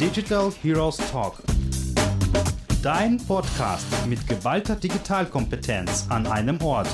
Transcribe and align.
Digital 0.00 0.52
Heroes 0.62 0.96
Talk. 1.10 1.36
Dein 2.82 3.16
Podcast 3.26 3.86
mit 4.06 4.26
geballter 4.26 4.76
Digitalkompetenz 4.76 6.06
an 6.10 6.26
einem 6.26 6.60
Ort. 6.62 6.88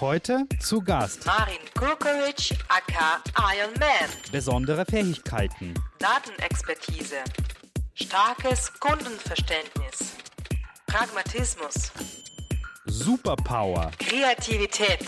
Heute 0.00 0.46
zu 0.60 0.80
Gast 0.80 1.26
Marin 1.26 1.58
Kurkovic, 1.78 2.56
aka 2.68 3.20
Iron 3.54 3.72
Man. 3.78 4.08
besondere 4.30 4.84
Fähigkeiten, 4.84 5.74
Datenexpertise. 5.98 7.16
Starkes 7.94 8.72
Kundenverständnis. 8.78 10.14
Pragmatismus. 10.86 11.90
Superpower, 12.86 13.90
Kreativität. 13.98 15.04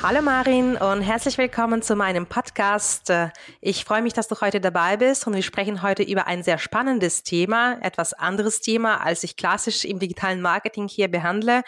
Hallo 0.00 0.22
Marin 0.22 0.76
und 0.76 1.00
herzlich 1.00 1.38
willkommen 1.38 1.82
zu 1.82 1.96
meinem 1.96 2.24
Podcast. 2.26 3.12
Ich 3.60 3.84
freue 3.84 4.00
mich, 4.00 4.12
dass 4.12 4.28
du 4.28 4.40
heute 4.40 4.60
dabei 4.60 4.96
bist 4.96 5.26
und 5.26 5.34
wir 5.34 5.42
sprechen 5.42 5.82
heute 5.82 6.04
über 6.04 6.28
ein 6.28 6.44
sehr 6.44 6.58
spannendes 6.58 7.24
Thema, 7.24 7.80
etwas 7.82 8.14
anderes 8.14 8.60
Thema, 8.60 9.04
als 9.04 9.24
ich 9.24 9.36
klassisch 9.36 9.84
im 9.84 9.98
digitalen 9.98 10.40
Marketing 10.40 10.86
hier 10.86 11.08
behandle. 11.08 11.62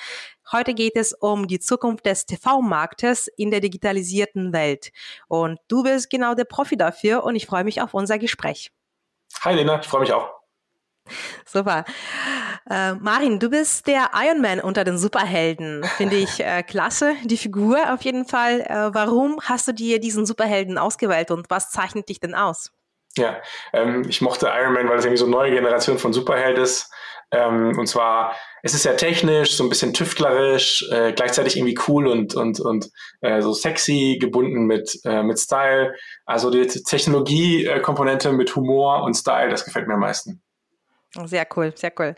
Heute 0.52 0.74
geht 0.74 0.94
es 0.94 1.12
um 1.12 1.48
die 1.48 1.58
Zukunft 1.58 2.06
des 2.06 2.24
TV-Marktes 2.24 3.26
in 3.36 3.50
der 3.50 3.58
digitalisierten 3.58 4.52
Welt. 4.52 4.92
Und 5.26 5.58
du 5.66 5.82
bist 5.82 6.08
genau 6.08 6.34
der 6.34 6.44
Profi 6.44 6.76
dafür 6.76 7.24
und 7.24 7.34
ich 7.34 7.46
freue 7.46 7.64
mich 7.64 7.82
auf 7.82 7.94
unser 7.94 8.18
Gespräch. 8.18 8.70
Hi 9.40 9.56
Lena, 9.56 9.80
ich 9.80 9.88
freue 9.88 10.02
mich 10.02 10.12
auch. 10.12 10.39
Super. 11.44 11.84
Äh, 12.68 12.94
Marin, 12.94 13.38
du 13.38 13.50
bist 13.50 13.86
der 13.86 14.10
Iron 14.14 14.40
Man 14.40 14.60
unter 14.60 14.84
den 14.84 14.98
Superhelden. 14.98 15.84
Finde 15.96 16.16
ich 16.16 16.40
äh, 16.40 16.62
klasse, 16.62 17.14
die 17.24 17.36
Figur 17.36 17.92
auf 17.92 18.02
jeden 18.02 18.26
Fall. 18.26 18.60
Äh, 18.60 18.94
warum 18.94 19.40
hast 19.42 19.68
du 19.68 19.72
dir 19.72 20.00
diesen 20.00 20.26
Superhelden 20.26 20.78
ausgewählt 20.78 21.30
und 21.30 21.50
was 21.50 21.70
zeichnet 21.70 22.08
dich 22.08 22.20
denn 22.20 22.34
aus? 22.34 22.70
Ja, 23.16 23.40
ähm, 23.72 24.04
ich 24.08 24.20
mochte 24.20 24.46
Iron 24.46 24.72
Man, 24.72 24.88
weil 24.88 24.98
es 24.98 25.04
irgendwie 25.04 25.18
so 25.18 25.24
eine 25.24 25.34
neue 25.34 25.50
Generation 25.50 25.98
von 25.98 26.12
Superheld 26.12 26.58
ist. 26.58 26.90
Ähm, 27.32 27.78
und 27.78 27.86
zwar, 27.86 28.34
es 28.62 28.74
ist 28.74 28.84
ja 28.84 28.94
technisch, 28.94 29.54
so 29.54 29.62
ein 29.64 29.68
bisschen 29.68 29.94
tüftlerisch, 29.94 30.88
äh, 30.90 31.12
gleichzeitig 31.12 31.56
irgendwie 31.56 31.78
cool 31.86 32.08
und, 32.08 32.34
und, 32.34 32.60
und 32.60 32.90
äh, 33.20 33.40
so 33.40 33.52
sexy, 33.52 34.18
gebunden 34.20 34.66
mit, 34.66 34.98
äh, 35.04 35.22
mit 35.22 35.38
Style. 35.38 35.94
Also 36.26 36.50
die 36.50 36.66
Technologie-Komponente 36.66 38.32
mit 38.32 38.54
Humor 38.56 39.02
und 39.04 39.14
Style, 39.14 39.50
das 39.50 39.64
gefällt 39.64 39.86
mir 39.86 39.94
am 39.94 40.00
meisten. 40.00 40.42
Sehr 41.24 41.44
cool, 41.56 41.72
sehr 41.76 41.92
cool. 41.98 42.14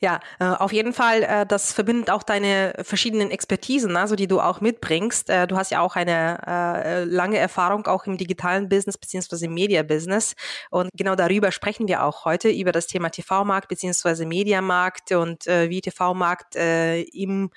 Ja, 0.00 0.20
äh, 0.38 0.44
auf 0.44 0.70
jeden 0.70 0.92
Fall, 0.92 1.22
äh, 1.22 1.46
das 1.46 1.72
verbindet 1.72 2.10
auch 2.10 2.22
deine 2.22 2.74
verschiedenen 2.82 3.30
Expertisen, 3.30 3.96
also 3.96 4.16
die 4.16 4.26
du 4.26 4.38
auch 4.38 4.60
mitbringst. 4.60 5.30
Äh, 5.30 5.46
du 5.46 5.56
hast 5.56 5.70
ja 5.70 5.80
auch 5.80 5.96
eine 5.96 6.38
äh, 6.46 7.04
lange 7.04 7.38
Erfahrung 7.38 7.86
auch 7.86 8.04
im 8.04 8.18
digitalen 8.18 8.68
Business 8.68 8.98
beziehungsweise 8.98 9.46
im 9.46 9.54
Media-Business. 9.54 10.34
Und 10.70 10.90
genau 10.92 11.14
darüber 11.14 11.52
sprechen 11.52 11.88
wir 11.88 12.04
auch 12.04 12.26
heute, 12.26 12.50
über 12.50 12.70
das 12.70 12.86
Thema 12.86 13.08
TV-Markt 13.08 13.68
beziehungsweise 13.68 14.26
Mediamarkt 14.26 15.12
und 15.12 15.46
äh, 15.46 15.70
wie 15.70 15.80
TV-Markt 15.80 16.54
äh, 16.56 17.00
im 17.00 17.50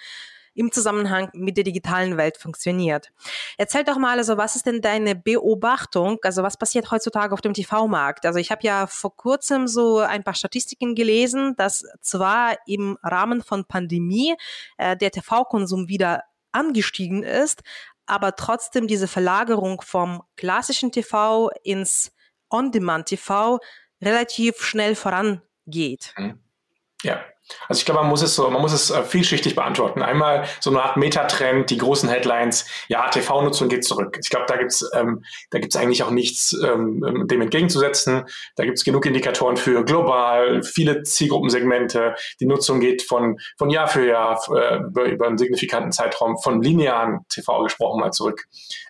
im 0.58 0.72
Zusammenhang 0.72 1.30
mit 1.34 1.56
der 1.56 1.64
digitalen 1.64 2.18
Welt 2.18 2.38
funktioniert. 2.38 3.12
Erzähl 3.58 3.84
doch 3.84 3.98
mal, 3.98 4.18
also 4.18 4.38
was 4.38 4.56
ist 4.56 4.66
denn 4.66 4.82
deine 4.82 5.16
Beobachtung? 5.16 6.18
Also 6.24 6.42
was 6.42 6.58
passiert 6.58 6.90
heutzutage 6.90 7.34
auf 7.34 7.42
dem 7.42 7.54
TV-Markt? 7.54 8.26
Also 8.26 8.40
ich 8.40 8.52
habe 8.52 8.64
ja 8.64 8.88
vor 8.88 9.16
kurzem 9.16 9.68
so 9.68 10.00
ein 10.00 10.24
paar 10.24 10.34
Statistiken 10.34 10.96
gelesen, 10.96 11.56
dass 11.56 11.86
zwar 12.02 12.58
im 12.66 12.98
Rahmen 13.04 13.44
von 13.44 13.66
Pandemie 13.66 14.36
äh, 14.78 14.98
der 14.98 15.12
TV-Konsum 15.12 15.88
wieder 15.88 16.24
angestiegen 16.52 17.22
ist, 17.22 17.62
aber 18.08 18.36
trotzdem 18.36 18.88
diese 18.88 19.08
Verlagerung 19.08 19.82
vom 19.82 20.24
klassischen 20.38 20.92
TV 20.92 21.52
ins 21.64 22.14
On-Demand-TV 22.50 23.60
relativ 24.02 24.62
schnell 24.62 24.96
vorangeht. 24.96 26.16
Ja, 27.04 27.24
also 27.68 27.80
ich 27.80 27.86
glaube, 27.86 28.02
man 28.02 28.10
muss 28.10 28.22
es 28.22 28.36
so, 28.36 28.50
man 28.50 28.62
muss 28.62 28.74
es 28.74 28.90
äh, 28.90 29.04
vielschichtig 29.04 29.56
beantworten. 29.56 30.02
Einmal 30.02 30.46
so 30.60 30.70
eine 30.70 30.82
Art 30.82 30.98
Metatrend, 30.98 31.70
die 31.70 31.78
großen 31.78 32.10
Headlines, 32.10 32.66
ja, 32.88 33.08
TV-Nutzung 33.10 33.70
geht 33.70 33.86
zurück. 33.86 34.18
Ich 34.22 34.30
glaube, 34.30 34.46
da 34.48 34.58
gibt's 34.58 34.90
ähm, 34.94 35.24
da 35.52 35.60
gibt's 35.60 35.76
eigentlich 35.76 36.04
auch 36.04 36.12
nichts 36.12 36.54
ähm, 36.64 37.26
dem 37.28 37.42
entgegenzusetzen. 37.42 38.26
Da 38.56 38.66
gibt's 38.66 38.84
genug 38.84 39.06
Indikatoren 39.06 39.58
für 39.58 39.84
global, 39.86 40.64
viele 40.64 41.04
Zielgruppensegmente. 41.04 42.16
Die 42.40 42.46
Nutzung 42.46 42.80
geht 42.80 43.02
von, 43.02 43.40
von 43.58 43.70
Jahr 43.70 43.88
für 43.88 44.06
Jahr 44.06 44.40
äh, 44.54 44.78
über, 44.78 45.06
über 45.06 45.28
einen 45.28 45.38
signifikanten 45.38 45.92
Zeitraum 45.92 46.38
von 46.38 46.62
linearen 46.62 47.26
TV 47.30 47.64
gesprochen 47.64 48.00
mal 48.00 48.12
zurück. 48.12 48.46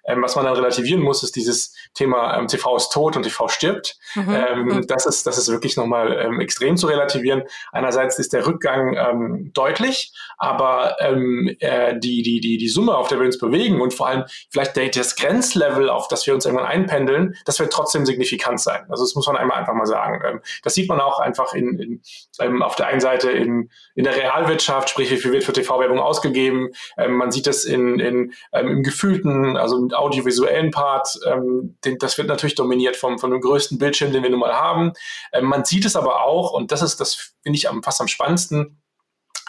Ähm, 0.05 0.21
was 0.21 0.35
man 0.35 0.45
dann 0.45 0.55
relativieren 0.55 1.01
muss, 1.01 1.23
ist 1.23 1.35
dieses 1.35 1.73
Thema 1.93 2.37
ähm, 2.37 2.47
TV 2.47 2.75
ist 2.75 2.89
tot 2.89 3.15
und 3.15 3.23
TV 3.23 3.47
stirbt. 3.47 3.97
Mhm. 4.15 4.35
Ähm, 4.35 4.85
das 4.87 5.05
ist 5.05 5.27
das 5.27 5.37
ist 5.37 5.49
wirklich 5.49 5.77
nochmal 5.77 6.13
ähm, 6.13 6.39
extrem 6.39 6.77
zu 6.77 6.87
relativieren. 6.87 7.43
Einerseits 7.71 8.17
ist 8.17 8.33
der 8.33 8.46
Rückgang 8.47 8.95
ähm, 8.95 9.51
deutlich, 9.53 10.13
aber 10.37 10.97
ähm, 10.99 11.55
äh, 11.59 11.99
die, 11.99 12.23
die, 12.23 12.39
die, 12.39 12.57
die 12.57 12.69
Summe, 12.69 12.95
auf 12.95 13.07
der 13.07 13.19
wir 13.19 13.25
uns 13.25 13.37
bewegen 13.37 13.81
und 13.81 13.93
vor 13.93 14.07
allem 14.07 14.23
vielleicht 14.49 14.75
der, 14.75 14.89
das 14.89 15.15
Grenzlevel, 15.15 15.89
auf 15.89 16.07
das 16.07 16.25
wir 16.25 16.33
uns 16.33 16.45
irgendwann 16.45 16.67
einpendeln, 16.67 17.35
das 17.45 17.59
wird 17.59 17.71
trotzdem 17.71 18.05
signifikant 18.05 18.59
sein. 18.59 18.85
Also 18.89 19.03
das 19.03 19.15
muss 19.15 19.27
man 19.27 19.35
einmal 19.35 19.57
einfach 19.59 19.73
mal 19.73 19.85
sagen. 19.85 20.21
Ähm, 20.25 20.41
das 20.63 20.73
sieht 20.73 20.89
man 20.89 20.99
auch 20.99 21.19
einfach 21.19 21.53
in, 21.53 21.79
in, 21.79 22.01
ähm, 22.39 22.61
auf 22.61 22.75
der 22.75 22.87
einen 22.87 23.01
Seite 23.01 23.31
in, 23.31 23.69
in 23.95 24.03
der 24.03 24.15
Realwirtschaft, 24.15 24.89
sprich 24.89 25.11
wie 25.11 25.17
viel 25.17 25.31
wird 25.31 25.43
für 25.43 25.53
TV-Werbung 25.53 25.99
ausgegeben. 25.99 26.69
Ähm, 26.97 27.13
man 27.13 27.31
sieht 27.31 27.47
das 27.47 27.65
in, 27.65 27.99
in, 27.99 28.33
ähm, 28.53 28.67
im 28.67 28.83
gefühlten, 28.83 29.57
also 29.57 29.77
im 29.77 29.93
audiovisuellen 29.93 30.71
Part. 30.71 31.19
Ähm, 31.25 31.77
den, 31.83 31.97
das 31.97 32.17
wird 32.17 32.27
natürlich 32.27 32.55
dominiert 32.55 32.95
vom, 32.95 33.19
von 33.19 33.31
dem 33.31 33.41
größten 33.41 33.77
Bildschirm, 33.77 34.11
den 34.11 34.23
wir 34.23 34.29
nun 34.29 34.39
mal 34.39 34.53
haben. 34.53 34.93
Ähm, 35.33 35.45
man 35.45 35.65
sieht 35.65 35.85
es 35.85 35.95
aber 35.95 36.23
auch, 36.23 36.53
und 36.53 36.71
das 36.71 36.81
ist, 36.81 36.99
das 36.99 37.33
finde 37.41 37.57
ich 37.57 37.69
am, 37.69 37.81
fast 37.81 38.01
am 38.01 38.07
spannendsten, 38.07 38.36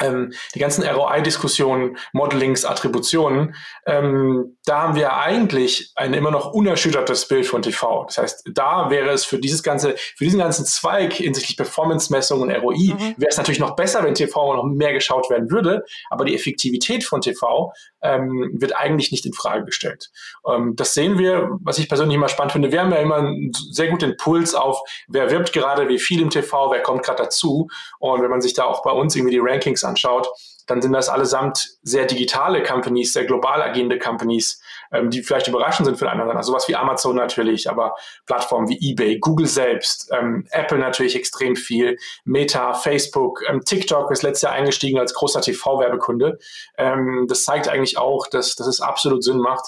ähm, 0.01 0.33
die 0.55 0.59
ganzen 0.59 0.85
ROI-Diskussionen, 0.85 1.97
Modelings, 2.13 2.65
Attributionen, 2.65 3.55
ähm, 3.87 4.57
da 4.65 4.83
haben 4.83 4.97
wir 4.97 5.17
eigentlich 5.17 5.93
ein 5.97 6.15
immer 6.15 6.31
noch 6.31 6.53
unerschüttertes 6.53 7.27
Bild 7.29 7.47
von 7.47 7.63
TV. 7.63 8.05
Das 8.05 8.19
heißt, 8.19 8.51
da 8.55 8.91
wäre 8.91 9.11
es 9.11 9.25
für 9.25 9.39
dieses 9.39 9.63
ganze, 9.63 9.97
für 9.97 10.25
diesen 10.25 10.39
ganzen 10.39 10.65
Zweig 10.67 11.15
hinsichtlich 11.15 11.57
Performance-Messung 11.57 12.41
und 12.41 12.51
ROI, 12.51 12.95
mhm. 12.95 13.15
wäre 13.17 13.31
es 13.31 13.37
natürlich 13.37 13.61
noch 13.61 13.77
besser, 13.77 14.05
wenn 14.05 14.15
TV 14.15 14.55
noch 14.55 14.65
mehr 14.65 14.93
geschaut 14.93 15.31
werden 15.31 15.51
würde. 15.51 15.85
Aber 16.11 16.25
die 16.25 16.35
Effektivität 16.35 17.05
von 17.05 17.21
TV 17.21 17.73
ähm, 18.03 18.51
wird 18.55 18.77
eigentlich 18.77 19.13
nicht 19.13 19.27
in 19.27 19.33
Frage 19.33 19.65
gestellt. 19.65 20.11
Ähm, 20.47 20.75
das 20.77 20.95
sehen 20.95 21.19
wir, 21.19 21.51
was 21.63 21.79
ich 21.79 21.89
persönlich 21.89 22.17
immer 22.17 22.29
spannend 22.29 22.53
finde. 22.53 22.73
Wir 22.73 22.81
haben 22.81 22.93
ja 22.93 22.99
immer 22.99 23.17
einen 23.17 23.53
sehr 23.53 23.89
guten 23.89 24.17
Puls 24.17 24.55
auf, 24.55 24.81
wer 25.09 25.31
wirbt 25.31 25.53
gerade, 25.53 25.89
wie 25.89 25.99
viel 25.99 26.23
im 26.23 26.31
TV, 26.31 26.71
wer 26.71 26.83
kommt 26.83 27.05
gerade 27.05 27.25
dazu. 27.25 27.69
Und 27.99 28.23
wenn 28.23 28.31
man 28.31 28.41
sich 28.41 28.55
da 28.55 28.65
auch 28.65 28.83
bei 28.83 28.93
uns 28.93 29.17
irgendwie 29.17 29.35
die 29.35 29.41
Rankings 29.43 29.85
anschaut, 29.85 30.29
dann 30.67 30.83
sind 30.83 30.93
das 30.93 31.09
allesamt 31.09 31.67
sehr 31.83 32.05
digitale 32.05 32.63
Companies, 32.63 33.13
sehr 33.13 33.25
global 33.25 33.63
agierende 33.63 33.99
Companies, 33.99 34.61
ähm, 34.93 35.11
die 35.11 35.23
vielleicht 35.23 35.49
überraschend 35.49 35.87
sind 35.87 35.99
für 35.99 36.07
den 36.07 36.13
anderen. 36.13 36.37
Also 36.37 36.53
sowas 36.53 36.69
wie 36.69 36.77
Amazon 36.77 37.17
natürlich, 37.17 37.69
aber 37.69 37.95
Plattformen 38.27 38.69
wie 38.69 38.91
eBay, 38.91 39.19
Google 39.19 39.47
selbst, 39.47 40.11
ähm, 40.13 40.47
Apple 40.51 40.79
natürlich 40.79 41.17
extrem 41.17 41.57
viel, 41.57 41.97
Meta, 42.25 42.75
Facebook, 42.75 43.43
ähm, 43.49 43.63
TikTok 43.65 44.11
ist 44.11 44.23
letztes 44.23 44.43
Jahr 44.43 44.53
eingestiegen 44.53 44.99
als 44.99 45.15
großer 45.15 45.41
TV-Werbekunde. 45.41 46.39
Ähm, 46.77 47.27
das 47.29 47.45
zeigt 47.45 47.69
eigentlich 47.69 47.99
auch, 47.99 48.27
dass, 48.27 48.55
dass 48.55 48.67
es 48.67 48.81
absolut 48.81 49.23
Sinn 49.23 49.39
macht, 49.39 49.67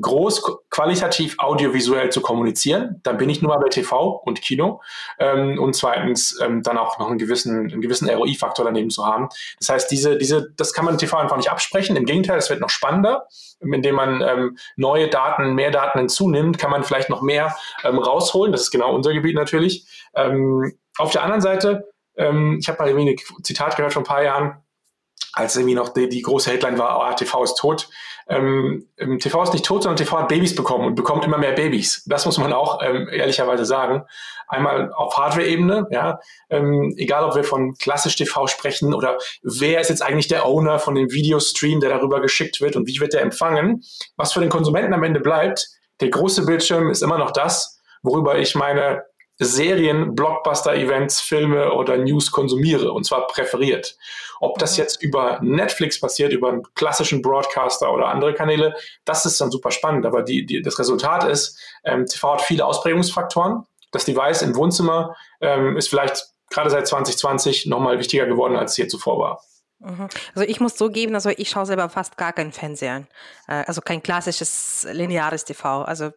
groß 0.00 0.42
qualitativ 0.70 1.36
audiovisuell 1.38 2.10
zu 2.10 2.20
kommunizieren, 2.20 3.00
dann 3.02 3.16
bin 3.16 3.28
ich 3.28 3.42
nur 3.42 3.54
mal 3.54 3.60
bei 3.60 3.68
TV 3.68 4.20
und 4.24 4.40
Kino 4.40 4.80
ähm, 5.18 5.58
und 5.58 5.74
zweitens 5.74 6.38
ähm, 6.40 6.62
dann 6.62 6.78
auch 6.78 6.98
noch 6.98 7.08
einen 7.08 7.18
gewissen, 7.18 7.70
einen 7.70 7.80
gewissen 7.80 8.08
ROI-Faktor 8.08 8.64
daneben 8.64 8.90
zu 8.90 9.06
haben. 9.06 9.28
Das 9.58 9.68
heißt, 9.68 9.90
diese, 9.90 10.16
diese, 10.16 10.52
das 10.56 10.72
kann 10.72 10.84
man 10.84 10.98
TV 10.98 11.16
einfach 11.16 11.36
nicht 11.36 11.50
absprechen. 11.50 11.96
Im 11.96 12.04
Gegenteil, 12.04 12.38
es 12.38 12.50
wird 12.50 12.60
noch 12.60 12.70
spannender, 12.70 13.26
indem 13.60 13.94
man 13.94 14.22
ähm, 14.22 14.56
neue 14.76 15.08
Daten, 15.08 15.54
mehr 15.54 15.70
Daten 15.70 15.98
hinzunimmt, 15.98 16.58
kann 16.58 16.70
man 16.70 16.84
vielleicht 16.84 17.10
noch 17.10 17.22
mehr 17.22 17.56
ähm, 17.84 17.98
rausholen. 17.98 18.52
Das 18.52 18.62
ist 18.62 18.70
genau 18.70 18.94
unser 18.94 19.12
Gebiet 19.12 19.34
natürlich. 19.34 19.86
Ähm, 20.14 20.72
auf 20.98 21.12
der 21.12 21.22
anderen 21.22 21.40
Seite, 21.40 21.88
ähm, 22.16 22.58
ich 22.60 22.68
habe 22.68 22.78
mal 22.78 22.88
irgendwie 22.88 23.10
ein 23.12 23.44
Zitat 23.44 23.76
gehört 23.76 23.92
vor 23.92 24.02
ein 24.02 24.06
paar 24.06 24.22
Jahren, 24.22 24.62
als 25.32 25.56
irgendwie 25.56 25.74
noch 25.74 25.90
die, 25.90 26.08
die 26.08 26.22
große 26.22 26.50
Headline 26.50 26.78
war, 26.78 27.08
oh, 27.10 27.14
TV 27.14 27.42
ist 27.44 27.54
tot 27.54 27.88
ähm, 28.30 28.86
TV 29.18 29.42
ist 29.42 29.52
nicht 29.52 29.64
tot, 29.64 29.82
sondern 29.82 29.96
TV 29.96 30.18
hat 30.18 30.28
Babys 30.28 30.54
bekommen 30.54 30.86
und 30.86 30.94
bekommt 30.94 31.24
immer 31.24 31.36
mehr 31.36 31.52
Babys. 31.52 32.04
Das 32.06 32.26
muss 32.26 32.38
man 32.38 32.52
auch 32.52 32.80
ähm, 32.80 33.08
ehrlicherweise 33.12 33.64
sagen. 33.64 34.04
Einmal 34.46 34.92
auf 34.92 35.16
Hardware-Ebene, 35.16 35.88
ja, 35.90 36.20
ähm, 36.48 36.94
egal 36.96 37.24
ob 37.24 37.34
wir 37.34 37.42
von 37.42 37.74
klassisch 37.74 38.14
TV 38.14 38.46
sprechen 38.46 38.94
oder 38.94 39.18
wer 39.42 39.80
ist 39.80 39.90
jetzt 39.90 40.02
eigentlich 40.02 40.28
der 40.28 40.46
Owner 40.46 40.78
von 40.78 40.94
dem 40.94 41.10
Videostream, 41.10 41.80
der 41.80 41.90
darüber 41.90 42.20
geschickt 42.20 42.60
wird 42.60 42.76
und 42.76 42.86
wie 42.86 43.00
wird 43.00 43.14
der 43.14 43.22
empfangen. 43.22 43.82
Was 44.16 44.32
für 44.32 44.40
den 44.40 44.48
Konsumenten 44.48 44.94
am 44.94 45.02
Ende 45.02 45.20
bleibt, 45.20 45.66
der 46.00 46.10
große 46.10 46.46
Bildschirm 46.46 46.88
ist 46.88 47.02
immer 47.02 47.18
noch 47.18 47.32
das, 47.32 47.80
worüber 48.02 48.38
ich 48.38 48.54
meine 48.54 49.02
Serien, 49.40 50.14
Blockbuster-Events, 50.14 51.20
Filme 51.20 51.72
oder 51.72 51.96
News 51.96 52.30
konsumiere 52.30 52.92
und 52.92 53.04
zwar 53.04 53.26
präferiert. 53.26 53.96
Ob 54.40 54.58
das 54.58 54.76
mhm. 54.76 54.82
jetzt 54.82 55.02
über 55.02 55.40
Netflix 55.42 55.98
passiert, 56.00 56.32
über 56.32 56.50
einen 56.50 56.62
klassischen 56.74 57.22
Broadcaster 57.22 57.92
oder 57.92 58.08
andere 58.08 58.34
Kanäle, 58.34 58.74
das 59.04 59.26
ist 59.26 59.40
dann 59.40 59.50
super 59.50 59.70
spannend. 59.70 60.06
Aber 60.06 60.22
die, 60.22 60.46
die, 60.46 60.62
das 60.62 60.78
Resultat 60.78 61.24
ist, 61.24 61.58
ähm, 61.84 62.06
TV 62.06 62.34
hat 62.34 62.42
viele 62.42 62.64
Ausprägungsfaktoren 62.64 63.64
das 63.90 64.04
Device 64.04 64.42
im 64.42 64.54
Wohnzimmer 64.54 65.16
ähm, 65.40 65.76
ist 65.76 65.88
vielleicht 65.88 66.28
gerade 66.48 66.70
seit 66.70 66.86
2020 66.86 67.66
nochmal 67.66 67.98
wichtiger 67.98 68.26
geworden, 68.26 68.56
als 68.56 68.72
es 68.72 68.76
hier 68.76 68.88
zuvor 68.88 69.18
war. 69.18 69.42
Mhm. 69.78 70.08
Also 70.34 70.48
ich 70.48 70.60
muss 70.60 70.76
zugeben, 70.76 71.14
also 71.14 71.30
ich 71.30 71.48
schaue 71.48 71.66
selber 71.66 71.88
fast 71.88 72.16
gar 72.16 72.32
keinen 72.32 72.52
Fernseher. 72.52 73.06
Äh, 73.48 73.64
also 73.66 73.80
kein 73.80 74.02
klassisches 74.02 74.86
lineares 74.90 75.44
TV. 75.44 75.82
Also 75.82 76.10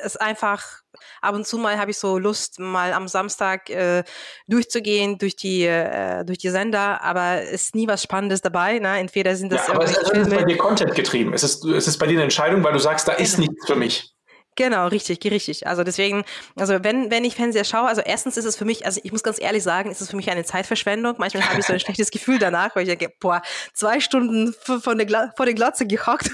es 0.00 0.14
ist 0.14 0.20
einfach 0.20 0.79
ab 1.20 1.34
und 1.34 1.46
zu 1.46 1.58
mal 1.58 1.78
habe 1.78 1.90
ich 1.90 1.98
so 1.98 2.18
Lust, 2.18 2.58
mal 2.58 2.92
am 2.92 3.08
Samstag 3.08 3.70
äh, 3.70 4.04
durchzugehen 4.46 5.18
durch 5.18 5.36
die 5.36 5.64
äh, 5.64 6.24
durch 6.24 6.38
die 6.38 6.50
Sender, 6.50 7.02
aber 7.02 7.42
ist 7.42 7.74
nie 7.74 7.88
was 7.88 8.02
Spannendes 8.02 8.40
dabei. 8.40 8.78
Ne? 8.78 8.98
Entweder 8.98 9.36
sind 9.36 9.52
das 9.52 9.66
ja, 9.66 9.74
aber 9.74 9.84
es 9.84 9.96
ist 9.96 10.30
bei 10.30 10.44
dir 10.44 10.58
Content 10.58 10.94
getrieben. 10.94 11.32
Es 11.32 11.42
ist 11.42 11.64
es 11.64 11.86
ist 11.86 11.98
bei 11.98 12.06
dir 12.06 12.14
eine 12.14 12.24
Entscheidung, 12.24 12.62
weil 12.64 12.72
du 12.72 12.78
sagst, 12.78 13.08
da 13.08 13.12
ist 13.12 13.36
genau. 13.36 13.48
nichts 13.48 13.66
für 13.66 13.76
mich. 13.76 14.14
Genau, 14.56 14.88
richtig, 14.88 15.24
richtig. 15.24 15.66
Also 15.66 15.84
deswegen, 15.84 16.24
also 16.56 16.82
wenn, 16.82 17.10
wenn 17.10 17.24
ich 17.24 17.36
Fernseher 17.36 17.64
schaue, 17.64 17.88
also 17.88 18.02
erstens 18.04 18.36
ist 18.36 18.44
es 18.44 18.56
für 18.56 18.64
mich, 18.64 18.84
also 18.84 19.00
ich 19.02 19.12
muss 19.12 19.22
ganz 19.22 19.40
ehrlich 19.40 19.62
sagen, 19.62 19.90
ist 19.90 20.00
es 20.00 20.10
für 20.10 20.16
mich 20.16 20.30
eine 20.30 20.44
Zeitverschwendung. 20.44 21.14
Manchmal 21.18 21.48
habe 21.48 21.60
ich 21.60 21.66
so 21.66 21.72
ein 21.72 21.80
schlechtes 21.80 22.10
Gefühl 22.10 22.38
danach, 22.38 22.74
weil 22.76 22.82
ich 22.82 22.88
denke, 22.88 23.14
boah, 23.20 23.42
zwei 23.72 24.00
Stunden 24.00 24.52
von 24.52 24.98
der, 24.98 25.32
vor 25.36 25.46
der 25.46 25.54
Glotze 25.54 25.86
gehockt 25.86 26.30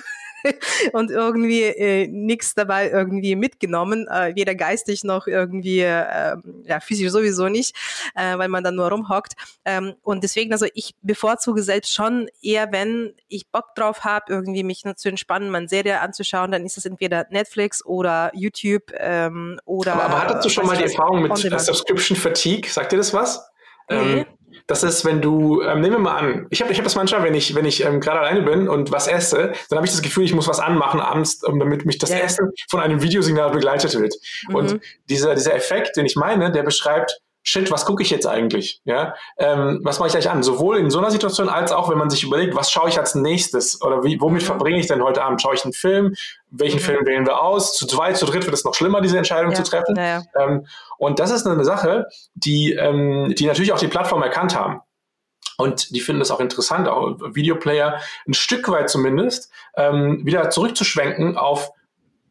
und 0.92 1.10
irgendwie 1.10 1.62
äh, 1.62 2.06
nichts 2.06 2.54
dabei 2.54 2.90
irgendwie 2.90 3.36
mitgenommen, 3.36 4.06
äh, 4.08 4.34
weder 4.34 4.54
geistig 4.54 5.04
noch 5.04 5.26
irgendwie, 5.26 5.80
äh, 5.80 6.36
ja, 6.64 6.80
physisch 6.80 7.10
sowieso 7.10 7.48
nicht, 7.48 7.76
äh, 8.14 8.36
weil 8.38 8.48
man 8.48 8.64
dann 8.64 8.74
nur 8.74 8.88
rumhockt. 8.90 9.34
Ähm, 9.64 9.94
und 10.02 10.22
deswegen, 10.22 10.52
also 10.52 10.66
ich 10.74 10.94
bevorzuge 11.02 11.62
selbst 11.62 11.94
schon 11.94 12.28
eher, 12.42 12.72
wenn 12.72 13.14
ich 13.28 13.48
Bock 13.48 13.74
drauf 13.74 14.04
habe, 14.04 14.26
irgendwie 14.28 14.62
mich 14.62 14.84
zu 14.96 15.08
entspannen, 15.08 15.50
meine 15.50 15.68
Serie 15.68 16.00
anzuschauen, 16.00 16.52
dann 16.52 16.64
ist 16.64 16.78
es 16.78 16.86
entweder 16.86 17.26
Netflix 17.30 17.84
oder 17.84 18.30
YouTube 18.34 18.92
ähm, 18.98 19.60
oder. 19.64 19.94
Aber, 19.94 20.04
aber 20.04 20.20
hattest 20.22 20.44
du 20.44 20.48
schon 20.48 20.66
mal 20.66 20.76
die 20.76 20.84
Erfahrung 20.84 21.22
mit 21.22 21.36
Subscription 21.36 22.16
Fatigue? 22.16 22.70
Sagt 22.70 22.92
dir 22.92 22.98
das 22.98 23.12
was? 23.12 23.48
Ähm, 23.88 24.26
das 24.66 24.82
ist, 24.82 25.04
wenn 25.04 25.22
du, 25.22 25.62
ähm, 25.62 25.80
nehmen 25.80 25.94
wir 25.94 25.98
mal 26.00 26.16
an, 26.16 26.46
ich 26.50 26.60
habe 26.60 26.72
ich 26.72 26.78
hab 26.78 26.84
das 26.84 26.96
manchmal, 26.96 27.22
wenn 27.22 27.34
ich, 27.34 27.54
wenn 27.54 27.64
ich 27.64 27.84
ähm, 27.84 28.00
gerade 28.00 28.20
alleine 28.20 28.42
bin 28.42 28.68
und 28.68 28.90
was 28.90 29.06
esse, 29.06 29.52
dann 29.68 29.76
habe 29.76 29.86
ich 29.86 29.92
das 29.92 30.02
Gefühl, 30.02 30.24
ich 30.24 30.34
muss 30.34 30.48
was 30.48 30.58
anmachen 30.58 31.00
abends, 31.00 31.42
um, 31.44 31.58
damit 31.60 31.86
mich 31.86 31.98
das 31.98 32.10
ja. 32.10 32.18
Essen 32.18 32.50
von 32.68 32.80
einem 32.80 33.00
Videosignal 33.02 33.50
begleitet 33.50 33.98
wird. 33.98 34.14
Mhm. 34.48 34.54
Und 34.54 34.80
dieser, 35.08 35.34
dieser 35.34 35.54
Effekt, 35.54 35.96
den 35.96 36.06
ich 36.06 36.16
meine, 36.16 36.50
der 36.50 36.64
beschreibt, 36.64 37.20
shit, 37.46 37.70
was 37.70 37.86
gucke 37.86 38.02
ich 38.02 38.10
jetzt 38.10 38.26
eigentlich? 38.26 38.80
Ja, 38.84 39.14
ähm, 39.38 39.80
was 39.84 39.98
mache 39.98 40.08
ich 40.08 40.12
gleich 40.12 40.28
an? 40.28 40.42
Sowohl 40.42 40.78
in 40.78 40.90
so 40.90 40.98
einer 40.98 41.10
Situation 41.10 41.48
als 41.48 41.72
auch, 41.72 41.88
wenn 41.88 41.96
man 41.96 42.10
sich 42.10 42.24
überlegt, 42.24 42.56
was 42.56 42.70
schaue 42.70 42.88
ich 42.88 42.98
als 42.98 43.14
nächstes 43.14 43.80
oder 43.82 44.02
wie, 44.02 44.20
womit 44.20 44.42
verbringe 44.42 44.78
ich 44.78 44.88
denn 44.88 45.02
heute 45.02 45.22
Abend? 45.22 45.40
Schaue 45.40 45.54
ich 45.54 45.64
einen 45.64 45.72
Film? 45.72 46.14
Welchen 46.50 46.80
mhm. 46.80 46.84
Film 46.84 47.06
wählen 47.06 47.24
wir 47.24 47.40
aus? 47.40 47.76
Zu 47.76 47.86
zweit, 47.86 48.16
zu 48.16 48.26
dritt 48.26 48.44
wird 48.44 48.54
es 48.54 48.64
noch 48.64 48.74
schlimmer, 48.74 49.00
diese 49.00 49.16
Entscheidung 49.16 49.52
ja. 49.52 49.56
zu 49.56 49.62
treffen. 49.62 49.96
Ja, 49.96 50.22
ähm, 50.38 50.66
und 50.98 51.20
das 51.20 51.30
ist 51.30 51.46
eine 51.46 51.64
Sache, 51.64 52.06
die, 52.34 52.72
ähm, 52.72 53.34
die 53.36 53.46
natürlich 53.46 53.72
auch 53.72 53.78
die 53.78 53.88
Plattform 53.88 54.22
erkannt 54.22 54.56
haben. 54.56 54.80
Und 55.56 55.94
die 55.94 56.00
finden 56.00 56.20
das 56.20 56.30
auch 56.30 56.40
interessant, 56.40 56.88
auch 56.88 57.16
Videoplayer 57.32 58.00
ein 58.26 58.34
Stück 58.34 58.68
weit 58.68 58.90
zumindest, 58.90 59.50
ähm, 59.76 60.20
wieder 60.24 60.50
zurückzuschwenken 60.50 61.38
auf 61.38 61.70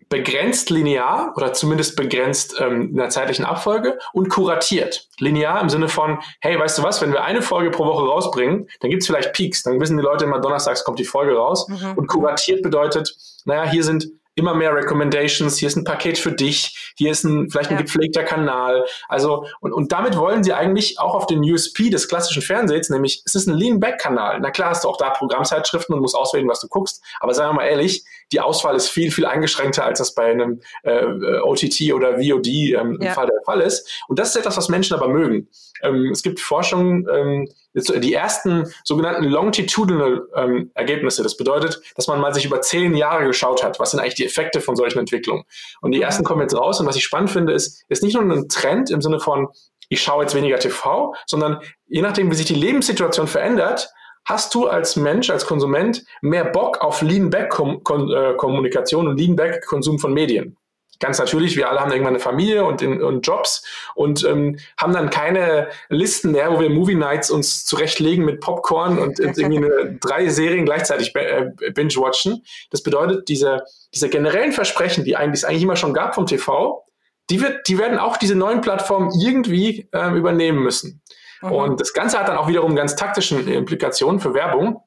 begrenzt 0.09 0.69
linear 0.69 1.33
oder 1.35 1.53
zumindest 1.53 1.95
begrenzt 1.95 2.55
ähm, 2.59 2.89
in 2.89 2.97
der 2.97 3.09
zeitlichen 3.09 3.45
Abfolge 3.45 3.97
und 4.13 4.29
kuratiert. 4.29 5.07
Linear 5.19 5.61
im 5.61 5.69
Sinne 5.69 5.87
von, 5.87 6.19
hey, 6.41 6.59
weißt 6.59 6.77
du 6.77 6.83
was, 6.83 7.01
wenn 7.01 7.11
wir 7.11 7.23
eine 7.23 7.41
Folge 7.41 7.71
pro 7.71 7.85
Woche 7.85 8.05
rausbringen, 8.05 8.69
dann 8.79 8.91
gibt's 8.91 9.07
vielleicht 9.07 9.33
Peaks, 9.33 9.63
dann 9.63 9.79
wissen 9.79 9.97
die 9.97 10.03
Leute 10.03 10.25
immer, 10.25 10.39
donnerstags 10.39 10.83
kommt 10.83 10.99
die 10.99 11.05
Folge 11.05 11.35
raus. 11.35 11.67
Mhm. 11.67 11.93
Und 11.95 12.07
kuratiert 12.07 12.61
bedeutet, 12.61 13.15
naja, 13.45 13.69
hier 13.69 13.83
sind 13.83 14.07
immer 14.35 14.53
mehr 14.53 14.75
Recommendations, 14.75 15.57
hier 15.57 15.69
ist 15.69 15.77
ein 15.77 15.85
Paket 15.85 16.17
für 16.17 16.31
dich, 16.31 16.93
hier 16.97 17.11
ist 17.11 17.23
ein, 17.23 17.49
vielleicht 17.49 17.71
ein 17.71 17.77
ja. 17.77 17.81
gepflegter 17.81 18.23
Kanal. 18.23 18.85
Also, 19.07 19.47
und, 19.61 19.73
und 19.73 19.91
damit 19.93 20.17
wollen 20.17 20.43
sie 20.43 20.53
eigentlich 20.53 20.99
auch 20.99 21.15
auf 21.15 21.25
den 21.25 21.39
USP 21.39 21.89
des 21.89 22.09
klassischen 22.09 22.41
Fernsehens, 22.41 22.89
nämlich 22.89 23.23
es 23.25 23.33
ist 23.35 23.47
ein 23.47 23.55
Lean-Back-Kanal. 23.55 24.39
Na 24.41 24.51
klar 24.51 24.71
hast 24.71 24.83
du 24.83 24.89
auch 24.89 24.97
da 24.97 25.09
Programmzeitschriften 25.09 25.95
und 25.95 26.01
musst 26.01 26.15
auswählen, 26.15 26.47
was 26.49 26.59
du 26.59 26.67
guckst, 26.67 27.01
aber 27.21 27.33
sagen 27.33 27.51
wir 27.51 27.61
mal 27.61 27.67
ehrlich, 27.67 28.03
die 28.31 28.39
Auswahl 28.39 28.75
ist 28.75 28.89
viel, 28.89 29.11
viel 29.11 29.25
eingeschränkter, 29.25 29.85
als 29.85 29.99
das 29.99 30.13
bei 30.15 30.25
einem 30.25 30.61
äh, 30.83 31.05
OTT 31.41 31.93
oder 31.93 32.17
VOD 32.17 32.47
ähm, 32.47 32.97
ja. 32.99 33.09
im 33.09 33.13
Fall 33.13 33.27
der 33.27 33.41
Fall 33.45 33.61
ist. 33.61 34.03
Und 34.07 34.19
das 34.19 34.29
ist 34.29 34.37
etwas, 34.37 34.57
was 34.57 34.69
Menschen 34.69 34.95
aber 34.95 35.07
mögen. 35.07 35.47
Ähm, 35.83 36.11
es 36.11 36.23
gibt 36.23 36.39
Forschung, 36.39 37.07
ähm, 37.09 37.47
die 37.73 38.13
ersten 38.13 38.71
sogenannten 38.83 39.25
Longitudinal 39.25 40.27
ähm, 40.35 40.71
Ergebnisse. 40.75 41.23
Das 41.23 41.35
bedeutet, 41.35 41.81
dass 41.95 42.07
man 42.07 42.21
mal 42.21 42.33
sich 42.33 42.45
über 42.45 42.61
zehn 42.61 42.95
Jahre 42.95 43.25
geschaut 43.25 43.63
hat, 43.63 43.79
was 43.79 43.91
sind 43.91 43.99
eigentlich 43.99 44.15
die 44.15 44.25
Effekte 44.25 44.61
von 44.61 44.75
solchen 44.75 44.99
Entwicklungen. 44.99 45.43
Und 45.81 45.91
die 45.91 46.01
ersten 46.01 46.23
kommen 46.23 46.41
jetzt 46.41 46.55
raus. 46.55 46.79
Und 46.79 46.87
was 46.87 46.95
ich 46.95 47.03
spannend 47.03 47.31
finde, 47.31 47.53
ist, 47.53 47.83
ist 47.89 48.01
nicht 48.01 48.15
nur 48.15 48.23
ein 48.23 48.47
Trend 48.47 48.89
im 48.91 49.01
Sinne 49.01 49.19
von, 49.19 49.49
ich 49.89 50.01
schaue 50.01 50.23
jetzt 50.23 50.35
weniger 50.35 50.57
TV, 50.57 51.13
sondern 51.25 51.59
je 51.87 52.01
nachdem, 52.01 52.31
wie 52.31 52.35
sich 52.35 52.45
die 52.45 52.55
Lebenssituation 52.55 53.27
verändert, 53.27 53.89
hast 54.25 54.53
du 54.55 54.67
als 54.67 54.95
Mensch, 54.95 55.29
als 55.29 55.45
Konsument 55.45 56.05
mehr 56.21 56.45
Bock 56.45 56.81
auf 56.81 57.01
Lean-Back-Kommunikation 57.01 59.05
äh, 59.05 59.09
und 59.09 59.17
Lean-Back-Konsum 59.17 59.99
von 59.99 60.13
Medien 60.13 60.57
ganz 60.99 61.19
natürlich, 61.19 61.55
wir 61.55 61.69
alle 61.69 61.79
haben 61.79 61.91
irgendwann 61.91 62.13
eine 62.13 62.19
Familie 62.19 62.65
und, 62.65 62.81
in, 62.81 63.01
und 63.01 63.25
Jobs 63.25 63.63
und 63.95 64.23
ähm, 64.23 64.57
haben 64.77 64.93
dann 64.93 65.09
keine 65.09 65.69
Listen 65.89 66.31
mehr, 66.31 66.51
wo 66.51 66.59
wir 66.59 66.69
Movie 66.69 66.95
Nights 66.95 67.29
uns 67.29 67.65
zurechtlegen 67.65 68.25
mit 68.25 68.39
Popcorn 68.39 68.97
und, 68.97 69.19
irgendwie 69.19 69.57
eine, 69.57 69.97
drei 70.01 70.29
Serien 70.29 70.65
gleichzeitig 70.65 71.15
äh, 71.15 71.51
binge-watchen. 71.73 72.43
Das 72.71 72.83
bedeutet, 72.83 73.27
diese, 73.29 73.63
diese 73.93 74.09
generellen 74.09 74.51
Versprechen, 74.51 75.03
die 75.03 75.15
eigentlich, 75.15 75.41
es 75.41 75.45
eigentlich 75.45 75.63
immer 75.63 75.75
schon 75.75 75.93
gab 75.93 76.15
vom 76.15 76.25
TV, 76.25 76.83
die, 77.29 77.41
wird, 77.41 77.67
die 77.67 77.77
werden 77.77 77.97
auch 77.97 78.17
diese 78.17 78.35
neuen 78.35 78.61
Plattformen 78.61 79.11
irgendwie 79.19 79.89
äh, 79.91 80.15
übernehmen 80.15 80.63
müssen. 80.63 81.01
Mhm. 81.45 81.51
Und 81.51 81.81
das 81.81 81.93
Ganze 81.93 82.19
hat 82.19 82.27
dann 82.27 82.37
auch 82.37 82.47
wiederum 82.47 82.75
ganz 82.75 82.95
taktischen 82.95 83.47
Implikationen 83.47 84.19
für 84.19 84.33
Werbung, 84.33 84.81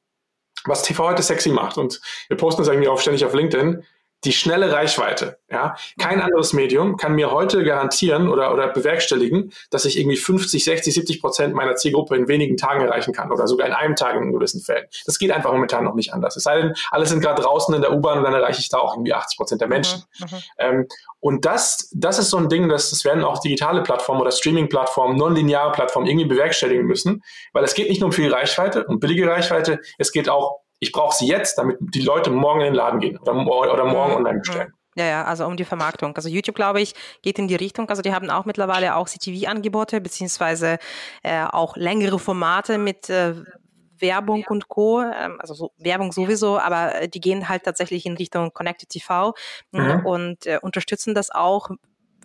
was 0.65 0.83
TV 0.83 1.03
heute 1.03 1.23
sexy 1.23 1.49
macht. 1.49 1.77
Und 1.77 2.01
wir 2.27 2.37
posten 2.37 2.61
das 2.61 2.69
irgendwie 2.69 2.89
auch 2.89 2.99
ständig 2.99 3.25
auf 3.25 3.33
LinkedIn 3.33 3.83
die 4.25 4.33
schnelle 4.33 4.71
Reichweite. 4.71 5.39
Ja, 5.49 5.75
kein 5.97 6.17
mhm. 6.17 6.25
anderes 6.25 6.53
Medium 6.53 6.97
kann 6.97 7.15
mir 7.15 7.31
heute 7.31 7.63
garantieren 7.63 8.27
oder, 8.27 8.53
oder 8.53 8.67
bewerkstelligen, 8.67 9.51
dass 9.71 9.85
ich 9.85 9.97
irgendwie 9.97 10.17
50, 10.17 10.63
60, 10.63 10.93
70 10.93 11.21
Prozent 11.21 11.55
meiner 11.55 11.75
Zielgruppe 11.75 12.15
in 12.15 12.27
wenigen 12.27 12.57
Tagen 12.57 12.81
erreichen 12.81 13.13
kann 13.13 13.31
oder 13.31 13.47
sogar 13.47 13.67
in 13.67 13.73
einem 13.73 13.95
Tag 13.95 14.15
in 14.15 14.31
gewissen 14.31 14.61
Fällen. 14.61 14.85
Das 15.05 15.17
geht 15.17 15.31
einfach 15.31 15.51
momentan 15.51 15.85
noch 15.85 15.95
nicht 15.95 16.13
anders. 16.13 16.35
Es 16.35 16.43
sei 16.43 16.61
denn, 16.61 16.73
alle 16.91 17.05
sind 17.05 17.21
gerade 17.21 17.41
draußen 17.41 17.73
in 17.73 17.81
der 17.81 17.93
U-Bahn 17.93 18.19
und 18.19 18.25
dann 18.25 18.33
erreiche 18.33 18.59
ich 18.59 18.69
da 18.69 18.77
auch 18.77 18.95
irgendwie 18.95 19.13
80 19.13 19.37
Prozent 19.37 19.61
der 19.61 19.67
mhm, 19.67 19.73
Menschen. 19.73 20.03
Mhm, 20.19 20.37
ähm, 20.59 20.87
und 21.21 21.45
das, 21.45 21.89
das 21.93 22.19
ist 22.19 22.29
so 22.29 22.37
ein 22.37 22.49
Ding, 22.49 22.69
dass 22.69 22.91
das 22.91 23.03
werden 23.05 23.23
auch 23.23 23.39
digitale 23.39 23.83
Plattformen 23.83 24.21
oder 24.21 24.31
Streaming-Plattformen, 24.31 25.17
nonlineare 25.17 25.71
Plattformen 25.71 26.07
irgendwie 26.07 26.27
bewerkstelligen 26.27 26.85
müssen, 26.85 27.23
weil 27.53 27.63
es 27.63 27.73
geht 27.73 27.89
nicht 27.89 28.01
nur 28.01 28.07
um 28.07 28.13
viel 28.13 28.31
Reichweite 28.33 28.85
und 28.85 28.99
billige 28.99 29.27
Reichweite, 29.27 29.79
es 29.97 30.11
geht 30.11 30.29
auch 30.29 30.59
ich 30.79 30.91
brauche 30.91 31.15
sie 31.15 31.27
jetzt, 31.27 31.57
damit 31.57 31.77
die 31.79 32.01
Leute 32.01 32.29
morgen 32.29 32.61
in 32.61 32.67
den 32.67 32.73
Laden 32.73 32.99
gehen 32.99 33.17
oder, 33.17 33.33
oder 33.33 33.85
morgen 33.85 34.11
mhm. 34.11 34.17
online 34.17 34.39
bestellen. 34.39 34.73
Ja, 34.95 35.05
ja, 35.05 35.23
also 35.23 35.45
um 35.45 35.55
die 35.55 35.65
Vermarktung. 35.65 36.15
Also 36.15 36.29
YouTube, 36.29 36.55
glaube 36.55 36.81
ich, 36.81 36.93
geht 37.21 37.39
in 37.39 37.47
die 37.47 37.55
Richtung. 37.55 37.89
Also 37.89 38.01
die 38.01 38.13
haben 38.13 38.29
auch 38.29 38.45
mittlerweile 38.45 38.95
auch 38.95 39.07
CTV-Angebote, 39.07 40.01
beziehungsweise 40.01 40.77
äh, 41.23 41.43
auch 41.43 41.77
längere 41.77 42.19
Formate 42.19 42.77
mit 42.77 43.09
äh, 43.09 43.35
Werbung 43.99 44.45
und 44.49 44.67
Co. 44.67 45.01
Ähm, 45.01 45.37
also 45.39 45.53
so, 45.53 45.71
Werbung 45.77 46.11
sowieso, 46.11 46.59
aber 46.59 46.95
äh, 46.95 47.07
die 47.07 47.21
gehen 47.21 47.47
halt 47.47 47.63
tatsächlich 47.63 48.05
in 48.05 48.17
Richtung 48.17 48.51
Connected 48.51 48.89
TV 48.89 49.33
mhm. 49.71 50.05
und 50.05 50.45
äh, 50.47 50.59
unterstützen 50.61 51.13
das 51.13 51.29
auch 51.29 51.69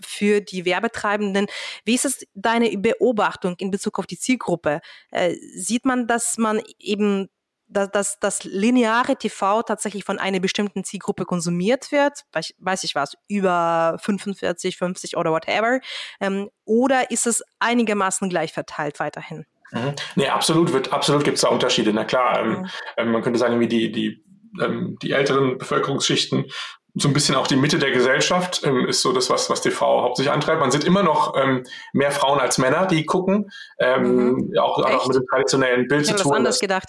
für 0.01 0.41
die 0.41 0.65
Werbetreibenden. 0.65 1.47
Wie 1.85 1.95
ist 1.95 2.05
es 2.05 2.27
deine 2.35 2.77
Beobachtung 2.77 3.55
in 3.59 3.71
Bezug 3.71 3.99
auf 3.99 4.07
die 4.07 4.19
Zielgruppe? 4.19 4.81
Äh, 5.11 5.35
sieht 5.55 5.85
man, 5.85 6.07
dass 6.07 6.39
man 6.39 6.61
eben 6.79 7.29
dass, 7.75 7.91
dass 7.91 8.19
das 8.21 8.45
lineare 8.45 9.17
TV 9.17 9.63
tatsächlich 9.63 10.05
von 10.05 10.19
einer 10.19 10.41
bestimmten 10.41 10.85
Zielgruppe 10.85 11.25
konsumiert 11.25 11.93
wird, 11.93 12.25
weiß, 12.33 12.85
ich 12.85 12.95
was, 12.95 13.17
über 13.29 13.99
45, 14.01 14.77
50 14.77 15.17
oder 15.17 15.33
whatever, 15.33 15.81
ähm, 16.21 16.51
oder 16.65 17.11
ist 17.11 17.27
es 17.27 17.43
einigermaßen 17.59 18.29
gleich 18.29 18.53
verteilt 18.53 19.01
weiterhin? 19.01 19.45
Mhm. 19.73 19.95
Nee, 20.15 20.29
absolut 20.29 20.73
wird, 20.73 20.93
absolut 20.93 21.25
gibt 21.25 21.37
es 21.37 21.43
da 21.43 21.49
Unterschiede. 21.49 21.93
Na 21.93 22.05
klar, 22.05 22.41
ähm, 22.41 22.69
mhm. 23.05 23.13
man 23.13 23.23
könnte 23.23 23.39
sagen, 23.39 23.61
wie 23.61 23.69
die, 23.69 23.91
die, 23.91 24.25
ähm, 24.63 24.97
die 25.03 25.13
älteren 25.13 25.59
Bevölkerungsschichten 25.59 26.47
so 26.97 27.09
ein 27.09 27.13
bisschen 27.13 27.35
auch 27.35 27.49
die 27.49 27.57
Mitte 27.57 27.79
der 27.79 27.91
Gesellschaft 27.91 28.63
ähm, 28.65 28.87
ist 28.87 29.03
so 29.03 29.13
das, 29.13 29.29
was, 29.29 29.51
was 29.51 29.61
TV 29.61 30.03
hauptsächlich 30.03 30.33
antreibt. 30.33 30.61
Man 30.61 30.71
sieht 30.71 30.85
immer 30.85 31.03
noch 31.03 31.37
ähm, 31.37 31.65
mehr 31.93 32.13
Frauen 32.13 32.39
als 32.39 32.59
Männer, 32.59 32.87
die 32.87 33.05
gucken. 33.05 33.51
Ähm, 33.81 34.35
mhm. 34.35 34.59
auch, 34.61 34.79
auch 34.79 35.09
mit 35.09 35.17
dem 35.17 35.27
traditionellen 35.27 35.89
Bild 35.89 36.03
ich 36.03 36.17
zu 36.17 36.23
tun. 36.23 36.31
Das 36.31 36.39
anders 36.39 36.61
gedacht. 36.61 36.89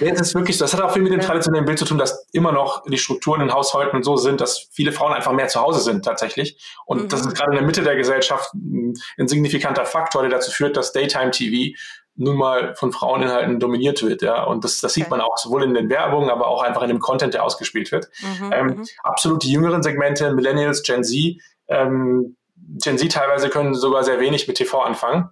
nee, 0.00 0.10
das 0.10 0.20
ist 0.20 0.34
wirklich, 0.34 0.58
das 0.58 0.74
hat 0.74 0.82
auch 0.82 0.90
viel 0.90 1.02
mit 1.02 1.12
dem 1.12 1.20
traditionellen 1.20 1.64
Bild 1.64 1.78
zu 1.78 1.86
tun, 1.86 1.96
dass 1.96 2.26
immer 2.32 2.52
noch 2.52 2.82
die 2.84 2.98
Strukturen 2.98 3.40
in 3.40 3.52
Haushalten 3.52 4.02
so 4.02 4.18
sind, 4.18 4.42
dass 4.42 4.68
viele 4.70 4.92
Frauen 4.92 5.14
einfach 5.14 5.32
mehr 5.32 5.48
zu 5.48 5.60
Hause 5.60 5.80
sind 5.80 6.04
tatsächlich. 6.04 6.62
Und 6.84 7.04
mhm. 7.04 7.08
das 7.08 7.22
ist 7.22 7.34
gerade 7.34 7.52
in 7.52 7.56
der 7.56 7.66
Mitte 7.66 7.82
der 7.82 7.96
Gesellschaft 7.96 8.52
ein 8.54 9.28
signifikanter 9.28 9.86
Faktor, 9.86 10.22
der 10.22 10.30
dazu 10.30 10.50
führt, 10.50 10.76
dass 10.76 10.92
Daytime 10.92 11.30
TV 11.30 11.74
nun 12.18 12.36
mal 12.36 12.74
von 12.74 12.92
Fraueninhalten 12.92 13.60
dominiert 13.60 14.02
wird, 14.02 14.22
ja. 14.22 14.42
Und 14.42 14.64
das, 14.64 14.80
das 14.80 14.92
sieht 14.92 15.08
man 15.08 15.20
auch 15.20 15.38
sowohl 15.38 15.62
in 15.62 15.72
den 15.72 15.88
Werbungen, 15.88 16.30
aber 16.30 16.48
auch 16.48 16.62
einfach 16.62 16.82
in 16.82 16.88
dem 16.88 16.98
Content, 16.98 17.32
der 17.32 17.44
ausgespielt 17.44 17.92
wird. 17.92 18.08
Mhm, 18.20 18.52
ähm, 18.52 18.66
mhm. 18.66 18.86
absolut 19.02 19.44
die 19.44 19.52
jüngeren 19.52 19.82
Segmente, 19.82 20.32
Millennials, 20.32 20.82
Gen 20.82 21.04
Z, 21.04 21.36
ähm, 21.68 22.36
Gen 22.56 22.98
Z 22.98 23.12
teilweise 23.12 23.48
können 23.48 23.74
sogar 23.74 24.04
sehr 24.04 24.20
wenig 24.20 24.48
mit 24.48 24.56
TV 24.56 24.80
anfangen. 24.80 25.30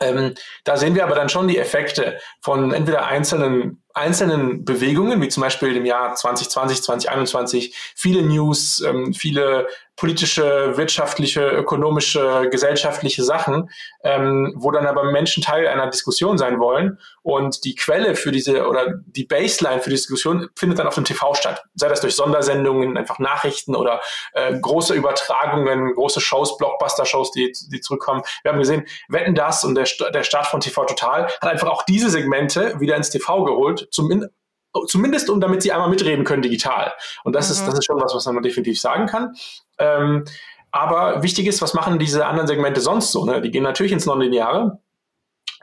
Ähm, 0.00 0.34
da 0.64 0.76
sehen 0.76 0.96
wir 0.96 1.04
aber 1.04 1.14
dann 1.14 1.28
schon 1.28 1.46
die 1.46 1.58
Effekte 1.58 2.18
von 2.40 2.72
entweder 2.72 3.06
einzelnen 3.06 3.84
einzelnen 3.94 4.64
Bewegungen, 4.64 5.22
wie 5.22 5.28
zum 5.28 5.42
Beispiel 5.42 5.76
im 5.76 5.86
Jahr 5.86 6.14
2020, 6.16 6.82
2021, 6.82 7.74
viele 7.94 8.22
News, 8.22 8.80
ähm, 8.80 9.14
viele 9.14 9.68
politische, 9.96 10.76
wirtschaftliche, 10.76 11.48
ökonomische, 11.48 12.48
gesellschaftliche 12.50 13.22
Sachen, 13.22 13.70
ähm, 14.02 14.52
wo 14.56 14.70
dann 14.70 14.86
aber 14.86 15.04
Menschen 15.04 15.42
Teil 15.42 15.68
einer 15.68 15.88
Diskussion 15.88 16.36
sein 16.36 16.58
wollen 16.58 16.98
und 17.22 17.64
die 17.64 17.74
Quelle 17.74 18.16
für 18.16 18.32
diese 18.32 18.66
oder 18.66 18.94
die 19.06 19.24
Baseline 19.24 19.80
für 19.80 19.90
die 19.90 19.96
Diskussion 19.96 20.48
findet 20.56 20.78
dann 20.78 20.86
auf 20.86 20.94
dem 20.94 21.04
TV 21.04 21.34
statt. 21.34 21.64
Sei 21.74 21.88
das 21.88 22.00
durch 22.00 22.16
Sondersendungen, 22.16 22.96
einfach 22.96 23.18
Nachrichten 23.18 23.76
oder 23.76 24.00
äh, 24.32 24.58
große 24.58 24.94
Übertragungen, 24.94 25.94
große 25.94 26.20
Shows, 26.20 26.56
Blockbuster-Shows, 26.58 27.30
die, 27.32 27.52
die 27.70 27.80
zurückkommen. 27.80 28.22
Wir 28.42 28.52
haben 28.52 28.58
gesehen, 28.58 28.86
Wetten 29.08 29.34
das 29.34 29.64
und 29.64 29.76
der, 29.76 29.86
der 30.12 30.24
Start 30.24 30.46
von 30.46 30.60
TV 30.60 30.84
Total 30.84 31.26
hat 31.26 31.44
einfach 31.44 31.68
auch 31.68 31.84
diese 31.84 32.10
Segmente 32.10 32.80
wieder 32.80 32.96
ins 32.96 33.10
TV 33.10 33.44
geholt 33.44 33.88
zumindest 33.90 34.32
zumindest 34.86 35.30
um 35.30 35.40
damit 35.40 35.62
sie 35.62 35.72
einmal 35.72 35.88
mitreden 35.88 36.24
können 36.24 36.42
digital. 36.42 36.92
Und 37.24 37.34
das 37.34 37.48
mhm. 37.48 37.52
ist 37.52 37.66
das 37.66 37.78
ist 37.78 37.84
schon 37.84 38.00
was, 38.00 38.14
was 38.14 38.26
man 38.26 38.42
definitiv 38.42 38.80
sagen 38.80 39.06
kann. 39.06 39.34
Ähm, 39.78 40.24
aber 40.70 41.22
wichtig 41.22 41.46
ist, 41.46 41.62
was 41.62 41.74
machen 41.74 41.98
diese 41.98 42.26
anderen 42.26 42.48
Segmente 42.48 42.80
sonst 42.80 43.12
so? 43.12 43.24
Ne? 43.24 43.40
Die 43.40 43.50
gehen 43.50 43.62
natürlich 43.62 43.92
ins 43.92 44.06
Nonlineare. 44.06 44.80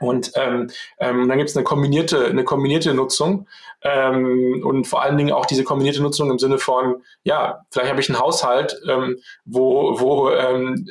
Und 0.00 0.32
ähm, 0.34 0.68
ähm, 0.98 1.28
dann 1.28 1.38
gibt 1.38 1.50
es 1.50 1.56
eine 1.56 1.64
kombinierte, 1.64 2.26
eine 2.26 2.44
kombinierte 2.44 2.92
Nutzung 2.92 3.46
ähm, 3.82 4.62
und 4.64 4.86
vor 4.86 5.02
allen 5.02 5.16
Dingen 5.16 5.32
auch 5.32 5.46
diese 5.46 5.64
kombinierte 5.64 6.02
Nutzung 6.02 6.30
im 6.30 6.38
Sinne 6.38 6.58
von, 6.58 7.02
ja, 7.22 7.60
vielleicht 7.70 7.90
habe 7.90 8.00
ich 8.00 8.08
einen 8.08 8.18
Haushalt, 8.18 8.80
ähm, 8.88 9.18
wo, 9.44 10.00
wo 10.00 10.30
ähm, 10.30 10.86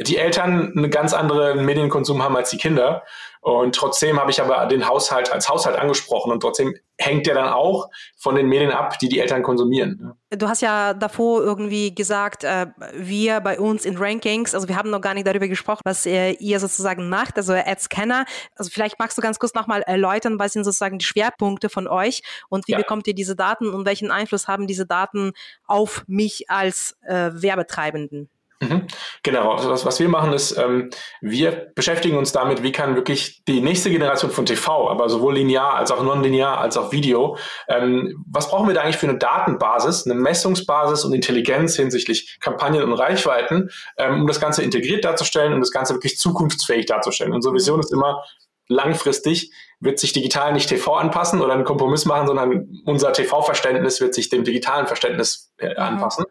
die 0.00 0.16
Eltern 0.16 0.72
einen 0.76 0.90
ganz 0.90 1.14
anderen 1.14 1.64
Medienkonsum 1.64 2.22
haben 2.22 2.36
als 2.36 2.50
die 2.50 2.58
Kinder. 2.58 3.04
Und 3.44 3.74
trotzdem 3.74 4.18
habe 4.18 4.30
ich 4.30 4.40
aber 4.40 4.64
den 4.64 4.88
Haushalt 4.88 5.30
als 5.30 5.50
Haushalt 5.50 5.76
angesprochen 5.76 6.32
und 6.32 6.40
trotzdem 6.40 6.74
hängt 6.96 7.26
der 7.26 7.34
dann 7.34 7.48
auch 7.48 7.90
von 8.16 8.36
den 8.36 8.48
Medien 8.48 8.70
ab, 8.70 8.98
die 8.98 9.10
die 9.10 9.20
Eltern 9.20 9.42
konsumieren. 9.42 10.14
Du 10.30 10.48
hast 10.48 10.62
ja 10.62 10.94
davor 10.94 11.42
irgendwie 11.42 11.94
gesagt, 11.94 12.44
äh, 12.44 12.68
wir 12.94 13.40
bei 13.40 13.60
uns 13.60 13.84
in 13.84 13.98
Rankings, 13.98 14.54
also 14.54 14.66
wir 14.66 14.76
haben 14.76 14.88
noch 14.88 15.02
gar 15.02 15.12
nicht 15.12 15.26
darüber 15.26 15.46
gesprochen, 15.46 15.82
was 15.84 16.06
äh, 16.06 16.30
ihr 16.32 16.58
sozusagen 16.58 17.10
macht, 17.10 17.36
also 17.36 17.52
als 17.52 17.84
Scanner. 17.84 18.24
Also 18.56 18.70
vielleicht 18.72 18.98
magst 18.98 19.18
du 19.18 19.22
ganz 19.22 19.38
kurz 19.38 19.52
nochmal 19.52 19.82
erläutern, 19.82 20.38
was 20.38 20.54
sind 20.54 20.64
sozusagen 20.64 20.98
die 20.98 21.04
Schwerpunkte 21.04 21.68
von 21.68 21.86
euch 21.86 22.22
und 22.48 22.66
wie 22.66 22.72
ja. 22.72 22.78
bekommt 22.78 23.06
ihr 23.08 23.14
diese 23.14 23.36
Daten 23.36 23.68
und 23.68 23.84
welchen 23.84 24.10
Einfluss 24.10 24.48
haben 24.48 24.66
diese 24.66 24.86
Daten 24.86 25.32
auf 25.66 26.02
mich 26.06 26.48
als 26.48 26.96
äh, 27.02 27.30
Werbetreibenden? 27.34 28.30
Mhm. 28.60 28.86
Genau, 29.22 29.52
also 29.52 29.70
was, 29.70 29.84
was 29.84 30.00
wir 30.00 30.08
machen 30.08 30.32
ist, 30.32 30.56
ähm, 30.56 30.90
wir 31.20 31.72
beschäftigen 31.74 32.16
uns 32.16 32.32
damit, 32.32 32.62
wie 32.62 32.72
kann 32.72 32.94
wirklich 32.94 33.42
die 33.46 33.60
nächste 33.60 33.90
Generation 33.90 34.30
von 34.30 34.46
TV, 34.46 34.88
aber 34.88 35.08
sowohl 35.08 35.34
linear 35.34 35.74
als 35.74 35.90
auch 35.90 36.02
nonlinear 36.02 36.58
als 36.58 36.76
auch 36.76 36.92
Video, 36.92 37.36
ähm, 37.68 38.24
was 38.30 38.48
brauchen 38.48 38.68
wir 38.68 38.74
da 38.74 38.82
eigentlich 38.82 38.96
für 38.96 39.08
eine 39.08 39.18
Datenbasis, 39.18 40.06
eine 40.06 40.14
Messungsbasis 40.14 41.04
und 41.04 41.12
Intelligenz 41.12 41.76
hinsichtlich 41.76 42.38
Kampagnen 42.40 42.82
und 42.82 42.92
Reichweiten, 42.92 43.70
ähm, 43.98 44.22
um 44.22 44.26
das 44.26 44.40
Ganze 44.40 44.62
integriert 44.62 45.04
darzustellen 45.04 45.52
und 45.52 45.60
das 45.60 45.72
Ganze 45.72 45.94
wirklich 45.94 46.16
zukunftsfähig 46.18 46.86
darzustellen. 46.86 47.32
Unsere 47.32 47.54
Vision 47.54 47.80
ist 47.80 47.92
immer, 47.92 48.22
langfristig 48.68 49.52
wird 49.84 49.98
sich 49.98 50.12
digital 50.12 50.52
nicht 50.52 50.68
TV 50.68 50.94
anpassen 50.94 51.40
oder 51.42 51.52
einen 51.52 51.64
Kompromiss 51.64 52.06
machen, 52.06 52.26
sondern 52.26 52.80
unser 52.86 53.12
TV-Verständnis 53.12 54.00
wird 54.00 54.14
sich 54.14 54.30
dem 54.30 54.42
digitalen 54.42 54.86
Verständnis 54.86 55.52
äh, 55.58 55.70
mhm. 55.70 55.78
anpassen. 55.78 56.24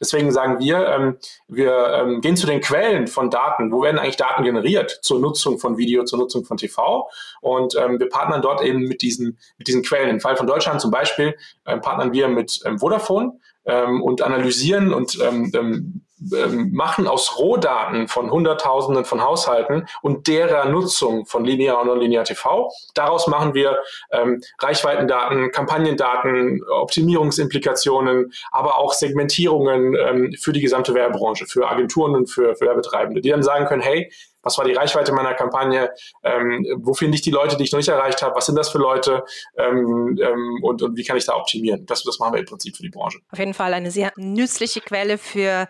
Deswegen 0.00 0.30
sagen 0.32 0.60
wir, 0.60 0.86
ähm, 0.88 1.18
wir 1.48 1.88
ähm, 1.94 2.20
gehen 2.20 2.36
zu 2.36 2.46
den 2.46 2.60
Quellen 2.60 3.08
von 3.08 3.28
Daten. 3.28 3.72
Wo 3.72 3.82
werden 3.82 3.98
eigentlich 3.98 4.16
Daten 4.16 4.44
generiert 4.44 5.00
zur 5.02 5.20
Nutzung 5.20 5.58
von 5.58 5.76
Video, 5.76 6.04
zur 6.04 6.20
Nutzung 6.20 6.44
von 6.44 6.56
TV? 6.56 7.08
Und 7.40 7.74
ähm, 7.74 7.98
wir 7.98 8.08
partnern 8.08 8.42
dort 8.42 8.62
eben 8.62 8.84
mit 8.84 9.02
diesen, 9.02 9.38
mit 9.58 9.66
diesen 9.66 9.82
Quellen. 9.82 10.08
Im 10.08 10.20
Fall 10.20 10.36
von 10.36 10.46
Deutschland 10.46 10.80
zum 10.80 10.92
Beispiel 10.92 11.36
ähm, 11.66 11.80
partnern 11.80 12.12
wir 12.12 12.28
mit 12.28 12.60
ähm, 12.64 12.78
Vodafone 12.78 13.40
ähm, 13.66 14.02
und 14.02 14.22
analysieren 14.22 14.94
und 14.94 15.18
ähm, 15.20 16.04
machen 16.20 17.06
aus 17.06 17.38
Rohdaten 17.38 18.08
von 18.08 18.30
Hunderttausenden 18.30 19.04
von 19.04 19.22
Haushalten 19.22 19.86
und 20.02 20.28
derer 20.28 20.66
Nutzung 20.66 21.26
von 21.26 21.44
linear 21.44 21.80
und 21.80 21.86
non-linear 21.86 22.24
TV. 22.24 22.70
Daraus 22.94 23.26
machen 23.26 23.54
wir 23.54 23.78
ähm, 24.10 24.42
Reichweitendaten, 24.58 25.50
Kampagnendaten, 25.50 26.62
Optimierungsimplikationen, 26.68 28.32
aber 28.50 28.78
auch 28.78 28.92
Segmentierungen 28.92 29.94
ähm, 29.94 30.34
für 30.38 30.52
die 30.52 30.60
gesamte 30.60 30.94
Werbebranche, 30.94 31.46
für 31.46 31.68
Agenturen 31.68 32.14
und 32.14 32.26
für, 32.26 32.54
für 32.54 32.66
Werbetreibende, 32.66 33.20
die 33.20 33.30
dann 33.30 33.42
sagen 33.42 33.66
können, 33.66 33.82
hey, 33.82 34.10
was 34.42 34.56
war 34.58 34.64
die 34.64 34.72
Reichweite 34.72 35.12
meiner 35.12 35.34
Kampagne, 35.34 35.90
ähm, 36.22 36.66
wo 36.78 36.94
finde 36.94 37.14
ich 37.14 37.22
die 37.22 37.30
Leute, 37.30 37.56
die 37.56 37.64
ich 37.64 37.72
noch 37.72 37.78
nicht 37.78 37.88
erreicht 37.88 38.22
habe, 38.22 38.34
was 38.36 38.46
sind 38.46 38.56
das 38.56 38.70
für 38.70 38.78
Leute 38.78 39.24
ähm, 39.56 40.18
ähm, 40.20 40.58
und, 40.62 40.82
und 40.82 40.96
wie 40.96 41.04
kann 41.04 41.16
ich 41.16 41.26
da 41.26 41.34
optimieren. 41.34 41.84
Das, 41.86 42.02
das 42.04 42.18
machen 42.18 42.34
wir 42.34 42.40
im 42.40 42.46
Prinzip 42.46 42.76
für 42.76 42.82
die 42.82 42.88
Branche. 42.88 43.18
Auf 43.30 43.38
jeden 43.38 43.54
Fall 43.54 43.74
eine 43.74 43.90
sehr 43.90 44.12
nützliche 44.16 44.80
Quelle 44.80 45.18
für 45.18 45.68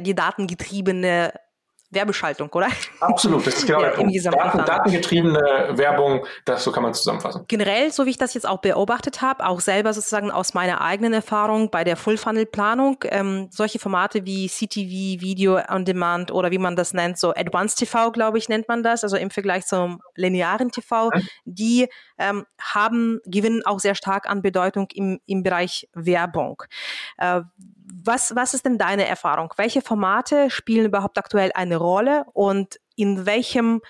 die 0.00 0.14
datengetriebene 0.14 1.32
Werbeschaltung, 1.92 2.48
oder? 2.52 2.68
Absolut, 3.00 3.46
das 3.46 3.56
ist 3.56 3.66
genau 3.66 3.80
ja, 3.82 3.90
der 3.90 3.96
Punkt. 3.96 4.24
Daten, 4.24 4.58
datengetriebene 4.64 5.72
Werbung, 5.72 6.24
das 6.46 6.64
so 6.64 6.72
kann 6.72 6.82
man 6.82 6.94
zusammenfassen. 6.94 7.44
Generell, 7.48 7.92
so 7.92 8.06
wie 8.06 8.10
ich 8.10 8.18
das 8.18 8.32
jetzt 8.32 8.48
auch 8.48 8.60
beobachtet 8.60 9.20
habe, 9.20 9.46
auch 9.46 9.60
selber 9.60 9.92
sozusagen 9.92 10.30
aus 10.30 10.54
meiner 10.54 10.80
eigenen 10.80 11.12
Erfahrung 11.12 11.70
bei 11.70 11.84
der 11.84 11.96
Full-Funnel-Planung, 11.96 13.04
ähm, 13.10 13.48
solche 13.50 13.78
Formate 13.78 14.24
wie 14.24 14.48
CTV, 14.48 15.20
Video 15.20 15.60
on 15.68 15.84
Demand 15.84 16.32
oder 16.32 16.50
wie 16.50 16.58
man 16.58 16.76
das 16.76 16.94
nennt, 16.94 17.18
so 17.18 17.34
Advanced 17.34 17.78
TV, 17.78 18.10
glaube 18.10 18.38
ich, 18.38 18.48
nennt 18.48 18.68
man 18.68 18.82
das, 18.82 19.04
also 19.04 19.16
im 19.18 19.30
Vergleich 19.30 19.66
zum 19.66 20.00
linearen 20.14 20.70
TV, 20.70 21.10
mhm. 21.10 21.28
die 21.44 21.88
ähm, 22.18 22.46
haben, 22.58 23.20
gewinnen 23.26 23.62
auch 23.66 23.80
sehr 23.80 23.94
stark 23.94 24.28
an 24.30 24.40
Bedeutung 24.40 24.88
im, 24.94 25.20
im 25.26 25.42
Bereich 25.42 25.88
Werbung. 25.92 26.62
Äh, 27.18 27.42
was, 28.04 28.34
was 28.34 28.54
ist 28.54 28.64
denn 28.64 28.78
deine 28.78 29.06
Erfahrung? 29.06 29.52
Welche 29.56 29.82
Formate 29.82 30.50
spielen 30.50 30.86
überhaupt 30.86 31.18
aktuell 31.18 31.52
eine 31.54 31.76
Rolle 31.76 32.24
und 32.32 32.80
in 32.96 33.26
welchem 33.26 33.80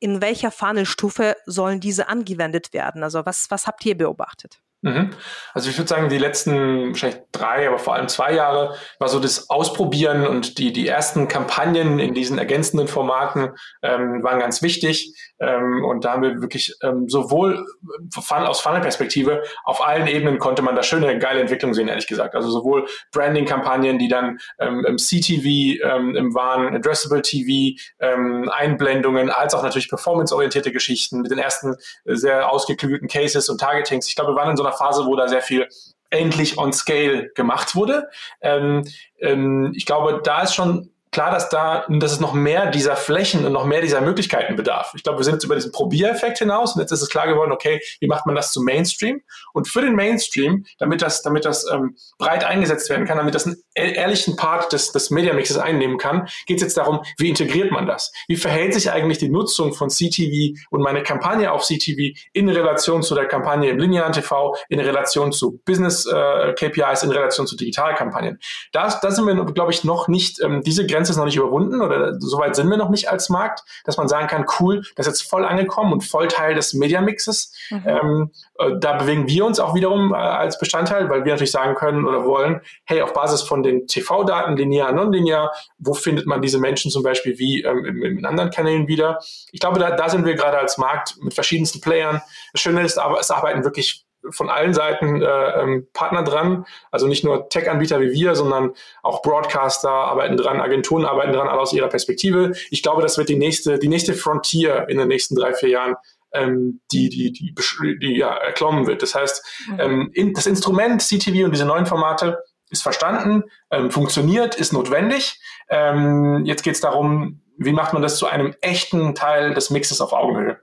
in 0.00 0.22
welcher 0.22 0.50
Funnelstufe 0.52 1.36
sollen 1.44 1.80
diese 1.80 2.08
angewendet 2.08 2.72
werden? 2.72 3.02
Also 3.02 3.26
was, 3.26 3.50
was 3.50 3.66
habt 3.66 3.84
ihr 3.84 3.96
beobachtet? 3.96 4.62
Mhm. 4.80 5.10
Also 5.54 5.70
ich 5.70 5.76
würde 5.76 5.88
sagen, 5.88 6.08
die 6.08 6.18
letzten 6.18 6.90
wahrscheinlich 6.90 7.20
drei, 7.32 7.66
aber 7.66 7.80
vor 7.80 7.94
allem 7.94 8.06
zwei 8.06 8.32
Jahre 8.32 8.76
war 9.00 9.08
so 9.08 9.18
das 9.18 9.50
Ausprobieren 9.50 10.24
und 10.24 10.58
die, 10.58 10.72
die 10.72 10.86
ersten 10.86 11.26
Kampagnen 11.26 11.98
in 11.98 12.14
diesen 12.14 12.38
ergänzenden 12.38 12.86
Formaten 12.86 13.56
ähm, 13.82 14.22
waren 14.22 14.38
ganz 14.38 14.62
wichtig. 14.62 15.16
Ähm, 15.40 15.84
und 15.84 16.04
da 16.04 16.12
haben 16.12 16.22
wir 16.22 16.40
wirklich 16.40 16.76
ähm, 16.82 17.08
sowohl 17.08 17.66
Fun, 18.12 18.38
aus 18.38 18.60
Funnel-Perspektive 18.60 19.42
auf 19.64 19.84
allen 19.84 20.06
Ebenen 20.06 20.38
konnte 20.38 20.62
man 20.62 20.76
da 20.76 20.84
schöne, 20.84 21.18
geile 21.18 21.40
Entwicklung 21.40 21.74
sehen, 21.74 21.88
ehrlich 21.88 22.06
gesagt. 22.06 22.36
Also 22.36 22.48
sowohl 22.48 22.86
Branding-Kampagnen, 23.10 23.98
die 23.98 24.08
dann 24.08 24.38
ähm, 24.60 24.84
im 24.86 24.96
CTV 24.96 25.44
ähm, 25.82 26.34
waren, 26.34 26.74
Addressable 26.76 27.22
TV, 27.22 27.76
ähm, 27.98 28.48
Einblendungen, 28.52 29.30
als 29.30 29.54
auch 29.54 29.64
natürlich 29.64 29.88
performanceorientierte 29.88 30.70
Geschichten 30.70 31.20
mit 31.22 31.32
den 31.32 31.38
ersten 31.38 31.74
äh, 32.04 32.14
sehr 32.14 32.48
ausgeklügelten 32.48 33.08
Cases 33.08 33.48
und 33.48 33.60
Targetings. 33.60 34.06
Ich 34.06 34.14
glaube, 34.14 34.32
wir 34.32 34.36
waren 34.36 34.50
in 34.50 34.56
so 34.56 34.67
einer 34.68 34.76
Phase, 34.76 35.06
wo 35.06 35.16
da 35.16 35.28
sehr 35.28 35.42
viel 35.42 35.68
endlich 36.10 36.58
on 36.58 36.72
scale 36.72 37.30
gemacht 37.34 37.74
wurde. 37.74 38.08
Ähm, 38.40 38.84
ähm, 39.18 39.72
ich 39.74 39.86
glaube, 39.86 40.20
da 40.22 40.42
ist 40.42 40.54
schon 40.54 40.90
klar, 41.18 41.32
dass 41.32 41.48
da, 41.48 41.84
dass 41.88 42.12
es 42.12 42.20
noch 42.20 42.32
mehr 42.32 42.70
dieser 42.70 42.94
Flächen 42.94 43.44
und 43.44 43.52
noch 43.52 43.64
mehr 43.64 43.80
dieser 43.80 44.00
Möglichkeiten 44.00 44.54
bedarf. 44.54 44.92
Ich 44.94 45.02
glaube, 45.02 45.18
wir 45.18 45.24
sind 45.24 45.34
jetzt 45.34 45.42
über 45.42 45.56
diesen 45.56 45.72
Probiereffekt 45.72 46.38
hinaus 46.38 46.76
und 46.76 46.80
jetzt 46.80 46.92
ist 46.92 47.02
es 47.02 47.08
klar 47.08 47.26
geworden, 47.26 47.50
okay, 47.50 47.80
wie 47.98 48.06
macht 48.06 48.24
man 48.24 48.36
das 48.36 48.52
zum 48.52 48.64
Mainstream? 48.64 49.22
Und 49.52 49.66
für 49.66 49.80
den 49.80 49.96
Mainstream, 49.96 50.64
damit 50.78 51.02
das, 51.02 51.22
damit 51.22 51.44
das 51.44 51.68
ähm, 51.72 51.96
breit 52.18 52.44
eingesetzt 52.44 52.88
werden 52.88 53.04
kann, 53.04 53.16
damit 53.16 53.34
das 53.34 53.46
einen 53.46 53.56
ehrlichen 53.74 54.36
Part 54.36 54.72
des, 54.72 54.92
des 54.92 55.10
Media-Mixes 55.10 55.58
einnehmen 55.58 55.98
kann, 55.98 56.28
geht 56.46 56.58
es 56.58 56.62
jetzt 56.62 56.76
darum, 56.76 57.00
wie 57.16 57.28
integriert 57.28 57.72
man 57.72 57.88
das? 57.88 58.12
Wie 58.28 58.36
verhält 58.36 58.74
sich 58.74 58.92
eigentlich 58.92 59.18
die 59.18 59.28
Nutzung 59.28 59.72
von 59.74 59.88
CTV 59.88 60.56
und 60.70 60.82
meine 60.82 61.02
Kampagne 61.02 61.50
auf 61.50 61.64
CTV 61.64 62.16
in 62.32 62.48
Relation 62.48 63.02
zu 63.02 63.16
der 63.16 63.26
Kampagne 63.26 63.70
im 63.70 63.78
linearen 63.78 64.12
TV, 64.12 64.54
in 64.68 64.78
Relation 64.78 65.32
zu 65.32 65.60
Business-KPIs, 65.64 67.02
äh, 67.02 67.06
in 67.06 67.10
Relation 67.10 67.48
zu 67.48 67.56
Digitalkampagnen? 67.56 68.38
Da 68.70 68.88
sind 68.90 69.26
wir, 69.26 69.34
glaube 69.46 69.72
ich, 69.72 69.82
noch 69.82 70.06
nicht 70.06 70.40
ähm, 70.40 70.62
diese 70.62 70.86
Grenze 70.86 71.07
Grenze 71.08 71.12
ist 71.12 71.16
noch 71.16 71.24
nicht 71.24 71.36
überwunden 71.36 71.80
oder 71.80 72.20
so 72.20 72.38
weit 72.38 72.54
sind 72.54 72.68
wir 72.68 72.76
noch 72.76 72.90
nicht 72.90 73.10
als 73.10 73.28
Markt, 73.28 73.64
dass 73.84 73.96
man 73.96 74.08
sagen 74.08 74.26
kann, 74.26 74.44
cool, 74.60 74.82
das 74.96 75.06
ist 75.06 75.20
jetzt 75.20 75.30
voll 75.30 75.44
angekommen 75.44 75.92
und 75.92 76.02
voll 76.02 76.28
Teil 76.28 76.54
des 76.54 76.74
Media-Mixes. 76.74 77.54
Mhm. 77.70 77.82
Ähm, 77.86 78.30
äh, 78.58 78.72
da 78.78 78.96
bewegen 78.96 79.28
wir 79.28 79.44
uns 79.44 79.58
auch 79.60 79.74
wiederum 79.74 80.12
äh, 80.12 80.16
als 80.16 80.58
Bestandteil, 80.58 81.08
weil 81.08 81.24
wir 81.24 81.32
natürlich 81.32 81.50
sagen 81.50 81.74
können 81.74 82.06
oder 82.06 82.24
wollen, 82.24 82.60
hey, 82.84 83.00
auf 83.02 83.12
Basis 83.12 83.42
von 83.42 83.62
den 83.62 83.86
TV-Daten, 83.86 84.56
linear, 84.56 84.92
nonlinear, 84.92 85.52
wo 85.78 85.94
findet 85.94 86.26
man 86.26 86.42
diese 86.42 86.58
Menschen 86.58 86.90
zum 86.90 87.02
Beispiel 87.02 87.38
wie 87.38 87.62
ähm, 87.62 87.84
in, 87.84 88.18
in, 88.18 88.26
anderen 88.26 88.50
Kanälen 88.50 88.86
wieder? 88.88 89.18
Ich 89.52 89.60
glaube, 89.60 89.78
da, 89.78 89.96
da 89.96 90.08
sind 90.08 90.24
wir 90.26 90.34
gerade 90.34 90.58
als 90.58 90.78
Markt 90.78 91.16
mit 91.22 91.34
verschiedensten 91.34 91.80
Playern. 91.80 92.20
Das 92.52 92.60
Schöne 92.60 92.82
ist 92.82 92.98
aber, 92.98 93.18
es 93.18 93.30
arbeiten 93.30 93.64
wirklich 93.64 94.04
von 94.30 94.50
allen 94.50 94.74
Seiten 94.74 95.22
äh, 95.22 95.26
ähm, 95.26 95.88
Partner 95.92 96.22
dran. 96.22 96.66
Also 96.90 97.06
nicht 97.06 97.24
nur 97.24 97.48
Tech-Anbieter 97.48 98.00
wie 98.00 98.12
wir, 98.12 98.34
sondern 98.34 98.72
auch 99.02 99.22
Broadcaster 99.22 99.90
arbeiten 99.90 100.36
dran, 100.36 100.60
Agenturen 100.60 101.04
arbeiten 101.04 101.32
dran, 101.32 101.48
alle 101.48 101.60
aus 101.60 101.72
ihrer 101.72 101.88
Perspektive. 101.88 102.52
Ich 102.70 102.82
glaube, 102.82 103.02
das 103.02 103.18
wird 103.18 103.28
die 103.28 103.36
nächste, 103.36 103.78
die 103.78 103.88
nächste 103.88 104.14
Frontier 104.14 104.86
in 104.88 104.98
den 104.98 105.08
nächsten 105.08 105.34
drei, 105.34 105.54
vier 105.54 105.70
Jahren, 105.70 105.96
ähm, 106.32 106.80
die, 106.92 107.08
die, 107.08 107.32
die, 107.32 107.54
die 108.00 108.16
ja, 108.16 108.34
erklommen 108.34 108.86
wird. 108.86 109.02
Das 109.02 109.14
heißt, 109.14 109.44
mhm. 109.68 109.80
ähm, 109.80 110.10
in, 110.12 110.32
das 110.34 110.46
Instrument 110.46 111.02
CTV 111.02 111.44
und 111.44 111.52
diese 111.52 111.64
neuen 111.64 111.86
Formate 111.86 112.38
ist 112.70 112.82
verstanden, 112.82 113.44
ähm, 113.70 113.90
funktioniert, 113.90 114.54
ist 114.56 114.72
notwendig. 114.72 115.40
Ähm, 115.70 116.44
jetzt 116.44 116.62
geht 116.62 116.74
es 116.74 116.80
darum, 116.80 117.40
wie 117.56 117.72
macht 117.72 117.92
man 117.92 118.02
das 118.02 118.18
zu 118.18 118.26
einem 118.26 118.54
echten 118.60 119.14
Teil 119.14 119.54
des 119.54 119.70
Mixes 119.70 120.00
auf 120.00 120.12
Augenhöhe. 120.12 120.58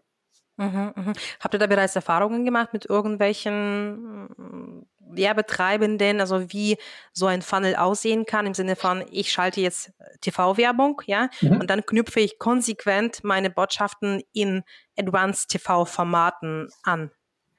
Mhm, 0.57 0.93
mhm. 0.95 1.13
Habt 1.41 1.53
ihr 1.53 1.59
da 1.59 1.67
bereits 1.67 1.95
Erfahrungen 1.95 2.45
gemacht 2.45 2.71
mit 2.71 2.85
irgendwelchen 2.85 4.27
mm, 4.37 4.85
Werbetreibenden, 4.99 6.21
also 6.21 6.51
wie 6.53 6.77
so 7.11 7.25
ein 7.25 7.41
Funnel 7.41 7.75
aussehen 7.75 8.25
kann, 8.25 8.47
im 8.47 8.53
Sinne 8.53 8.75
von, 8.75 9.03
ich 9.11 9.31
schalte 9.31 9.61
jetzt 9.61 9.91
TV-Werbung, 10.21 11.01
ja, 11.05 11.29
mhm. 11.41 11.59
und 11.59 11.69
dann 11.69 11.85
knüpfe 11.85 12.21
ich 12.21 12.39
konsequent 12.39 13.23
meine 13.23 13.49
Botschaften 13.49 14.23
in 14.33 14.63
Advanced 14.97 15.49
TV-Formaten 15.49 16.69
an? 16.83 17.11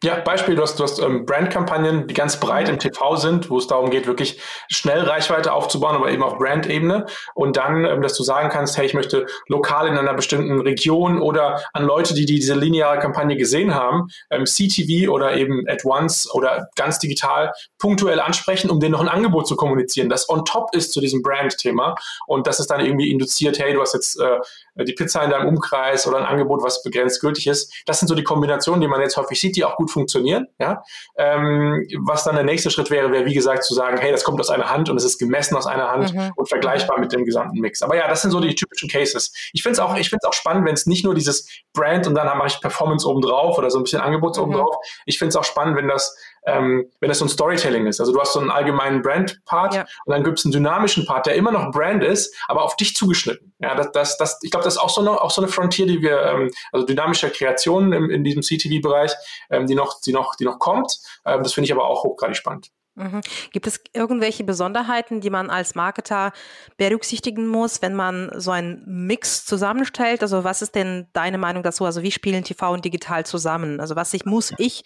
Ja, 0.04 0.20
Beispiel, 0.20 0.56
du 0.56 0.60
hast, 0.60 0.78
du 0.78 0.84
hast 0.84 0.98
ähm, 0.98 1.24
Brandkampagnen, 1.24 2.06
die 2.06 2.12
ganz 2.12 2.38
breit 2.38 2.68
im 2.68 2.78
TV 2.78 3.16
sind, 3.16 3.48
wo 3.48 3.56
es 3.56 3.66
darum 3.66 3.88
geht, 3.88 4.06
wirklich 4.06 4.42
schnell 4.70 5.00
Reichweite 5.00 5.54
aufzubauen, 5.54 5.96
aber 5.96 6.10
eben 6.10 6.22
auf 6.22 6.36
Brand-Ebene. 6.36 7.06
Und 7.34 7.56
dann, 7.56 7.86
ähm, 7.86 8.02
dass 8.02 8.14
du 8.14 8.22
sagen 8.22 8.50
kannst, 8.50 8.76
hey, 8.76 8.84
ich 8.84 8.92
möchte 8.92 9.24
lokal 9.48 9.88
in 9.88 9.96
einer 9.96 10.12
bestimmten 10.12 10.60
Region 10.60 11.18
oder 11.18 11.62
an 11.72 11.84
Leute, 11.84 12.12
die, 12.12 12.26
die 12.26 12.34
diese 12.34 12.54
lineare 12.54 12.98
Kampagne 12.98 13.38
gesehen 13.38 13.74
haben, 13.74 14.08
ähm, 14.28 14.44
CTV 14.44 15.10
oder 15.10 15.34
eben 15.34 15.64
at 15.66 15.86
once 15.86 16.30
oder 16.30 16.68
ganz 16.76 16.98
digital 16.98 17.54
punktuell 17.78 18.20
ansprechen, 18.20 18.68
um 18.68 18.80
denen 18.80 18.92
noch 18.92 19.00
ein 19.00 19.08
Angebot 19.08 19.48
zu 19.48 19.56
kommunizieren, 19.56 20.10
das 20.10 20.28
on 20.28 20.44
top 20.44 20.74
ist 20.74 20.92
zu 20.92 21.00
diesem 21.00 21.22
Brand-Thema. 21.22 21.94
Und 22.26 22.46
das 22.46 22.60
ist 22.60 22.70
dann 22.70 22.84
irgendwie 22.84 23.10
induziert, 23.10 23.58
hey, 23.58 23.72
du 23.72 23.80
hast 23.80 23.94
jetzt 23.94 24.20
äh, 24.20 24.84
die 24.84 24.92
Pizza 24.92 25.24
in 25.24 25.30
deinem 25.30 25.48
Umkreis 25.48 26.06
oder 26.06 26.18
ein 26.18 26.26
Angebot, 26.26 26.62
was 26.62 26.82
begrenzt 26.82 27.22
gültig 27.22 27.46
ist. 27.46 27.72
Das 27.86 27.98
sind 27.98 28.08
so 28.08 28.14
die 28.14 28.24
Kombinationen, 28.24 28.82
die 28.82 28.88
man 28.88 29.00
jetzt 29.00 29.16
häufig 29.16 29.40
sieht, 29.40 29.56
die 29.56 29.64
auch 29.64 29.76
gut 29.76 29.85
gut 29.86 29.90
funktionieren. 29.90 30.46
Ja? 30.58 30.82
Ähm, 31.16 31.86
was 32.04 32.24
dann 32.24 32.34
der 32.34 32.44
nächste 32.44 32.70
Schritt 32.70 32.90
wäre, 32.90 33.10
wäre 33.12 33.24
wie 33.24 33.34
gesagt 33.34 33.64
zu 33.64 33.74
sagen, 33.74 33.98
hey, 33.98 34.12
das 34.12 34.24
kommt 34.24 34.40
aus 34.40 34.50
einer 34.50 34.70
Hand 34.70 34.90
und 34.90 34.96
es 34.96 35.04
ist 35.04 35.18
gemessen 35.18 35.56
aus 35.56 35.66
einer 35.66 35.90
Hand 35.90 36.12
mhm. 36.12 36.32
und 36.36 36.48
vergleichbar 36.48 36.98
mit 36.98 37.12
dem 37.12 37.24
gesamten 37.24 37.60
Mix. 37.60 37.82
Aber 37.82 37.96
ja, 37.96 38.08
das 38.08 38.22
sind 38.22 38.32
so 38.32 38.40
die 38.40 38.54
typischen 38.54 38.88
Cases. 38.88 39.32
Ich 39.52 39.62
finde 39.62 39.74
es 39.74 39.78
auch, 39.80 39.96
ich 39.96 40.12
auch 40.24 40.32
spannend, 40.32 40.66
wenn 40.66 40.74
es 40.74 40.86
nicht 40.86 41.04
nur 41.04 41.14
dieses 41.14 41.48
Brand 41.72 42.06
und 42.06 42.14
dann 42.14 42.26
mache 42.36 42.48
ich 42.48 42.60
Performance 42.60 43.06
obendrauf 43.06 43.58
oder 43.58 43.70
so 43.70 43.78
ein 43.78 43.84
bisschen 43.84 44.00
Angebots 44.00 44.38
mhm. 44.38 44.44
obendrauf. 44.44 44.76
Ich 45.04 45.18
finde 45.18 45.30
es 45.30 45.36
auch 45.36 45.44
spannend, 45.44 45.76
wenn 45.76 45.88
das 45.88 46.16
ähm, 46.46 46.90
wenn 47.00 47.08
das 47.08 47.18
so 47.18 47.24
ein 47.24 47.28
Storytelling 47.28 47.86
ist. 47.86 48.00
Also 48.00 48.12
du 48.12 48.20
hast 48.20 48.32
so 48.32 48.40
einen 48.40 48.50
allgemeinen 48.50 49.02
Brand-Part 49.02 49.74
ja. 49.74 49.80
und 50.04 50.12
dann 50.12 50.24
gibt 50.24 50.38
es 50.38 50.44
einen 50.44 50.52
dynamischen 50.52 51.04
Part, 51.04 51.26
der 51.26 51.34
immer 51.34 51.50
noch 51.50 51.72
Brand 51.72 52.02
ist, 52.02 52.34
aber 52.48 52.62
auf 52.62 52.76
dich 52.76 52.94
zugeschnitten. 52.94 53.52
Ja, 53.58 53.74
das, 53.74 53.92
das, 53.92 54.16
das, 54.16 54.38
ich 54.42 54.50
glaube, 54.50 54.64
das 54.64 54.74
ist 54.74 54.80
auch 54.80 54.90
so 54.90 55.00
eine, 55.00 55.20
auch 55.20 55.30
so 55.30 55.42
eine 55.42 55.50
Frontier, 55.50 55.86
die 55.86 56.00
wir, 56.00 56.22
ähm, 56.22 56.50
also 56.72 56.86
dynamische 56.86 57.30
Kreationen 57.30 57.92
im, 57.92 58.10
in 58.10 58.24
diesem 58.24 58.42
CTV-Bereich, 58.42 59.12
ähm, 59.50 59.66
die 59.66 59.74
noch, 59.74 60.00
die 60.00 60.12
noch, 60.12 60.36
die 60.36 60.44
noch 60.44 60.58
kommt. 60.58 60.98
Ähm, 61.24 61.42
das 61.42 61.52
finde 61.52 61.66
ich 61.66 61.72
aber 61.72 61.86
auch 61.86 62.04
hochgradig 62.04 62.36
spannend. 62.36 62.70
Mhm. 62.94 63.20
Gibt 63.52 63.66
es 63.66 63.80
irgendwelche 63.92 64.42
Besonderheiten, 64.42 65.20
die 65.20 65.28
man 65.28 65.50
als 65.50 65.74
Marketer 65.74 66.32
berücksichtigen 66.78 67.46
muss, 67.46 67.82
wenn 67.82 67.94
man 67.94 68.30
so 68.36 68.52
einen 68.52 68.82
Mix 68.86 69.44
zusammenstellt? 69.44 70.22
Also 70.22 70.44
was 70.44 70.62
ist 70.62 70.74
denn 70.74 71.06
deine 71.12 71.36
Meinung 71.36 71.62
dazu? 71.62 71.84
Also 71.84 72.02
wie 72.02 72.10
spielen 72.10 72.42
TV 72.42 72.72
und 72.72 72.84
digital 72.86 73.26
zusammen? 73.26 73.80
Also 73.80 73.96
was 73.96 74.14
ich 74.14 74.24
muss 74.24 74.54
ich 74.56 74.82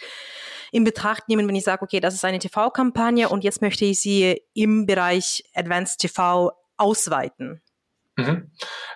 in 0.72 0.84
Betracht 0.84 1.28
nehmen, 1.28 1.46
wenn 1.48 1.54
ich 1.54 1.64
sage, 1.64 1.82
okay, 1.82 2.00
das 2.00 2.14
ist 2.14 2.24
eine 2.24 2.38
TV-Kampagne 2.38 3.28
und 3.28 3.44
jetzt 3.44 3.62
möchte 3.62 3.84
ich 3.84 4.00
sie 4.00 4.42
im 4.54 4.86
Bereich 4.86 5.44
Advanced 5.54 6.00
TV 6.00 6.52
ausweiten? 6.76 7.62
Mhm. 8.26 8.50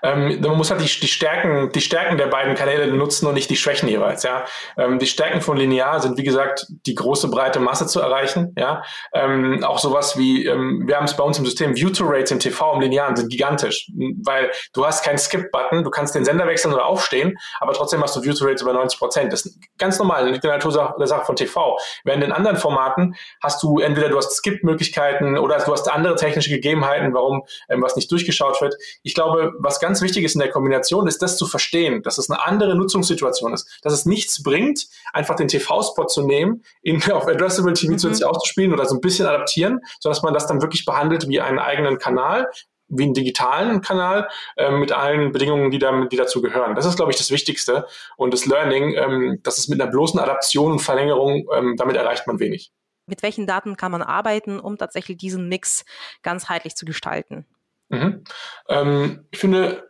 Ähm, 0.05 0.41
man 0.41 0.57
muss 0.57 0.71
halt 0.71 0.83
die, 0.83 1.01
die, 1.01 1.09
Stärken, 1.09 1.73
die 1.73 1.81
Stärken 1.81 2.19
der 2.19 2.27
beiden 2.27 2.55
Kanäle 2.55 2.93
nutzen 2.93 3.27
und 3.27 3.35
nicht 3.35 3.49
die 3.49 3.57
Schwächen 3.57 3.89
jeweils. 3.89 4.23
Ja, 4.23 4.45
ähm, 4.77 4.99
die 4.99 5.07
Stärken 5.07 5.41
von 5.41 5.57
Linear 5.57 6.01
sind 6.01 6.19
wie 6.19 6.23
gesagt 6.23 6.67
die 6.87 6.95
große 6.95 7.29
breite 7.29 7.59
Masse 7.59 7.87
zu 7.87 8.01
erreichen. 8.01 8.55
Ja, 8.59 8.83
ähm, 9.15 9.65
auch 9.65 9.79
sowas 9.79 10.19
wie 10.19 10.47
ähm, 10.47 10.85
wir 10.87 10.97
haben 10.97 11.07
es 11.07 11.17
bei 11.17 11.25
uns 11.25 11.39
im 11.39 11.47
System 11.47 11.75
View 11.75 11.89
to 11.89 12.05
Rates 12.07 12.31
im 12.31 12.39
TV 12.39 12.75
im 12.75 12.81
Linearen 12.83 13.17
sind 13.17 13.31
gigantisch, 13.31 13.91
weil 14.23 14.51
du 14.75 14.85
hast 14.85 15.05
keinen 15.05 15.19
Skip-Button, 15.19 15.85
du 15.85 15.91
kannst 15.91 16.15
den 16.15 16.25
Sender 16.25 16.47
wechseln 16.47 16.75
oder 16.75 16.85
aufstehen, 16.85 17.39
aber 17.61 17.73
trotzdem 17.73 18.03
hast 18.03 18.15
du 18.15 18.23
View 18.23 18.35
to 18.35 18.45
Rates 18.45 18.61
über 18.61 18.75
90 18.75 18.99
Prozent. 18.99 19.33
Das 19.33 19.47
ist 19.47 19.59
ganz 19.79 19.99
normal, 19.99 20.27
liegt 20.29 20.45
in 20.45 20.51
der 20.51 20.59
Natur 20.59 20.95
der 20.99 21.07
Sache 21.07 21.25
von 21.25 21.37
TV. 21.37 21.79
Während 22.05 22.23
in 22.23 22.33
anderen 22.33 22.59
Formaten 22.59 23.15
hast 23.43 23.63
du 23.63 23.79
entweder 23.79 24.11
du 24.11 24.19
hast 24.19 24.37
Skip-Möglichkeiten 24.37 25.39
oder 25.39 25.59
du 25.59 25.73
hast 25.73 25.91
andere 25.91 26.17
technische 26.17 26.51
Gegebenheiten, 26.51 27.15
warum 27.15 27.45
ähm, 27.71 27.83
was 27.83 27.97
nicht 27.97 28.11
durchgeschaut 28.13 28.61
wird. 28.61 28.75
Ich 29.03 29.14
glaube, 29.15 29.53
was 29.59 29.81
ganz 29.81 30.03
wichtig 30.03 30.25
ist 30.25 30.35
in 30.35 30.41
der 30.41 30.51
Kombination, 30.51 31.07
ist 31.07 31.23
das 31.23 31.37
zu 31.37 31.47
verstehen, 31.47 32.03
dass 32.03 32.19
es 32.19 32.31
eine 32.31 32.45
andere 32.45 32.75
Nutzungssituation 32.75 33.53
ist. 33.53 33.79
Dass 33.83 33.93
es 33.93 34.07
nichts 34.07 34.43
bringt, 34.43 34.87
einfach 35.13 35.37
den 35.37 35.49
TV-Spot 35.49 36.07
zu 36.07 36.27
nehmen, 36.27 36.63
ihn 36.83 37.03
auf 37.13 37.27
Addressable 37.27 37.73
TV 37.73 37.93
mhm. 37.93 37.99
zusätzlich 37.99 38.27
auszuspielen 38.27 38.73
oder 38.73 38.85
so 38.87 38.97
ein 38.97 39.01
bisschen 39.01 39.27
adaptieren, 39.27 39.81
sondern 40.01 40.17
dass 40.17 40.23
man 40.23 40.35
das 40.35 40.47
dann 40.47 40.63
wirklich 40.63 40.85
behandelt 40.85 41.29
wie 41.29 41.41
einen 41.41 41.59
eigenen 41.59 41.99
Kanal, 41.99 42.49
wie 42.89 43.05
einen 43.05 43.15
digitalen 43.15 43.81
Kanal 43.81 44.29
äh, 44.57 44.71
mit 44.71 44.93
allen 44.93 45.33
Bedingungen, 45.33 45.71
die, 45.71 45.79
da, 45.79 46.05
die 46.05 46.17
dazu 46.17 46.43
gehören. 46.43 46.75
Das 46.75 46.85
ist, 46.85 46.97
glaube 46.97 47.11
ich, 47.11 47.19
das 47.19 47.31
Wichtigste. 47.31 47.87
Und 48.17 48.33
das 48.33 48.47
Learning, 48.47 48.95
ähm, 48.95 49.41
das 49.43 49.59
ist 49.59 49.69
mit 49.69 49.81
einer 49.81 49.91
bloßen 49.91 50.21
Adaption 50.21 50.73
und 50.73 50.79
Verlängerung, 50.81 51.49
ähm, 51.55 51.77
damit 51.77 51.97
erreicht 51.97 52.27
man 52.27 52.41
wenig. 52.41 52.73
Mit 53.07 53.23
welchen 53.23 53.47
Daten 53.47 53.77
kann 53.77 53.93
man 53.93 54.03
arbeiten, 54.03 54.59
um 54.59 54.79
tatsächlich 54.79 55.19
diesen 55.19 55.49
Mix 55.49 55.85
ganzheitlich 56.23 56.75
zu 56.75 56.87
gestalten? 56.87 57.47
Mhm. 57.89 58.25
Ähm, 58.69 59.27
ich 59.31 59.39
finde, 59.39 59.89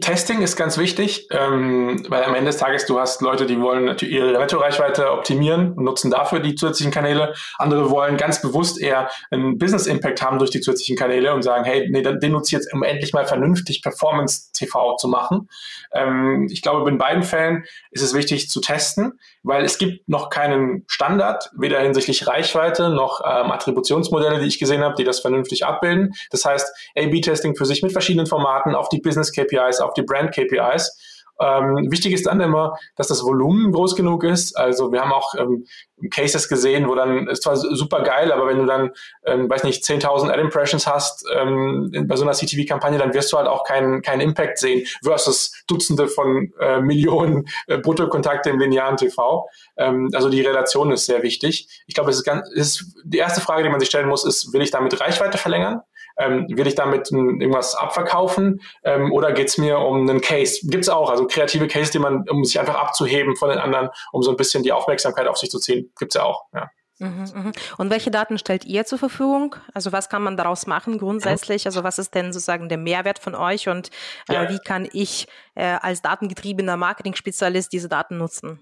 Testing 0.00 0.42
ist 0.42 0.54
ganz 0.54 0.78
wichtig, 0.78 1.26
ähm, 1.32 2.06
weil 2.08 2.22
am 2.22 2.36
Ende 2.36 2.52
des 2.52 2.58
Tages 2.58 2.86
du 2.86 3.00
hast 3.00 3.20
Leute, 3.20 3.46
die 3.46 3.60
wollen 3.60 3.84
natürlich 3.84 4.14
ihre 4.14 4.30
Netto-Reichweite 4.38 5.10
optimieren 5.10 5.72
und 5.72 5.82
nutzen 5.82 6.08
dafür 6.08 6.38
die 6.38 6.54
zusätzlichen 6.54 6.92
Kanäle. 6.92 7.34
Andere 7.58 7.90
wollen 7.90 8.16
ganz 8.16 8.40
bewusst 8.40 8.80
eher 8.80 9.10
einen 9.32 9.58
Business-Impact 9.58 10.22
haben 10.22 10.38
durch 10.38 10.52
die 10.52 10.60
zusätzlichen 10.60 10.96
Kanäle 10.96 11.34
und 11.34 11.42
sagen, 11.42 11.64
hey, 11.64 11.88
nee, 11.90 12.00
den 12.00 12.30
nutze 12.30 12.46
ich 12.46 12.52
jetzt, 12.52 12.72
um 12.72 12.84
endlich 12.84 13.12
mal 13.12 13.26
vernünftig 13.26 13.82
Performance-TV 13.82 14.98
zu 14.98 15.08
machen. 15.08 15.48
Ähm, 15.92 16.46
ich 16.48 16.62
glaube, 16.62 16.88
in 16.88 16.98
beiden 16.98 17.24
Fällen 17.24 17.64
ist 17.90 18.02
es 18.02 18.14
wichtig 18.14 18.50
zu 18.50 18.60
testen, 18.60 19.18
weil 19.42 19.64
es 19.64 19.78
gibt 19.78 20.08
noch 20.08 20.30
keinen 20.30 20.84
Standard, 20.86 21.50
weder 21.56 21.80
hinsichtlich 21.80 22.28
Reichweite 22.28 22.90
noch 22.90 23.20
ähm, 23.24 23.50
Attributionsmodelle, 23.50 24.38
die 24.38 24.46
ich 24.46 24.60
gesehen 24.60 24.84
habe, 24.84 24.94
die 24.94 25.02
das 25.02 25.18
vernünftig 25.18 25.66
abbilden. 25.66 26.12
Das 26.30 26.44
heißt, 26.44 26.72
A-B-Testing 26.96 27.56
für 27.56 27.66
sich 27.66 27.82
mit 27.82 27.90
verschiedenen 27.90 28.26
Formaten 28.26 28.76
auf 28.76 28.88
die 28.88 29.00
Business-KPIs, 29.00 29.71
auf 29.80 29.94
die 29.94 30.02
Brand-KPIs 30.02 30.96
ähm, 31.42 31.90
wichtig 31.90 32.12
ist 32.12 32.26
dann 32.26 32.40
immer, 32.40 32.76
dass 32.96 33.08
das 33.08 33.24
Volumen 33.24 33.72
groß 33.72 33.96
genug 33.96 34.24
ist. 34.24 34.56
Also 34.56 34.92
wir 34.92 35.00
haben 35.00 35.12
auch 35.12 35.34
ähm, 35.34 35.66
Cases 36.10 36.48
gesehen, 36.48 36.88
wo 36.88 36.94
dann 36.94 37.28
ist 37.28 37.42
zwar 37.42 37.56
super 37.56 38.02
geil, 38.02 38.32
aber 38.32 38.46
wenn 38.46 38.58
du 38.58 38.66
dann, 38.66 38.90
ähm, 39.24 39.48
weiß 39.48 39.64
nicht, 39.64 39.84
10.000 39.84 40.30
Ad 40.30 40.40
Impressions 40.40 40.86
hast 40.86 41.24
ähm, 41.34 41.90
bei 42.06 42.16
so 42.16 42.24
einer 42.24 42.32
CTV-Kampagne, 42.32 42.98
dann 42.98 43.14
wirst 43.14 43.32
du 43.32 43.38
halt 43.38 43.48
auch 43.48 43.64
keinen 43.64 44.02
keinen 44.02 44.20
Impact 44.20 44.58
sehen 44.58 44.86
versus 45.02 45.64
Dutzende 45.66 46.08
von 46.08 46.52
äh, 46.60 46.80
Millionen 46.80 47.46
äh, 47.66 47.78
Bruttokontakte 47.78 48.50
im 48.50 48.58
linearen 48.58 48.96
TV. 48.96 49.48
Ähm, 49.76 50.10
also 50.14 50.28
die 50.28 50.42
Relation 50.42 50.92
ist 50.92 51.06
sehr 51.06 51.22
wichtig. 51.22 51.82
Ich 51.86 51.94
glaube, 51.94 52.10
es 52.10 52.16
ist 52.16 52.24
ganz, 52.24 52.48
es 52.50 52.80
ist 52.80 52.94
die 53.04 53.18
erste 53.18 53.40
Frage, 53.40 53.62
die 53.62 53.68
man 53.68 53.80
sich 53.80 53.88
stellen 53.88 54.08
muss, 54.08 54.24
ist, 54.24 54.52
will 54.52 54.62
ich 54.62 54.70
damit 54.70 55.00
Reichweite 55.00 55.38
verlängern? 55.38 55.82
Ähm, 56.16 56.46
will 56.48 56.66
ich 56.66 56.74
damit 56.74 57.10
irgendwas 57.10 57.74
abverkaufen 57.74 58.60
ähm, 58.84 59.12
oder 59.12 59.32
geht 59.32 59.48
es 59.48 59.58
mir 59.58 59.78
um 59.78 60.08
einen 60.08 60.20
Case? 60.20 60.60
Gibt 60.64 60.84
es 60.84 60.88
auch, 60.88 61.10
also 61.10 61.26
kreative 61.26 61.68
Case, 61.68 61.90
die 61.90 61.98
man, 61.98 62.28
um 62.28 62.44
sich 62.44 62.58
einfach 62.58 62.76
abzuheben 62.76 63.36
von 63.36 63.50
den 63.50 63.58
anderen, 63.58 63.88
um 64.12 64.22
so 64.22 64.30
ein 64.30 64.36
bisschen 64.36 64.62
die 64.62 64.72
Aufmerksamkeit 64.72 65.26
auf 65.26 65.38
sich 65.38 65.50
zu 65.50 65.58
ziehen, 65.58 65.92
gibt 65.98 66.14
es 66.14 66.20
ja 66.20 66.24
auch. 66.24 66.44
Ja. 66.54 66.70
Mhm, 66.98 67.26
mhm. 67.34 67.52
Und 67.78 67.90
welche 67.90 68.10
Daten 68.10 68.38
stellt 68.38 68.64
ihr 68.64 68.84
zur 68.84 68.98
Verfügung? 68.98 69.56
Also 69.74 69.90
was 69.92 70.08
kann 70.08 70.22
man 70.22 70.36
daraus 70.36 70.66
machen 70.66 70.98
grundsätzlich? 70.98 71.66
Also 71.66 71.82
was 71.82 71.98
ist 71.98 72.14
denn 72.14 72.32
sozusagen 72.32 72.68
der 72.68 72.78
Mehrwert 72.78 73.18
von 73.18 73.34
euch 73.34 73.68
und 73.68 73.90
äh, 74.28 74.34
ja. 74.34 74.48
wie 74.48 74.58
kann 74.58 74.88
ich 74.92 75.26
äh, 75.54 75.78
als 75.80 76.02
datengetriebener 76.02 76.76
Marketing-Spezialist 76.76 77.72
diese 77.72 77.88
Daten 77.88 78.18
nutzen? 78.18 78.60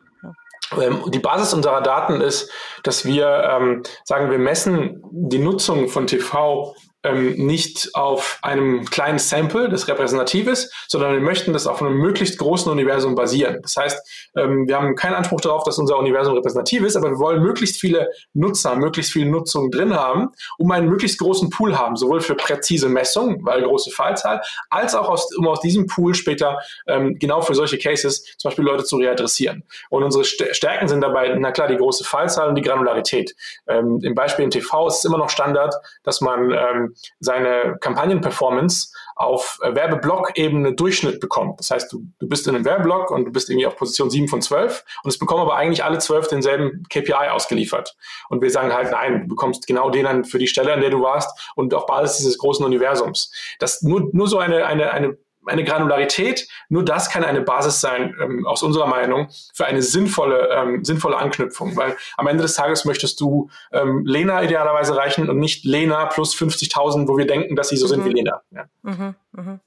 Ähm, 0.81 1.03
die 1.09 1.19
Basis 1.19 1.53
unserer 1.53 1.83
Daten 1.83 2.21
ist, 2.21 2.51
dass 2.85 3.05
wir 3.05 3.27
ähm, 3.27 3.83
sagen, 4.05 4.31
wir 4.31 4.39
messen 4.39 5.03
die 5.11 5.39
Nutzung 5.39 5.89
von 5.89 6.07
TV 6.07 6.75
ähm, 7.03 7.35
nicht 7.35 7.95
auf 7.95 8.39
einem 8.43 8.85
kleinen 8.85 9.19
Sample, 9.19 9.69
das 9.69 9.89
repräsentativ 9.89 10.47
ist, 10.47 10.73
sondern 10.89 11.13
wir 11.13 11.21
möchten 11.21 11.53
das 11.53 11.67
auf 11.67 11.81
einem 11.83 11.97
möglichst 11.97 12.39
großen 12.39 12.71
Universum 12.71 13.15
basieren. 13.15 13.61
Das 13.63 13.77
heißt, 13.77 14.31
ähm, 14.37 14.69
wir 14.69 14.77
haben 14.77 14.95
keinen 14.97 15.15
Anspruch 15.15 15.41
darauf, 15.41 15.65
dass 15.65 15.79
unser 15.79 15.99
Universum 15.99 16.35
repräsentativ 16.35 16.83
ist, 16.83 16.97
aber 16.97 17.11
wir 17.11 17.19
wollen 17.19 17.43
möglichst 17.43 17.81
viele 17.81 18.11
Nutzer, 18.35 18.77
möglichst 18.77 19.13
viele 19.13 19.31
Nutzungen 19.31 19.71
drin 19.71 19.95
haben, 19.95 20.29
um 20.59 20.71
einen 20.71 20.89
möglichst 20.89 21.19
großen 21.19 21.49
Pool 21.49 21.79
haben, 21.79 21.97
sowohl 21.97 22.21
für 22.21 22.35
präzise 22.35 22.89
Messungen, 22.89 23.39
weil 23.45 23.63
große 23.63 23.91
Fallzahl, 23.91 24.43
als 24.69 24.95
auch 24.95 25.09
aus, 25.09 25.35
um 25.37 25.49
aus 25.49 25.61
diesem 25.61 25.87
Pool 25.87 26.15
später 26.15 26.59
ähm, 26.87 27.17
genau 27.19 27.41
für 27.41 27.55
solche 27.55 27.79
Cases 27.79 28.25
zum 28.37 28.51
Beispiel 28.51 28.65
Leute 28.65 28.85
zu 28.85 28.97
readressieren. 28.97 29.65
Und 29.89 30.03
unsere 30.03 30.25
Stärken 30.25 30.89
sind 30.89 31.01
dabei, 31.01 31.35
na 31.39 31.51
klar, 31.51 31.69
die 31.69 31.77
große 31.77 32.05
Fallzahl 32.05 32.49
und 32.49 32.57
die 32.57 32.63
Granularität. 32.63 33.35
Ähm, 33.67 34.01
Im 34.03 34.15
Beispiel 34.15 34.45
im 34.45 34.51
TV 34.51 34.89
ist 34.89 34.99
es 34.99 35.05
immer 35.05 35.19
noch 35.19 35.31
Standard, 35.31 35.75
dass 36.03 36.21
man 36.21 36.51
ähm, 36.51 36.90
seine 37.19 37.77
Kampagnenperformance 37.81 38.93
auf 39.17 39.59
äh, 39.63 39.75
Werbeblock-Ebene 39.75 40.75
Durchschnitt 40.75 41.21
bekommt. 41.21 41.61
Das 41.61 41.71
heißt, 41.71 41.93
du, 41.93 42.05
du 42.19 42.29
bist 42.29 42.47
in 42.47 42.55
einem 42.55 42.65
Werbeblock 42.65 43.11
und 43.11 43.27
du 43.27 43.33
bist 43.33 43.51
irgendwie 43.51 43.67
auf 43.67 43.77
Position 43.77 44.11
7 44.11 44.29
von 44.29 44.41
12 44.41 44.85
und 45.03 45.11
es 45.11 45.19
bekommen 45.19 45.43
aber 45.43 45.57
eigentlich 45.57 45.85
alle 45.85 45.99
12 45.99 46.29
denselben 46.29 46.85
KPI 46.89 47.29
ausgeliefert. 47.31 47.97
Und 48.29 48.43
wir 48.43 48.51
sagen 48.51 48.73
halt, 48.73 48.91
nein, 48.91 49.23
du 49.23 49.29
bekommst 49.29 49.67
genau 49.67 49.91
den 49.91 50.07
an 50.07 50.25
für 50.25 50.39
die 50.39 50.47
Stelle, 50.47 50.73
an 50.73 50.81
der 50.81 50.91
du 50.91 51.03
warst 51.03 51.53
und 51.55 51.75
auf 51.75 51.87
Basis 51.87 52.19
dieses 52.19 52.39
großen 52.39 52.65
Universums. 52.65 53.33
Das 53.59 53.83
nur, 53.83 54.09
nur 54.13 54.29
so 54.29 54.39
eine, 54.39 54.67
eine, 54.67 54.91
eine 54.93 55.19
eine 55.47 55.65
Granularität, 55.65 56.49
nur 56.69 56.85
das 56.85 57.11
kann 57.11 57.25
eine 57.25 57.41
Basis 57.41 57.81
sein, 57.81 58.15
ähm, 58.23 58.47
aus 58.47 58.63
unserer 58.63 58.87
Meinung, 58.87 59.29
für 59.55 59.67
eine 59.67 59.83
sinnvolle, 59.83 60.49
ähm, 60.51 60.85
sinnvolle 60.85 61.17
Anknüpfung. 61.17 61.77
Weil 61.77 61.97
am 62.17 62.27
Ende 62.27 62.43
des 62.43 62.55
Tages 62.55 62.85
möchtest 62.85 63.21
du 63.21 63.51
ähm, 63.73 64.05
Lena 64.05 64.43
idealerweise 64.43 64.97
reichen 64.97 65.29
und 65.29 65.39
nicht 65.39 65.65
Lena 65.65 66.07
plus 66.07 66.35
50.000, 66.35 67.09
wo 67.09 67.17
wir 67.17 67.27
denken, 67.27 67.57
dass 67.57 67.69
sie 67.71 67.77
so 67.77 67.87
mhm. 67.87 67.91
sind 67.91 68.05
wie 68.05 68.13
Lena. 68.13 68.43
Ja. 68.51 68.65
Mhm, 68.83 69.15
mh. 69.33 69.61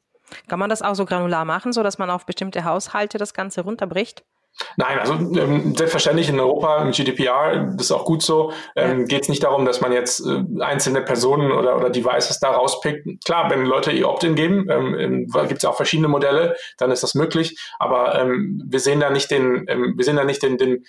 Kann 0.47 0.59
man 0.59 0.69
das 0.69 0.81
auch 0.81 0.95
so 0.95 1.05
granular 1.05 1.45
machen, 1.45 1.73
so 1.73 1.83
dass 1.83 1.97
man 1.97 2.09
auf 2.09 2.25
bestimmte 2.25 2.63
Haushalte 2.63 3.17
das 3.17 3.33
Ganze 3.33 3.61
runterbricht? 3.61 4.23
Nein, 4.77 4.99
also 4.99 5.13
ähm, 5.13 5.75
selbstverständlich 5.75 6.29
in 6.29 6.39
Europa 6.39 6.81
im 6.81 6.91
GDPR, 6.91 7.71
das 7.75 7.87
ist 7.87 7.91
auch 7.91 8.05
gut 8.05 8.21
so, 8.21 8.51
ähm, 8.75 9.01
ja. 9.01 9.05
geht 9.05 9.23
es 9.23 9.29
nicht 9.29 9.43
darum, 9.43 9.65
dass 9.65 9.81
man 9.81 9.91
jetzt 9.91 10.25
äh, 10.25 10.43
einzelne 10.61 11.01
Personen 11.01 11.51
oder, 11.51 11.75
oder 11.77 11.89
Devices 11.89 12.39
da 12.39 12.51
rauspickt. 12.51 13.25
Klar, 13.25 13.49
wenn 13.49 13.65
Leute 13.65 13.91
ihr 13.91 14.07
Opt-in 14.07 14.35
geben, 14.35 14.67
ähm, 14.69 15.27
gibt 15.47 15.57
es 15.57 15.63
ja 15.63 15.69
auch 15.69 15.75
verschiedene 15.75 16.07
Modelle, 16.07 16.55
dann 16.77 16.91
ist 16.91 17.03
das 17.03 17.15
möglich. 17.15 17.59
Aber 17.79 18.19
ähm, 18.19 18.61
wir 18.65 18.79
sehen 18.79 18.99
da 18.99 19.09
nicht 19.09 19.31
den, 19.31 19.65
ähm, 19.67 19.93
wir 19.97 20.05
sehen 20.05 20.15
da 20.15 20.23
nicht 20.23 20.43
den, 20.43 20.57
den, 20.57 20.85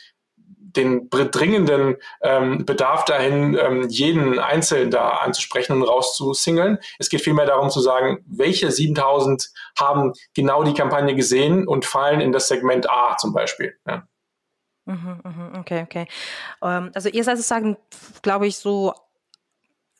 den 0.76 1.08
dringenden 1.10 1.96
ähm, 2.22 2.64
Bedarf 2.64 3.04
dahin, 3.04 3.56
ähm, 3.60 3.88
jeden 3.88 4.38
Einzelnen 4.38 4.90
da 4.90 5.08
anzusprechen 5.10 5.74
und 5.74 5.82
rauszusingeln. 5.82 6.78
Es 6.98 7.08
geht 7.08 7.22
vielmehr 7.22 7.46
darum 7.46 7.70
zu 7.70 7.80
sagen, 7.80 8.24
welche 8.26 8.70
7000 8.70 9.50
haben 9.78 10.12
genau 10.34 10.64
die 10.64 10.74
Kampagne 10.74 11.14
gesehen 11.14 11.66
und 11.66 11.84
fallen 11.84 12.20
in 12.20 12.32
das 12.32 12.48
Segment 12.48 12.90
A 12.90 13.16
zum 13.16 13.32
Beispiel. 13.32 13.74
Ja. 13.86 14.06
Mhm, 14.86 15.20
mhm, 15.24 15.52
okay, 15.58 15.82
okay. 15.82 16.06
Ähm, 16.62 16.90
also 16.94 17.08
ihr 17.08 17.24
seid 17.24 17.36
sozusagen, 17.36 17.76
glaube 18.22 18.46
ich, 18.46 18.56
so, 18.56 18.94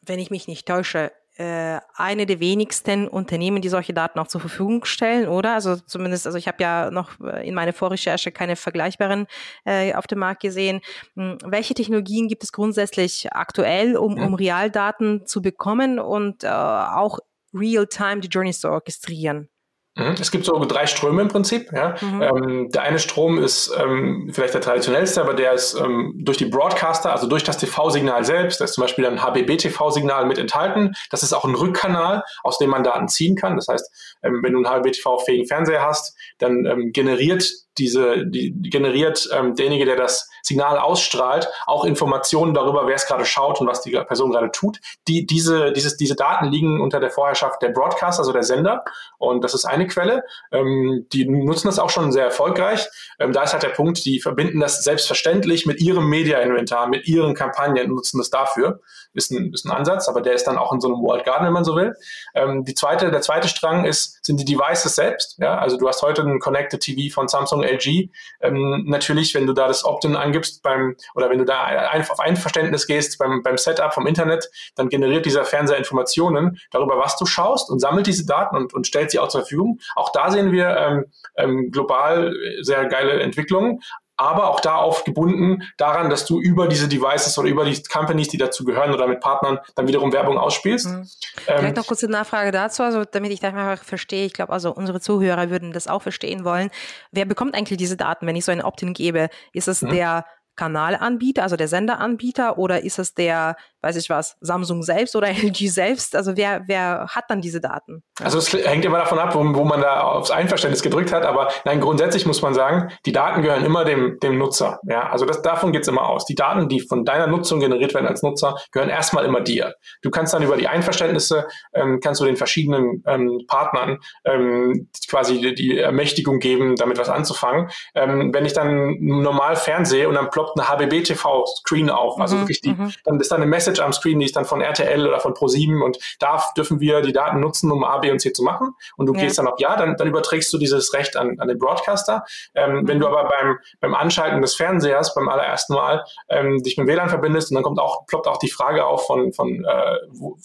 wenn 0.02 0.18
ich 0.18 0.30
mich 0.30 0.46
nicht 0.46 0.68
täusche, 0.68 1.12
äh, 1.37 1.81
eine 1.94 2.27
der 2.27 2.40
wenigsten 2.40 3.09
Unternehmen, 3.09 3.61
die 3.61 3.68
solche 3.68 3.92
Daten 3.92 4.18
auch 4.18 4.29
zur 4.29 4.40
Verfügung 4.40 4.85
stellen, 4.85 5.29
oder? 5.29 5.55
Also 5.55 5.77
zumindest, 5.77 6.27
also 6.27 6.38
ich 6.38 6.47
habe 6.47 6.62
ja 6.62 6.90
noch 6.90 7.18
äh, 7.20 7.47
in 7.47 7.55
meiner 7.55 7.73
Vorrecherche 7.73 8.31
keine 8.31 8.57
vergleichbaren 8.57 9.27
äh, 9.64 9.94
auf 9.94 10.07
dem 10.07 10.20
Markt 10.20 10.42
gesehen. 10.42 10.81
Hm, 11.16 11.38
welche 11.44 11.75
Technologien 11.75 12.29
gibt 12.29 12.44
es 12.44 12.53
grundsätzlich 12.53 13.33
aktuell, 13.33 13.97
um, 13.97 14.18
um 14.18 14.35
Realdaten 14.35 15.27
zu 15.27 15.42
bekommen 15.42 15.99
und 15.99 16.44
äh, 16.44 16.49
auch 16.49 17.18
real-time 17.53 18.20
die 18.20 18.29
Journeys 18.29 18.61
zu 18.61 18.70
orchestrieren? 18.70 19.49
Mhm. 19.96 20.16
Es 20.20 20.30
gibt 20.30 20.44
so 20.44 20.59
drei 20.64 20.87
Ströme 20.87 21.22
im 21.22 21.28
Prinzip. 21.28 21.70
Ja. 21.72 21.94
Mhm. 22.00 22.22
Ähm, 22.22 22.68
der 22.70 22.83
eine 22.83 22.98
Strom 22.98 23.38
ist 23.38 23.72
ähm, 23.78 24.30
vielleicht 24.33 24.54
der 24.54 24.61
traditionellste, 24.61 25.20
aber 25.20 25.35
der 25.35 25.52
ist 25.52 25.74
ähm, 25.74 26.14
durch 26.16 26.37
die 26.37 26.46
Broadcaster, 26.46 27.12
also 27.12 27.28
durch 27.28 27.44
das 27.44 27.59
TV-Signal 27.59 28.24
selbst, 28.24 28.61
da 28.61 28.64
ist 28.64 28.74
zum 28.74 28.83
Beispiel 28.83 29.07
ein 29.07 29.22
HBB-TV-Signal 29.22 30.26
mit 30.26 30.38
enthalten. 30.38 30.94
Das 31.11 31.22
ist 31.22 31.33
auch 31.33 31.44
ein 31.44 31.54
Rückkanal, 31.54 32.24
aus 32.42 32.59
dem 32.59 32.70
man 32.70 32.83
Daten 32.83 33.09
ziehen 33.09 33.37
kann. 33.37 33.54
Das 33.57 33.68
heißt, 33.68 34.18
ähm, 34.24 34.40
wenn 34.42 34.52
du 34.52 34.59
einen 34.59 34.68
HBB-TV-fähigen 34.68 35.46
Fernseher 35.46 35.83
hast, 35.83 36.16
dann 36.38 36.66
ähm, 36.66 36.92
generiert 36.92 37.44
diese, 37.78 38.26
die, 38.26 38.52
generiert 38.70 39.28
ähm, 39.33 39.54
derjenige, 39.54 39.85
der 39.85 39.96
das 39.96 40.28
Signal 40.42 40.78
ausstrahlt, 40.78 41.48
auch 41.66 41.85
Informationen 41.85 42.54
darüber, 42.54 42.87
wer 42.87 42.94
es 42.94 43.07
gerade 43.07 43.24
schaut 43.24 43.61
und 43.61 43.66
was 43.66 43.80
die 43.80 43.92
Person 43.92 44.30
gerade 44.30 44.50
tut. 44.52 44.78
Die, 45.09 45.26
diese, 45.26 45.72
dieses, 45.72 45.96
diese 45.96 46.14
Daten 46.14 46.46
liegen 46.46 46.80
unter 46.80 47.00
der 47.00 47.11
Vorherrschaft 47.11 47.62
der 47.62 47.70
Broadcast, 47.70 48.18
also 48.18 48.33
der 48.33 48.42
Sender. 48.42 48.85
Und 49.18 49.42
das 49.42 49.54
ist 49.54 49.64
eine 49.64 49.84
Quelle. 49.88 50.25
Ähm, 50.53 51.07
die 51.12 51.27
nutzen 51.27 51.68
das 51.68 51.79
auch 51.79 51.90
schon 51.90 52.12
sehr 52.12 52.25
erfolgreich. 52.25 52.88
Ähm, 53.18 53.33
da 53.33 53.42
ist 53.42 53.53
halt 53.53 53.62
der 53.62 53.68
Punkt, 53.68 54.05
die 54.05 54.20
verbinden 54.20 54.61
das 54.61 54.83
selbstverständlich 54.83 55.66
mit 55.66 55.81
ihrem 55.81 56.09
Media-Inventar, 56.09 56.88
mit 56.88 57.07
ihren 57.07 57.35
Kampagnen, 57.35 57.88
nutzen 57.90 58.18
das 58.18 58.31
dafür. 58.31 58.81
Ist 59.14 59.31
ein, 59.31 59.53
ist 59.53 59.64
ein 59.64 59.70
Ansatz, 59.70 60.09
aber 60.09 60.20
der 60.20 60.33
ist 60.33 60.44
dann 60.44 60.59
auch 60.59 60.73
in 60.73 60.81
so 60.81 60.88
einem 60.88 60.97
World 61.03 61.25
Garden, 61.25 61.47
wenn 61.47 61.53
man 61.53 61.64
so 61.64 61.77
will. 61.77 61.94
Ähm, 62.35 62.64
die 62.64 62.75
zweite, 62.75 63.11
der 63.11 63.20
zweite 63.20 63.49
Strang 63.49 63.85
ist, 63.85 64.25
sind 64.25 64.40
die 64.40 64.44
Devices 64.44 64.97
selbst. 64.97 65.38
Ja? 65.38 65.59
Also 65.59 65.77
du 65.77 65.88
hast 65.88 66.03
heute 66.03 66.23
ein 66.23 66.40
Connected 66.40 66.81
TV 66.81 67.14
von 67.14 67.29
Samsung 67.29 67.62
LG. 67.62 68.11
Ähm, 68.40 68.85
natürlich, 68.87 69.35
wenn 69.35 69.47
du 69.47 69.53
da 69.53 69.68
das 69.68 69.85
Opt-in 69.85 70.16
angibst 70.16 70.62
beim, 70.62 70.97
oder 71.14 71.31
wenn 71.31 71.38
du 71.38 71.44
da 71.44 71.62
ein, 71.62 72.03
auf 72.03 72.18
Einverständnis 72.18 72.87
gehst 72.87 73.18
beim, 73.18 73.42
beim 73.42 73.57
Setup 73.57 73.94
vom 73.94 74.07
Internet, 74.07 74.51
dann 74.75 74.88
generiert 74.88 75.27
dieser 75.27 75.44
Fernseher 75.44 75.79
Informationen 75.79 76.59
darüber, 76.73 76.99
was 76.99 77.16
du 77.16 77.27
schaust 77.27 77.70
und 77.70 77.79
sammelt 77.81 78.07
diese 78.07 78.27
Daten 78.27 78.57
und, 78.57 78.75
und 78.75 78.87
stellt 78.87 79.11
sie 79.11 79.18
auch 79.18 79.29
zur 79.29 79.42
Verfügung. 79.42 79.73
Auch 79.94 80.12
da 80.12 80.30
sehen 80.30 80.52
wir 80.52 80.76
ähm, 80.76 81.04
ähm, 81.37 81.70
global 81.70 82.34
sehr 82.62 82.87
geile 82.87 83.20
Entwicklungen 83.20 83.80
aber 84.16 84.48
auch 84.50 84.60
da 84.60 84.76
aufgebunden 84.76 85.62
daran, 85.76 86.08
dass 86.08 86.24
du 86.24 86.40
über 86.40 86.68
diese 86.68 86.88
Devices 86.88 87.37
oder 87.38 87.48
über 87.48 87.64
die 87.64 87.82
Companies, 87.82 88.28
die 88.28 88.38
dazu 88.38 88.64
gehören 88.64 88.92
oder 88.92 89.06
mit 89.06 89.20
Partnern 89.20 89.58
dann 89.74 89.88
wiederum 89.88 90.12
Werbung 90.12 90.38
ausspielst. 90.38 90.87
Mhm. 90.87 91.08
Vielleicht 91.44 91.64
ähm, 91.64 91.74
noch 91.74 91.87
kurz 91.87 92.04
eine 92.04 92.12
Nachfrage 92.12 92.52
dazu, 92.52 92.82
also 92.82 93.04
damit 93.04 93.32
ich 93.32 93.40
das 93.40 93.52
einfach 93.52 93.82
verstehe. 93.84 94.26
Ich 94.26 94.32
glaube, 94.32 94.52
also 94.52 94.72
unsere 94.72 95.00
Zuhörer 95.00 95.50
würden 95.50 95.72
das 95.72 95.88
auch 95.88 96.02
verstehen 96.02 96.44
wollen. 96.44 96.70
Wer 97.10 97.24
bekommt 97.24 97.56
eigentlich 97.56 97.78
diese 97.78 97.96
Daten, 97.96 98.26
wenn 98.26 98.37
ich 98.37 98.44
so 98.44 98.52
ein 98.52 98.62
Opt-in 98.62 98.94
gebe? 98.94 99.28
Ist 99.52 99.68
es 99.68 99.82
mhm. 99.82 99.90
der 99.90 100.24
Kanalanbieter, 100.56 101.42
also 101.42 101.56
der 101.56 101.66
Senderanbieter, 101.66 102.58
oder 102.58 102.84
ist 102.84 103.00
es 103.00 103.14
der 103.14 103.56
weiß 103.85 103.97
ich 103.97 104.11
was, 104.11 104.37
Samsung 104.40 104.83
selbst 104.83 105.14
oder 105.14 105.29
LG 105.42 105.68
selbst? 105.68 106.16
Also 106.16 106.37
wer, 106.37 106.62
wer 106.66 107.07
hat 107.09 107.25
dann 107.29 107.40
diese 107.40 107.61
Daten? 107.61 108.03
Also 108.23 108.38
es 108.38 108.53
hängt 108.53 108.85
immer 108.85 108.99
davon 108.99 109.18
ab, 109.18 109.35
wo, 109.35 109.40
wo 109.55 109.64
man 109.64 109.81
da 109.81 110.01
aufs 110.01 110.31
Einverständnis 110.31 110.83
gedrückt 110.83 111.12
hat, 111.12 111.25
aber 111.25 111.49
nein, 111.64 111.81
grundsätzlich 111.81 112.27
muss 112.27 112.42
man 112.42 112.55
sagen, 112.55 112.90
die 113.07 113.12
Daten 113.12 113.42
gehören 113.42 113.64
immer 113.64 113.85
dem, 113.85 114.18
dem 114.20 114.38
Nutzer. 114.38 114.81
Ja, 114.85 115.11
also 115.11 115.27
das, 115.27 115.42
davon 115.42 115.73
geht's 115.73 115.88
immer 115.88 116.09
aus. 116.09 116.25
Die 116.25 116.35
Daten, 116.35 116.68
die 116.68 116.81
von 116.81 117.05
deiner 117.05 117.27
Nutzung 117.27 117.61
generiert 117.61 117.94
werden 117.94 118.07
als 118.07 118.23
Nutzer, 118.23 118.57
gehören 118.73 118.90
erstmal 118.90 119.25
immer 119.25 119.40
dir. 119.40 119.75
Du 120.03 120.11
kannst 120.11 120.33
dann 120.33 120.42
über 120.42 120.57
die 120.57 120.68
Einverständnisse, 120.68 121.47
ähm, 121.75 122.01
kannst 122.03 122.20
du 122.20 122.25
den 122.25 122.37
verschiedenen 122.37 123.03
ähm, 123.07 123.42
Partnern 123.47 123.99
ähm, 124.25 124.88
quasi 125.09 125.40
die, 125.40 125.55
die, 125.55 125.79
Ermächtigung 125.79 126.38
geben, 126.38 126.77
damit 126.77 126.99
was 126.99 127.09
anzufangen. 127.09 127.68
Ähm, 127.94 128.33
wenn 128.33 128.47
ich 128.47 128.53
dann 128.53 128.97
normal 129.01 129.57
fernsehe 129.57 130.09
und 130.09 130.14
dann 130.14 130.31
ploppt 130.31 130.59
eine 130.59 130.68
HBB-TV-Screen 130.68 131.90
auf, 131.90 132.18
also 132.18 132.37
mhm, 132.37 132.40
wirklich 132.40 132.61
die, 132.61 132.70
mhm. 132.70 132.92
dann 133.05 133.20
ist 133.20 133.31
da 133.31 133.37
eine 133.37 133.47
Message 133.47 133.73
Message 133.74 133.80
am 133.80 133.92
Screen, 133.92 134.18
die 134.18 134.26
ist 134.26 134.37
dann 134.37 134.44
von 134.44 134.60
RTL 134.60 135.06
oder 135.06 135.20
von 135.20 135.34
Pro7 135.34 135.82
und 135.82 135.98
da 136.18 136.42
dürfen 136.56 136.80
wir 136.80 137.00
die 137.00 137.12
Daten 137.12 137.40
nutzen, 137.40 137.70
um 137.70 137.84
A, 137.84 137.98
B 137.98 138.10
und 138.10 138.20
C 138.20 138.32
zu 138.32 138.42
machen. 138.42 138.74
Und 138.96 139.06
du 139.06 139.14
ja. 139.14 139.22
gehst 139.22 139.38
dann 139.38 139.46
auf 139.46 139.58
Ja, 139.58 139.76
dann, 139.76 139.96
dann 139.96 140.08
überträgst 140.08 140.52
du 140.52 140.58
dieses 140.58 140.92
Recht 140.94 141.16
an, 141.16 141.38
an 141.38 141.48
den 141.48 141.58
Broadcaster. 141.58 142.24
Ähm, 142.54 142.80
mhm. 142.80 142.88
Wenn 142.88 143.00
du 143.00 143.06
aber 143.06 143.28
beim, 143.28 143.58
beim 143.80 143.94
Anschalten 143.94 144.40
des 144.40 144.54
Fernsehers 144.54 145.14
beim 145.14 145.28
allerersten 145.28 145.74
Mal 145.74 146.04
ähm, 146.28 146.62
dich 146.62 146.76
mit 146.76 146.87
WLAN 146.87 147.08
verbindest 147.08 147.50
und 147.50 147.56
dann 147.56 147.64
kommt 147.64 147.78
auch, 147.78 148.06
ploppt 148.06 148.26
auch 148.26 148.38
die 148.38 148.50
Frage 148.50 148.84
auf 148.84 149.06
von, 149.06 149.32
von, 149.32 149.64
äh, 149.64 149.96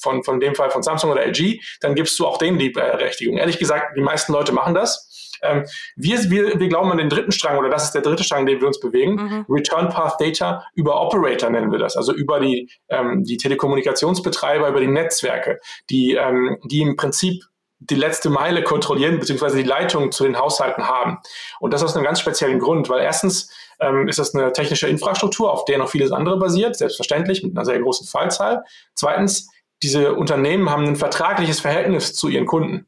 von, 0.01 0.23
von 0.23 0.39
dem 0.39 0.55
Fall 0.55 0.71
von 0.71 0.83
Samsung 0.83 1.11
oder 1.11 1.25
LG, 1.25 1.59
dann 1.81 1.95
gibst 1.95 2.17
du 2.19 2.25
auch 2.25 2.37
denen 2.37 2.59
die 2.59 2.69
Berechtigung. 2.69 3.37
Ehrlich 3.37 3.59
gesagt, 3.59 3.95
die 3.95 4.01
meisten 4.01 4.33
Leute 4.33 4.51
machen 4.51 4.73
das. 4.73 5.08
Ähm, 5.41 5.65
wir, 5.95 6.29
wir, 6.29 6.59
wir 6.59 6.67
glauben 6.67 6.91
an 6.91 6.97
den 6.97 7.09
dritten 7.09 7.31
Strang, 7.31 7.57
oder 7.57 7.69
das 7.69 7.85
ist 7.85 7.91
der 7.91 8.01
dritte 8.01 8.23
Strang, 8.23 8.45
den 8.45 8.59
wir 8.59 8.67
uns 8.67 8.79
bewegen. 8.79 9.15
Mhm. 9.15 9.45
Return 9.49 9.89
Path 9.89 10.19
Data 10.19 10.65
über 10.75 11.01
Operator 11.01 11.49
nennen 11.49 11.71
wir 11.71 11.79
das, 11.79 11.95
also 11.95 12.13
über 12.13 12.39
die, 12.39 12.69
ähm, 12.89 13.23
die 13.23 13.37
Telekommunikationsbetreiber, 13.37 14.69
über 14.69 14.79
die 14.79 14.87
Netzwerke, 14.87 15.59
die, 15.89 16.13
ähm, 16.13 16.57
die 16.63 16.81
im 16.81 16.95
Prinzip 16.95 17.43
die 17.79 17.95
letzte 17.95 18.29
Meile 18.29 18.63
kontrollieren, 18.63 19.19
beziehungsweise 19.19 19.57
die 19.57 19.63
Leitung 19.63 20.11
zu 20.11 20.25
den 20.25 20.37
Haushalten 20.37 20.87
haben. 20.87 21.19
Und 21.59 21.73
das 21.73 21.83
aus 21.83 21.95
einem 21.95 22.03
ganz 22.03 22.19
speziellen 22.19 22.59
Grund, 22.59 22.89
weil 22.89 23.01
erstens 23.01 23.51
ähm, 23.79 24.07
ist 24.07 24.19
das 24.19 24.35
eine 24.35 24.51
technische 24.51 24.87
Infrastruktur, 24.87 25.51
auf 25.51 25.65
der 25.65 25.77
noch 25.77 25.89
vieles 25.89 26.11
andere 26.11 26.37
basiert, 26.37 26.75
selbstverständlich 26.75 27.43
mit 27.43 27.55
einer 27.55 27.65
sehr 27.65 27.79
großen 27.79 28.05
Fallzahl. 28.05 28.63
Zweitens, 28.95 29.49
diese 29.81 30.13
Unternehmen 30.15 30.69
haben 30.69 30.85
ein 30.85 30.95
vertragliches 30.97 31.61
Verhältnis 31.61 32.13
zu 32.13 32.27
ihren 32.27 32.45
Kunden. 32.45 32.85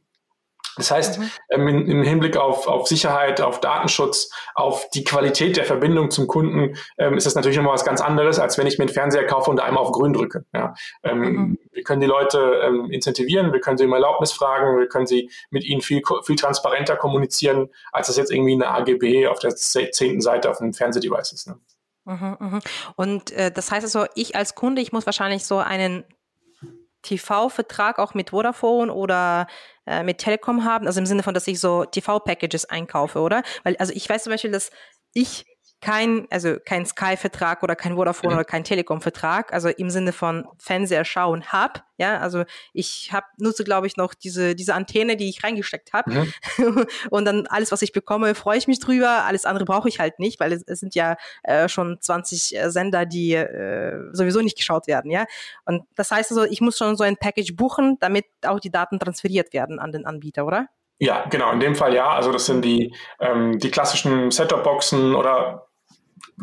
Das 0.78 0.92
heißt, 0.92 1.20
mhm. 1.20 1.32
ähm, 1.50 1.68
im 1.68 2.04
Hinblick 2.04 2.38
auf, 2.38 2.68
auf 2.68 2.88
Sicherheit, 2.88 3.42
auf 3.42 3.60
Datenschutz, 3.60 4.32
auf 4.56 4.90
die 4.94 5.04
Qualität 5.04 5.58
der 5.58 5.66
Verbindung 5.66 6.12
zum 6.12 6.28
Kunden 6.28 6.76
ähm, 6.98 7.16
ist 7.16 7.26
das 7.26 7.36
natürlich 7.36 7.58
nochmal 7.58 7.74
was 7.74 7.86
ganz 7.86 8.02
anderes, 8.02 8.40
als 8.40 8.58
wenn 8.58 8.68
ich 8.68 8.78
mir 8.78 8.84
einen 8.84 8.94
Fernseher 8.94 9.26
kaufe 9.26 9.50
und 9.50 9.60
einmal 9.60 9.84
auf 9.84 9.92
grün 9.92 10.14
drücke. 10.14 10.46
Ja. 10.54 10.74
Ähm, 11.04 11.20
mhm. 11.20 11.58
Wir 11.72 11.84
können 11.84 12.02
die 12.02 12.08
Leute 12.08 12.62
ähm, 12.64 12.90
incentivieren, 12.92 13.54
wir 13.54 13.60
können 13.60 13.78
sie 13.78 13.86
um 13.86 13.94
Erlaubnis 13.94 14.32
fragen, 14.32 14.80
wir 14.80 14.88
können 14.88 15.08
sie 15.08 15.30
mit 15.50 15.64
ihnen 15.64 15.82
viel, 15.82 16.02
viel 16.26 16.36
transparenter 16.36 16.96
kommunizieren, 16.96 17.70
als 17.92 18.08
das 18.08 18.18
jetzt 18.18 18.32
irgendwie 18.32 18.54
eine 18.54 18.70
AGB 18.70 19.28
auf 19.28 19.40
der 19.40 19.56
zehnten 19.56 20.22
Seite 20.22 20.50
auf 20.50 20.62
einem 20.62 20.74
Fernsehdevice 20.74 21.32
ist. 21.34 21.48
Ne? 21.48 21.60
Mhm, 22.06 22.38
mhm. 22.40 22.60
Und 22.96 23.32
äh, 23.32 23.52
das 23.52 23.72
heißt 23.72 23.84
also, 23.84 24.10
ich 24.16 24.36
als 24.36 24.56
Kunde, 24.56 24.82
ich 24.82 24.92
muss 24.92 25.06
wahrscheinlich 25.06 25.46
so 25.46 25.58
einen 25.58 26.04
TV-Vertrag 27.02 28.00
auch 28.00 28.14
mit 28.14 28.30
Vodafone 28.32 28.94
oder 28.94 29.48
äh, 29.86 30.04
mit 30.04 30.20
Telekom 30.20 30.64
haben, 30.66 30.88
also 30.88 31.00
im 31.00 31.06
Sinne 31.06 31.24
von, 31.24 31.34
dass 31.34 31.48
ich 31.48 31.60
so 31.60 31.86
TV-Packages 31.86 32.66
einkaufe, 32.66 33.20
oder? 33.20 33.44
Weil, 33.64 33.76
also 33.78 33.94
ich 33.94 34.08
weiß 34.08 34.24
zum 34.24 34.32
Beispiel, 34.32 34.52
dass 34.52 34.72
ich 35.14 35.46
kein, 35.82 36.28
also 36.30 36.58
kein 36.64 36.86
Sky-Vertrag 36.86 37.64
oder 37.64 37.76
kein 37.76 37.96
Vodafone 37.96 38.34
mhm. 38.34 38.40
oder 38.40 38.46
kein 38.46 38.64
Telekom-Vertrag, 38.64 39.52
also 39.52 39.68
im 39.68 39.90
Sinne 39.90 40.14
von 40.14 40.48
Fernseher 40.60 41.04
schauen 41.06 41.46
hab. 41.48 41.84
Ja, 41.98 42.20
also 42.20 42.44
ich 42.74 43.10
hab, 43.12 43.26
nutze, 43.38 43.64
glaube 43.64 43.88
ich, 43.88 43.98
noch 43.98 44.14
diese, 44.14 44.56
diese 44.56 44.76
Antenne, 44.76 45.18
die 45.18 45.30
ich 45.30 45.44
reingesteckt 45.44 45.92
habe. 45.94 46.12
Mhm. 46.58 46.86
Und 47.10 47.26
dann 47.26 47.48
alles, 47.48 47.72
was 47.72 47.82
ich 47.82 47.92
bekomme, 47.92 48.36
freue 48.36 48.58
ich 48.58 48.68
mich 48.68 48.80
drüber. 48.80 49.24
Alles 49.26 49.46
andere 49.46 49.66
brauche 49.66 49.90
ich 49.90 50.00
halt 50.00 50.20
nicht, 50.20 50.40
weil 50.40 50.54
es, 50.54 50.64
es 50.68 50.80
sind 50.80 50.94
ja 50.94 51.18
äh, 51.44 51.68
schon 51.68 52.00
20 52.00 52.56
äh, 52.56 52.70
Sender, 52.70 53.06
die 53.06 53.34
äh, 53.34 54.10
sowieso 54.14 54.42
nicht 54.42 54.58
geschaut 54.58 54.88
werden, 54.88 55.10
ja. 55.10 55.26
Und 55.66 55.84
das 55.96 56.12
heißt 56.12 56.32
also, 56.32 56.44
ich 56.44 56.62
muss 56.62 56.78
schon 56.78 56.96
so 56.96 57.04
ein 57.04 57.18
Package 57.18 57.56
buchen, 57.56 57.98
damit 58.00 58.26
auch 58.46 58.60
die 58.60 58.72
Daten 58.72 59.00
transferiert 59.00 59.54
werden 59.54 59.80
an 59.80 59.92
den 59.92 60.06
Anbieter, 60.06 60.46
oder? 60.46 60.68
Ja, 61.02 61.26
genau, 61.32 61.52
in 61.52 61.60
dem 61.60 61.76
Fall 61.76 61.96
ja. 61.96 62.12
Also 62.12 62.32
das 62.32 62.46
sind 62.46 62.64
die, 62.64 62.96
ähm, 63.20 63.58
die 63.58 63.72
klassischen 63.72 64.30
Set-Top-Boxen 64.30 65.16
oder 65.16 65.68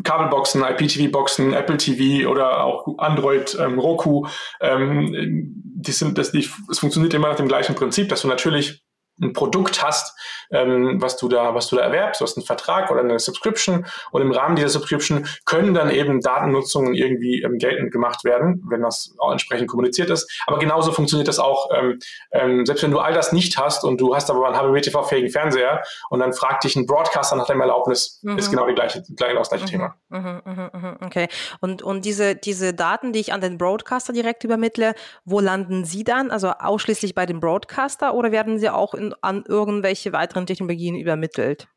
Kabelboxen, 0.03 0.63
IPTV-Boxen, 0.63 1.53
Apple 1.53 1.77
TV 1.77 2.29
oder 2.29 2.63
auch 2.63 2.87
Android, 2.97 3.57
ähm, 3.59 3.79
Roku, 3.79 4.27
ähm, 4.61 5.53
die 5.81 5.91
sind, 5.91 6.17
das, 6.17 6.31
die, 6.31 6.49
es 6.69 6.79
funktioniert 6.79 7.13
immer 7.13 7.29
nach 7.29 7.35
dem 7.37 7.47
gleichen 7.47 7.75
Prinzip, 7.75 8.09
dass 8.09 8.21
du 8.21 8.27
natürlich 8.27 8.83
ein 9.21 9.33
Produkt 9.33 9.83
hast, 9.83 10.17
ähm, 10.51 11.01
was 11.01 11.17
du 11.17 11.27
da, 11.27 11.53
was 11.55 11.67
du 11.67 11.75
da 11.75 11.83
erwerbst, 11.83 12.21
du 12.21 12.25
hast 12.25 12.37
einen 12.37 12.45
Vertrag 12.45 12.91
oder 12.91 13.01
eine 13.01 13.19
Subscription 13.19 13.85
und 14.11 14.21
im 14.21 14.31
Rahmen 14.31 14.55
dieser 14.55 14.69
Subscription 14.69 15.27
können 15.45 15.73
dann 15.73 15.89
eben 15.89 16.21
Datennutzungen 16.21 16.93
irgendwie 16.93 17.41
ähm, 17.41 17.57
geltend 17.57 17.91
gemacht 17.91 18.23
werden, 18.23 18.63
wenn 18.69 18.81
das 18.81 19.15
auch 19.19 19.31
entsprechend 19.31 19.67
kommuniziert 19.67 20.09
ist. 20.09 20.29
Aber 20.47 20.59
genauso 20.59 20.91
funktioniert 20.91 21.27
das 21.27 21.39
auch, 21.39 21.69
ähm, 21.73 21.99
ähm, 22.31 22.65
selbst 22.65 22.83
wenn 22.83 22.91
du 22.91 22.99
all 22.99 23.13
das 23.13 23.31
nicht 23.31 23.57
hast 23.57 23.83
und 23.83 23.99
du 23.99 24.15
hast 24.15 24.29
aber 24.29 24.47
einen 24.47 24.57
HBBTV-fähigen 24.57 25.29
Fernseher 25.29 25.83
und 26.09 26.19
dann 26.19 26.33
fragt 26.33 26.63
dich 26.63 26.75
ein 26.75 26.85
Broadcaster 26.85 27.35
nach 27.35 27.45
deinem 27.45 27.61
Erlaubnis, 27.61 28.19
mhm. 28.23 28.37
ist 28.37 28.49
genau 28.49 28.67
die 28.67 28.75
gleiche, 28.75 29.03
genau 29.07 29.39
das 29.39 29.49
gleiche 29.49 29.65
mhm. 29.65 29.69
Thema. 29.69 29.95
Mhm, 30.09 30.41
mhm, 30.45 30.69
mhm, 30.73 30.97
okay. 31.05 31.27
Und, 31.61 31.83
und 31.83 32.05
diese, 32.05 32.35
diese 32.35 32.73
Daten, 32.73 33.13
die 33.13 33.19
ich 33.19 33.33
an 33.33 33.41
den 33.41 33.57
Broadcaster 33.57 34.13
direkt 34.13 34.43
übermittle, 34.43 34.95
wo 35.25 35.39
landen 35.39 35.85
sie 35.85 36.03
dann? 36.03 36.31
Also 36.31 36.49
ausschließlich 36.49 37.15
bei 37.15 37.25
dem 37.25 37.39
Broadcaster 37.39 38.13
oder 38.13 38.31
werden 38.31 38.59
sie 38.59 38.69
auch 38.69 38.93
in 38.93 39.08
an 39.21 39.43
irgendwelche 39.47 40.13
weiteren 40.13 40.45
Technologien 40.45 40.95
übermittelt? 40.95 41.67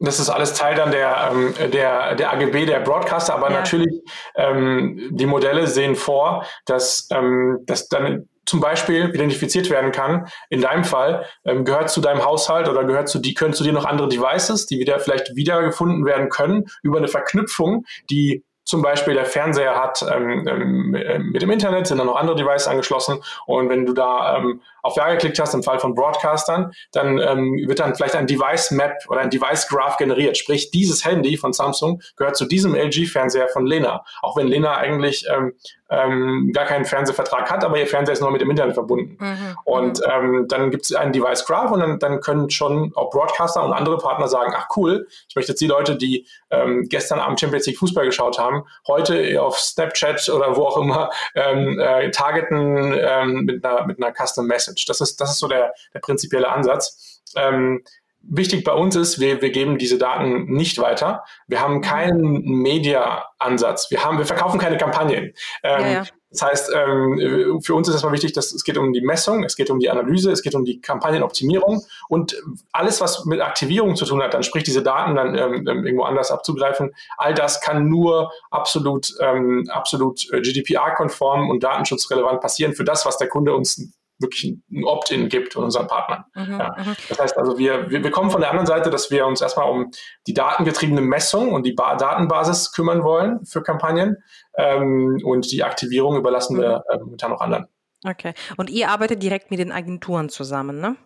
Das 0.00 0.20
ist 0.20 0.28
alles 0.28 0.54
Teil 0.54 0.76
dann 0.76 0.92
der, 0.92 1.30
ähm, 1.32 1.54
der, 1.72 2.14
der 2.14 2.32
AGB 2.32 2.66
der 2.66 2.80
Broadcaster, 2.80 3.34
aber 3.34 3.50
ja. 3.50 3.58
natürlich 3.58 4.00
ähm, 4.36 5.08
die 5.10 5.26
Modelle 5.26 5.66
sehen 5.66 5.96
vor, 5.96 6.46
dass, 6.66 7.08
ähm, 7.10 7.58
dass 7.66 7.88
dann 7.88 8.28
zum 8.46 8.60
Beispiel 8.60 9.10
identifiziert 9.12 9.70
werden 9.70 9.90
kann. 9.90 10.28
In 10.50 10.60
deinem 10.60 10.84
Fall 10.84 11.26
ähm, 11.44 11.64
gehört 11.64 11.90
zu 11.90 12.00
deinem 12.00 12.24
Haushalt 12.24 12.68
oder 12.68 12.84
gehört 12.84 13.08
zu 13.08 13.18
die 13.18 13.34
können 13.34 13.52
zu 13.52 13.64
dir 13.64 13.72
noch 13.72 13.84
andere 13.84 14.08
Devices, 14.08 14.66
die 14.66 14.78
wieder 14.78 15.00
vielleicht 15.00 15.34
wiedergefunden 15.34 16.06
werden 16.06 16.28
können 16.28 16.66
über 16.82 16.98
eine 16.98 17.08
Verknüpfung, 17.08 17.84
die 18.08 18.44
zum 18.68 18.82
Beispiel 18.82 19.14
der 19.14 19.24
Fernseher 19.24 19.82
hat 19.82 20.04
ähm, 20.14 20.46
ähm, 20.46 21.30
mit 21.32 21.40
dem 21.40 21.50
Internet, 21.50 21.86
sind 21.86 21.98
dann 21.98 22.06
noch 22.06 22.16
andere 22.16 22.36
Devices 22.36 22.68
angeschlossen 22.68 23.22
und 23.46 23.70
wenn 23.70 23.86
du 23.86 23.94
da 23.94 24.36
ähm, 24.36 24.60
auf 24.88 24.96
Ja 24.96 25.10
geklickt 25.12 25.38
hast, 25.38 25.54
im 25.54 25.62
Fall 25.62 25.78
von 25.78 25.94
Broadcastern, 25.94 26.72
dann 26.92 27.18
ähm, 27.18 27.64
wird 27.66 27.78
dann 27.78 27.94
vielleicht 27.94 28.16
ein 28.16 28.26
Device 28.26 28.70
Map 28.70 28.94
oder 29.08 29.20
ein 29.20 29.30
Device 29.30 29.68
Graph 29.68 29.96
generiert. 29.96 30.36
Sprich, 30.36 30.70
dieses 30.70 31.04
Handy 31.04 31.36
von 31.36 31.52
Samsung 31.52 32.00
gehört 32.16 32.36
zu 32.36 32.46
diesem 32.46 32.74
LG-Fernseher 32.74 33.48
von 33.48 33.66
Lena. 33.66 34.04
Auch 34.22 34.36
wenn 34.36 34.48
Lena 34.48 34.76
eigentlich 34.76 35.26
ähm, 35.32 35.54
ähm, 35.90 36.52
gar 36.52 36.66
keinen 36.66 36.84
Fernsehvertrag 36.84 37.50
hat, 37.50 37.64
aber 37.64 37.78
ihr 37.78 37.86
Fernseher 37.86 38.12
ist 38.12 38.20
nur 38.20 38.30
mit 38.30 38.40
dem 38.40 38.50
Internet 38.50 38.74
verbunden. 38.74 39.16
Mhm. 39.18 39.56
Und 39.64 39.98
mhm. 39.98 40.04
ähm, 40.12 40.48
dann 40.48 40.70
gibt 40.70 40.84
es 40.84 40.94
einen 40.94 41.12
Device 41.12 41.46
Graph 41.46 41.70
und 41.70 41.80
dann, 41.80 41.98
dann 41.98 42.20
können 42.20 42.50
schon 42.50 42.92
auch 42.94 43.10
Broadcaster 43.10 43.64
und 43.64 43.72
andere 43.72 43.98
Partner 43.98 44.28
sagen, 44.28 44.52
ach 44.54 44.68
cool, 44.76 45.06
ich 45.28 45.34
möchte 45.34 45.52
jetzt 45.52 45.60
die 45.60 45.66
Leute, 45.66 45.96
die 45.96 46.26
ähm, 46.50 46.86
gestern 46.88 47.20
Abend 47.20 47.40
Champions 47.40 47.66
League 47.66 47.78
Fußball 47.78 48.04
geschaut 48.04 48.38
haben, 48.38 48.64
heute 48.86 49.40
auf 49.40 49.58
Snapchat 49.58 50.28
oder 50.28 50.56
wo 50.56 50.64
auch 50.64 50.76
immer 50.76 51.10
ähm, 51.34 51.78
äh, 51.78 52.10
targeten 52.10 52.94
ähm, 52.98 53.44
mit, 53.44 53.64
einer, 53.64 53.86
mit 53.86 54.02
einer 54.02 54.12
Custom 54.12 54.46
Message. 54.46 54.77
Das 54.86 55.00
ist, 55.00 55.20
das 55.20 55.30
ist 55.30 55.38
so 55.38 55.48
der, 55.48 55.72
der 55.94 56.00
prinzipielle 56.00 56.48
Ansatz. 56.48 57.22
Ähm, 57.36 57.82
Wichtig 58.30 58.64
bei 58.64 58.72
uns 58.72 58.96
ist, 58.96 59.20
wir, 59.20 59.40
wir 59.40 59.50
geben 59.50 59.78
diese 59.78 59.96
Daten 59.96 60.52
nicht 60.52 60.78
weiter. 60.80 61.24
Wir 61.46 61.60
haben 61.60 61.80
keinen 61.80 62.42
Media-Ansatz. 62.42 63.90
Wir 63.90 64.04
haben, 64.04 64.18
wir 64.18 64.26
verkaufen 64.26 64.58
keine 64.58 64.76
Kampagnen. 64.76 65.32
Ähm, 65.62 65.80
ja, 65.80 65.88
ja. 65.88 66.04
Das 66.30 66.42
heißt, 66.42 66.72
ähm, 66.74 67.60
für 67.62 67.74
uns 67.74 67.88
ist 67.88 67.94
erstmal 67.94 68.12
wichtig, 68.12 68.32
dass 68.34 68.52
es 68.52 68.64
geht 68.64 68.76
um 68.76 68.92
die 68.92 69.00
Messung, 69.00 69.44
es 69.44 69.56
geht 69.56 69.70
um 69.70 69.78
die 69.78 69.88
Analyse, 69.88 70.30
es 70.30 70.42
geht 70.42 70.54
um 70.54 70.66
die 70.66 70.78
Kampagnenoptimierung 70.78 71.82
und 72.10 72.36
alles, 72.70 73.00
was 73.00 73.24
mit 73.24 73.40
Aktivierung 73.40 73.96
zu 73.96 74.04
tun 74.04 74.22
hat, 74.22 74.34
dann 74.34 74.42
sprich 74.42 74.64
diese 74.64 74.82
Daten 74.82 75.14
dann 75.14 75.34
ähm, 75.34 75.66
ähm 75.66 75.86
irgendwo 75.86 76.04
anders 76.04 76.30
abzugreifen, 76.30 76.94
all 77.16 77.32
das 77.32 77.62
kann 77.62 77.88
nur 77.88 78.30
absolut, 78.50 79.14
ähm, 79.20 79.70
absolut 79.70 80.30
äh, 80.30 80.42
GDPR-konform 80.42 81.48
und 81.48 81.62
datenschutzrelevant 81.62 82.42
passieren 82.42 82.74
für 82.74 82.84
das, 82.84 83.06
was 83.06 83.16
der 83.16 83.28
Kunde 83.28 83.54
uns 83.54 83.90
wirklich 84.18 84.58
ein 84.70 84.84
Opt-in 84.84 85.28
gibt 85.28 85.56
und 85.56 85.64
unseren 85.64 85.86
Partnern. 85.86 86.24
Mhm, 86.34 86.58
ja. 86.58 86.74
Mhm. 86.76 86.96
Das 87.08 87.18
heißt 87.18 87.36
also, 87.36 87.58
wir, 87.58 87.90
wir, 87.90 88.02
wir 88.02 88.10
kommen 88.10 88.30
von 88.30 88.40
der 88.40 88.50
anderen 88.50 88.66
Seite, 88.66 88.90
dass 88.90 89.10
wir 89.10 89.26
uns 89.26 89.40
erstmal 89.40 89.70
um 89.70 89.90
die 90.26 90.34
datengetriebene 90.34 91.00
Messung 91.00 91.52
und 91.52 91.64
die 91.64 91.72
ba 91.72 91.96
Datenbasis 91.96 92.72
kümmern 92.72 93.04
wollen 93.04 93.44
für 93.44 93.62
Kampagnen 93.62 94.16
ähm, 94.56 95.20
und 95.24 95.50
die 95.52 95.62
Aktivierung 95.62 96.16
überlassen 96.16 96.56
mhm. 96.56 96.62
wir 96.62 96.84
äh, 96.88 96.98
momentan 96.98 97.30
noch 97.30 97.40
anderen. 97.40 97.68
Okay. 98.04 98.34
Und 98.56 98.70
ihr 98.70 98.90
arbeitet 98.90 99.22
direkt 99.22 99.50
mit 99.50 99.58
den 99.60 99.72
Agenturen 99.72 100.28
zusammen, 100.28 100.80
ne? 100.80 100.96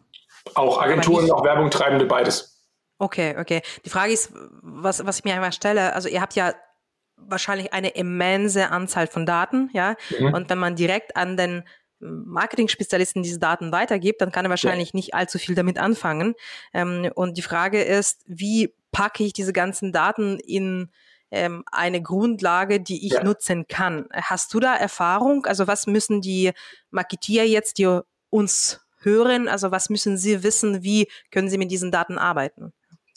Auch 0.54 0.82
Agenturen, 0.82 1.30
auch 1.30 1.44
Werbung 1.44 1.70
treibende, 1.70 2.04
beides. 2.04 2.52
Okay, 2.98 3.36
okay. 3.38 3.62
Die 3.84 3.90
Frage 3.90 4.12
ist, 4.12 4.32
was, 4.62 5.04
was 5.06 5.18
ich 5.18 5.24
mir 5.24 5.34
einmal 5.34 5.52
stelle, 5.52 5.94
also 5.94 6.08
ihr 6.08 6.20
habt 6.20 6.34
ja 6.34 6.52
wahrscheinlich 7.16 7.72
eine 7.72 7.90
immense 7.90 8.70
Anzahl 8.70 9.06
von 9.06 9.26
Daten, 9.26 9.70
ja, 9.72 9.94
mhm. 10.18 10.34
und 10.34 10.50
wenn 10.50 10.58
man 10.58 10.76
direkt 10.76 11.16
an 11.16 11.36
den 11.36 11.64
Marketing-Spezialisten 12.02 13.22
diese 13.22 13.38
Daten 13.38 13.72
weitergibt, 13.72 14.20
dann 14.20 14.32
kann 14.32 14.44
er 14.44 14.50
wahrscheinlich 14.50 14.88
ja. 14.88 14.96
nicht 14.96 15.14
allzu 15.14 15.38
viel 15.38 15.54
damit 15.54 15.78
anfangen. 15.78 16.34
Ähm, 16.74 17.10
und 17.14 17.36
die 17.38 17.42
Frage 17.42 17.82
ist, 17.82 18.22
wie 18.26 18.74
packe 18.90 19.24
ich 19.24 19.32
diese 19.32 19.52
ganzen 19.52 19.92
Daten 19.92 20.38
in 20.38 20.90
ähm, 21.30 21.64
eine 21.70 22.02
Grundlage, 22.02 22.80
die 22.80 23.06
ich 23.06 23.14
ja. 23.14 23.24
nutzen 23.24 23.66
kann? 23.66 24.06
Hast 24.12 24.52
du 24.52 24.60
da 24.60 24.74
Erfahrung? 24.74 25.46
Also 25.46 25.66
was 25.66 25.86
müssen 25.86 26.20
die 26.20 26.52
Marketeer 26.90 27.46
jetzt, 27.48 27.78
die 27.78 28.00
uns 28.30 28.80
hören, 28.98 29.48
also 29.48 29.70
was 29.70 29.90
müssen 29.90 30.16
sie 30.16 30.42
wissen? 30.42 30.82
Wie 30.82 31.08
können 31.30 31.48
sie 31.48 31.58
mit 31.58 31.70
diesen 31.70 31.90
Daten 31.90 32.18
arbeiten? 32.18 32.72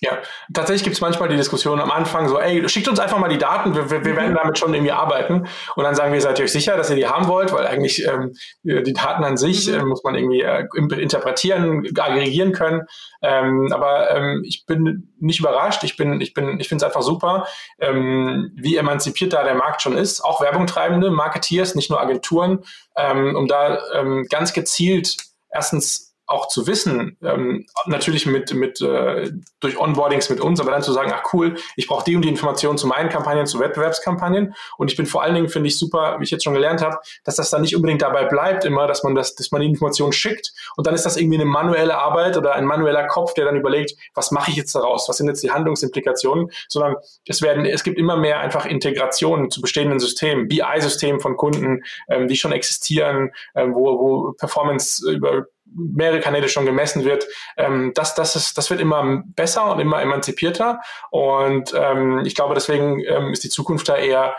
Ja, 0.06 0.20
tatsächlich 0.54 0.84
gibt 0.84 0.96
es 0.96 1.02
manchmal 1.02 1.30
die 1.30 1.36
Diskussion 1.36 1.82
am 1.82 1.90
Anfang 1.90 2.28
so, 2.28 2.40
ey, 2.40 2.70
schickt 2.70 2.88
uns 2.88 3.00
einfach 3.00 3.18
mal 3.18 3.28
die 3.28 3.40
Daten, 3.40 3.74
wir, 3.74 3.90
wir, 3.90 4.06
wir 4.06 4.14
mhm. 4.14 4.18
werden 4.18 4.36
damit 4.36 4.60
schon 4.60 4.72
irgendwie 4.72 4.92
arbeiten. 4.92 5.48
Und 5.76 5.84
dann 5.84 5.96
sagen 5.96 6.14
wir, 6.14 6.22
seid 6.22 6.38
ihr 6.38 6.46
euch 6.46 6.52
sicher, 6.52 6.78
dass 6.78 6.92
ihr 6.92 6.96
die 6.96 7.08
haben 7.08 7.28
wollt, 7.28 7.52
weil 7.52 7.66
eigentlich 7.66 8.06
ähm, 8.06 8.34
die 8.62 8.94
Daten 8.94 9.24
an 9.24 9.36
sich 9.36 9.68
mhm. 9.68 9.74
äh, 9.74 9.84
muss 9.84 10.04
man 10.04 10.14
irgendwie 10.14 10.42
äh, 10.42 10.68
interpretieren, 11.02 11.88
aggregieren 11.98 12.52
können. 12.52 12.84
Ähm, 13.24 13.72
aber 13.74 14.16
ähm, 14.16 14.44
ich 14.46 14.68
bin 14.68 15.12
nicht 15.20 15.40
überrascht, 15.40 15.84
ich 15.84 15.98
bin, 15.98 16.22
ich 16.22 16.36
bin, 16.36 16.60
ich 16.60 16.70
finde 16.70 16.86
es 16.86 16.88
einfach 16.88 17.02
super, 17.02 17.48
ähm, 17.80 18.52
wie 18.56 18.78
emanzipiert 18.78 19.34
da 19.34 19.44
der 19.44 19.56
Markt 19.56 19.82
schon 19.82 19.98
ist. 19.98 20.22
Auch 20.22 20.40
Werbungtreibende, 20.40 21.10
Marketeers, 21.10 21.74
nicht 21.74 21.90
nur 21.90 22.00
Agenturen, 22.00 22.64
ähm, 22.96 23.36
um 23.36 23.48
da 23.48 23.80
ähm, 23.96 24.28
ganz 24.30 24.54
gezielt 24.54 25.18
erstens 25.50 26.15
auch 26.28 26.48
zu 26.48 26.68
wissen, 26.68 27.18
ähm, 27.24 27.66
natürlich 27.86 28.26
mit, 28.26 28.54
mit 28.54 28.82
äh, 28.82 29.32
durch 29.60 29.80
Onboardings 29.80 30.30
mit 30.30 30.42
uns, 30.42 30.60
aber 30.60 30.72
dann 30.72 30.82
zu 30.82 30.92
sagen, 30.92 31.12
ach 31.14 31.34
cool, 31.34 31.56
ich 31.76 31.88
brauche 31.88 32.04
die 32.04 32.16
und 32.16 32.24
die 32.24 32.30
Informationen 32.30 32.78
zu 32.78 32.88
meinen 32.88 33.10
Kampagnen, 33.10 33.46
zu 33.46 33.60
Wettbewerbskampagnen. 33.60 34.56
Und 34.78 34.92
ich 34.92 34.98
bin 34.98 35.06
vor 35.06 35.24
allen 35.24 35.36
Dingen, 35.36 35.50
finde 35.50 35.68
ich 35.68 35.78
super, 35.78 36.20
wie 36.20 36.24
ich 36.24 36.32
jetzt 36.32 36.44
schon 36.44 36.54
gelernt 36.54 36.82
habe, 36.82 36.98
dass 37.24 37.36
das 37.36 37.50
dann 37.50 37.62
nicht 37.62 37.76
unbedingt 37.76 38.02
dabei 38.02 38.26
bleibt, 38.26 38.66
immer, 38.66 38.88
dass 38.88 39.04
man 39.04 39.16
das, 39.16 39.36
dass 39.36 39.52
man 39.52 39.62
die 39.62 39.68
Informationen 39.68 40.14
schickt 40.14 40.54
und 40.76 40.88
dann 40.88 40.96
ist 40.96 41.06
das 41.06 41.18
irgendwie 41.18 41.38
eine 41.38 41.46
manuelle 41.46 41.98
Arbeit 41.98 42.38
oder 42.38 42.56
ein 42.56 42.66
manueller 42.66 43.08
Kopf, 43.08 43.34
der 43.34 43.46
dann 43.46 43.56
überlegt, 43.56 43.94
was 44.14 44.32
mache 44.32 44.52
ich 44.52 44.58
jetzt 44.58 44.74
daraus, 44.76 45.08
was 45.08 45.18
sind 45.18 45.28
jetzt 45.28 45.44
die 45.44 45.52
Handlungsimplikationen, 45.52 46.50
sondern 46.68 46.96
es 47.28 47.42
werden, 47.42 47.66
es 47.66 47.84
gibt 47.84 47.98
immer 47.98 48.18
mehr 48.18 48.40
einfach 48.40 48.66
Integrationen 48.66 49.52
zu 49.52 49.62
bestehenden 49.62 50.00
Systemen, 50.00 50.48
BI-Systemen 50.48 51.20
von 51.20 51.38
Kunden, 51.38 51.84
ähm, 52.10 52.28
die 52.28 52.36
schon 52.36 52.52
existieren, 52.52 53.32
ähm, 53.56 53.76
wo, 53.76 54.00
wo 54.00 54.34
Performance 54.34 55.10
über 55.10 55.46
mehrere 55.66 56.20
Kanäle 56.20 56.50
schon 56.50 56.66
gemessen 56.66 57.04
wird, 57.04 57.26
ähm, 57.58 57.92
das, 57.96 58.16
das, 58.16 58.36
ist, 58.36 58.58
das 58.58 58.70
wird 58.70 58.80
immer 58.80 59.24
besser 59.26 59.72
und 59.72 59.80
immer 59.80 60.02
emanzipierter. 60.02 60.80
Und 61.12 61.74
ähm, 61.76 62.24
ich 62.26 62.36
glaube, 62.36 62.54
deswegen 62.54 63.04
ähm, 63.06 63.34
ist 63.34 63.44
die 63.44 63.50
Zukunft 63.50 63.90
da 63.90 63.98
eher 63.98 64.36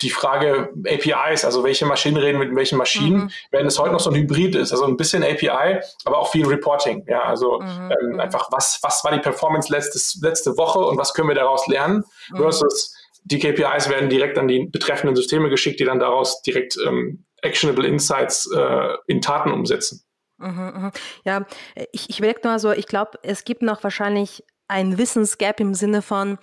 die 0.00 0.10
Frage 0.10 0.70
APIs, 0.86 1.44
also 1.44 1.64
welche 1.64 1.86
Maschinen 1.86 2.16
reden 2.16 2.38
mit 2.38 2.54
welchen 2.54 2.78
Maschinen, 2.78 3.24
mhm. 3.24 3.30
wenn 3.50 3.66
es 3.66 3.78
heute 3.78 3.92
noch 3.92 4.00
so 4.00 4.10
ein 4.10 4.16
Hybrid 4.16 4.54
ist, 4.54 4.72
also 4.72 4.84
ein 4.84 4.96
bisschen 4.96 5.22
API, 5.22 5.80
aber 6.04 6.18
auch 6.18 6.30
viel 6.30 6.46
Reporting. 6.46 7.04
Ja, 7.08 7.22
also 7.22 7.60
mhm. 7.60 7.92
ähm, 8.00 8.12
mhm. 8.12 8.20
einfach, 8.20 8.48
was, 8.50 8.78
was 8.82 9.04
war 9.04 9.12
die 9.12 9.20
Performance 9.20 9.72
letztes, 9.72 10.18
letzte 10.22 10.56
Woche 10.56 10.80
und 10.80 10.98
was 10.98 11.14
können 11.14 11.28
wir 11.28 11.34
daraus 11.34 11.66
lernen, 11.66 12.04
mhm. 12.30 12.36
versus 12.36 12.94
die 13.24 13.38
KPIs 13.38 13.88
werden 13.88 14.08
direkt 14.08 14.38
an 14.38 14.48
die 14.48 14.66
betreffenden 14.66 15.16
Systeme 15.16 15.50
geschickt, 15.50 15.80
die 15.80 15.84
dann 15.84 15.98
daraus 15.98 16.42
direkt 16.42 16.78
ähm, 16.86 17.24
actionable 17.42 17.86
Insights 17.86 18.50
äh, 18.52 18.94
in 19.06 19.20
Taten 19.20 19.52
umsetzen. 19.52 20.02
Mhm, 20.38 20.72
mhm. 20.74 20.92
Ja, 21.24 21.46
ich, 21.92 22.10
ich 22.10 22.20
merke 22.20 22.46
nur 22.48 22.58
so, 22.58 22.70
ich 22.72 22.86
glaube, 22.86 23.18
es 23.22 23.44
gibt 23.44 23.62
noch 23.62 23.82
wahrscheinlich 23.82 24.44
ein 24.68 24.98
Wissensgap 24.98 25.60
im 25.60 25.74
Sinne 25.74 26.02
von, 26.02 26.38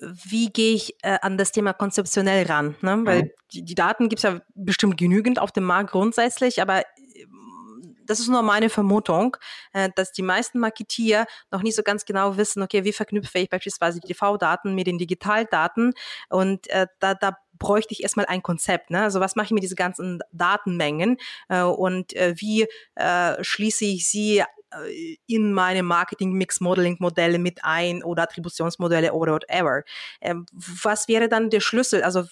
wie 0.00 0.50
gehe 0.50 0.74
ich 0.74 0.94
äh, 1.02 1.18
an 1.22 1.38
das 1.38 1.52
Thema 1.52 1.72
konzeptionell 1.72 2.46
ran? 2.46 2.76
Ne? 2.80 3.00
Weil 3.04 3.22
mhm. 3.22 3.30
die, 3.52 3.64
die, 3.64 3.74
Daten 3.74 4.08
gibt 4.08 4.20
es 4.20 4.22
ja 4.22 4.40
bestimmt 4.54 4.96
genügend 4.96 5.38
auf 5.38 5.52
dem 5.52 5.64
Markt 5.64 5.90
grundsätzlich, 5.90 6.62
aber 6.62 6.82
ähm, 7.14 7.96
das 8.06 8.20
ist 8.20 8.28
nur 8.28 8.42
meine 8.42 8.70
Vermutung, 8.70 9.36
äh, 9.72 9.90
dass 9.94 10.12
die 10.12 10.22
meisten 10.22 10.60
Marketier 10.60 11.26
noch 11.50 11.62
nicht 11.62 11.74
so 11.74 11.82
ganz 11.82 12.04
genau 12.04 12.36
wissen, 12.36 12.62
okay, 12.62 12.84
wie 12.84 12.92
verknüpfe 12.92 13.38
ich 13.38 13.50
beispielsweise 13.50 14.00
die 14.00 14.08
TV-Daten 14.08 14.74
mit 14.74 14.86
den 14.86 14.98
Digitaldaten 14.98 15.92
und 16.28 16.68
äh, 16.70 16.86
da, 17.00 17.14
da 17.14 17.36
bräuchte 17.58 17.92
ich 17.92 18.02
erstmal 18.02 18.26
ein 18.26 18.42
Konzept. 18.42 18.90
Ne? 18.90 19.02
Also 19.02 19.20
was 19.20 19.36
mache 19.36 19.46
ich 19.46 19.52
mit 19.52 19.62
diesen 19.62 19.76
ganzen 19.76 20.20
Datenmengen 20.32 21.18
äh, 21.48 21.62
und 21.62 22.14
äh, 22.14 22.34
wie 22.36 22.66
äh, 22.94 23.42
schließe 23.42 23.84
ich 23.84 24.08
sie 24.08 24.38
äh, 24.38 25.16
in 25.26 25.52
meine 25.52 25.82
Marketing-Mix-Modeling-Modelle 25.82 27.38
mit 27.38 27.60
ein 27.64 28.02
oder 28.02 28.24
Attributionsmodelle 28.24 29.12
oder 29.12 29.32
whatever. 29.34 29.82
Ähm, 30.20 30.46
was 30.52 31.08
wäre 31.08 31.28
dann 31.28 31.50
der 31.50 31.60
Schlüssel? 31.60 32.02
Also 32.02 32.24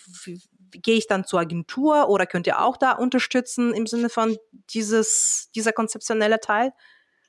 gehe 0.70 0.96
ich 0.96 1.06
dann 1.06 1.24
zur 1.24 1.40
Agentur 1.40 2.08
oder 2.08 2.26
könnt 2.26 2.46
ihr 2.46 2.60
auch 2.60 2.76
da 2.76 2.92
unterstützen 2.92 3.72
im 3.74 3.86
Sinne 3.86 4.08
von 4.08 4.36
dieses, 4.70 5.50
dieser 5.54 5.72
konzeptionelle 5.72 6.40
Teil? 6.40 6.72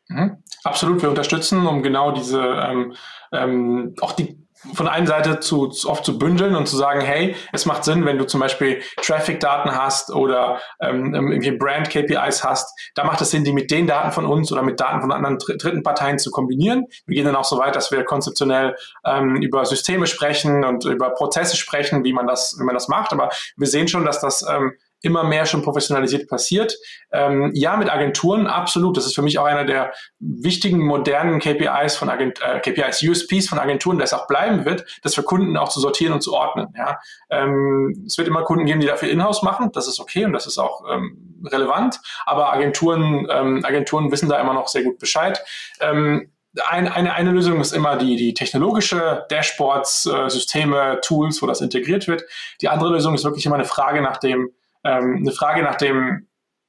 Mhm. 0.09 0.43
Absolut, 0.63 1.01
wir 1.01 1.09
unterstützen, 1.09 1.65
um 1.65 1.83
genau 1.83 2.11
diese 2.11 2.41
ähm, 2.41 2.95
ähm, 3.31 3.95
auch 4.01 4.13
die 4.13 4.46
von 4.73 4.87
einer 4.87 5.07
Seite 5.07 5.39
zu, 5.39 5.67
zu, 5.67 5.89
oft 5.89 6.05
zu 6.05 6.17
bündeln 6.17 6.55
und 6.55 6.67
zu 6.67 6.77
sagen, 6.77 7.01
hey, 7.01 7.35
es 7.51 7.65
macht 7.65 7.83
Sinn, 7.83 8.05
wenn 8.05 8.17
du 8.17 8.25
zum 8.25 8.39
Beispiel 8.39 8.81
Traffic-Daten 9.01 9.75
hast 9.75 10.11
oder 10.11 10.59
ähm, 10.79 11.13
irgendwie 11.13 11.51
Brand-KPIs 11.51 12.43
hast, 12.43 12.77
da 12.95 13.03
macht 13.03 13.21
es 13.21 13.31
Sinn, 13.31 13.43
die 13.43 13.53
mit 13.53 13.71
den 13.71 13.87
Daten 13.87 14.11
von 14.11 14.25
uns 14.25 14.51
oder 14.51 14.61
mit 14.61 14.79
Daten 14.79 15.01
von 15.01 15.11
anderen 15.11 15.37
dritten 15.37 15.83
Parteien 15.83 16.19
zu 16.19 16.31
kombinieren. 16.31 16.85
Wir 17.05 17.15
gehen 17.15 17.25
dann 17.25 17.35
auch 17.35 17.45
so 17.45 17.57
weit, 17.57 17.75
dass 17.75 17.91
wir 17.91 18.03
konzeptionell 18.03 18.75
ähm, 19.05 19.37
über 19.37 19.65
Systeme 19.65 20.07
sprechen 20.07 20.63
und 20.63 20.85
über 20.85 21.11
Prozesse 21.11 21.57
sprechen, 21.57 22.03
wie 22.03 22.13
man 22.13 22.27
das, 22.27 22.57
wie 22.59 22.63
man 22.63 22.75
das 22.75 22.87
macht. 22.87 23.13
Aber 23.13 23.29
wir 23.55 23.67
sehen 23.67 23.87
schon, 23.87 24.05
dass 24.05 24.21
das 24.21 24.45
ähm, 24.47 24.73
immer 25.01 25.23
mehr 25.23 25.45
schon 25.45 25.61
professionalisiert 25.61 26.27
passiert. 26.27 26.77
Ähm, 27.11 27.51
ja, 27.53 27.77
mit 27.77 27.89
Agenturen, 27.89 28.47
absolut. 28.47 28.97
Das 28.97 29.05
ist 29.05 29.15
für 29.15 29.21
mich 29.21 29.37
auch 29.39 29.45
einer 29.45 29.65
der 29.65 29.93
wichtigen 30.19 30.79
modernen 30.85 31.39
KPIs 31.39 31.95
von 31.95 32.09
Agent, 32.09 32.39
äh, 32.41 32.59
KPIs, 32.59 33.03
USPs 33.03 33.47
von 33.47 33.59
Agenturen, 33.59 33.99
das 33.99 34.13
auch 34.13 34.27
bleiben 34.27 34.65
wird, 34.65 34.85
das 35.03 35.15
für 35.15 35.23
Kunden 35.23 35.57
auch 35.57 35.69
zu 35.69 35.79
sortieren 35.79 36.13
und 36.13 36.21
zu 36.21 36.33
ordnen. 36.33 36.73
Ja. 36.75 36.99
Ähm, 37.29 38.03
es 38.05 38.17
wird 38.17 38.27
immer 38.27 38.43
Kunden 38.43 38.65
geben, 38.65 38.79
die 38.79 38.87
dafür 38.87 39.09
Inhouse 39.09 39.43
machen. 39.43 39.71
Das 39.73 39.87
ist 39.87 39.99
okay 39.99 40.25
und 40.25 40.33
das 40.33 40.47
ist 40.47 40.57
auch 40.57 40.83
ähm, 40.89 41.41
relevant. 41.45 41.99
Aber 42.25 42.51
Agenturen, 42.51 43.27
ähm, 43.29 43.63
Agenturen 43.63 44.11
wissen 44.11 44.29
da 44.29 44.39
immer 44.39 44.53
noch 44.53 44.67
sehr 44.67 44.83
gut 44.83 44.97
Bescheid. 44.99 45.43
Ähm, 45.79 46.31
ein, 46.65 46.87
eine, 46.87 47.13
eine 47.13 47.31
Lösung 47.31 47.59
ist 47.61 47.73
immer 47.73 47.97
die, 47.97 48.15
die 48.15 48.33
technologische 48.33 49.25
Dashboards, 49.29 50.07
äh, 50.07 50.29
Systeme, 50.29 50.99
Tools, 51.03 51.41
wo 51.41 51.45
das 51.45 51.61
integriert 51.61 52.07
wird. 52.07 52.23
Die 52.61 52.69
andere 52.69 52.91
Lösung 52.91 53.13
ist 53.13 53.23
wirklich 53.23 53.45
immer 53.45 53.55
eine 53.55 53.65
Frage 53.65 54.01
nach 54.01 54.17
dem, 54.17 54.51
ähm, 54.87 55.17
eine 55.21 55.31
Frage 55.31 55.63
nach 55.63 55.75
dem, 55.75 56.27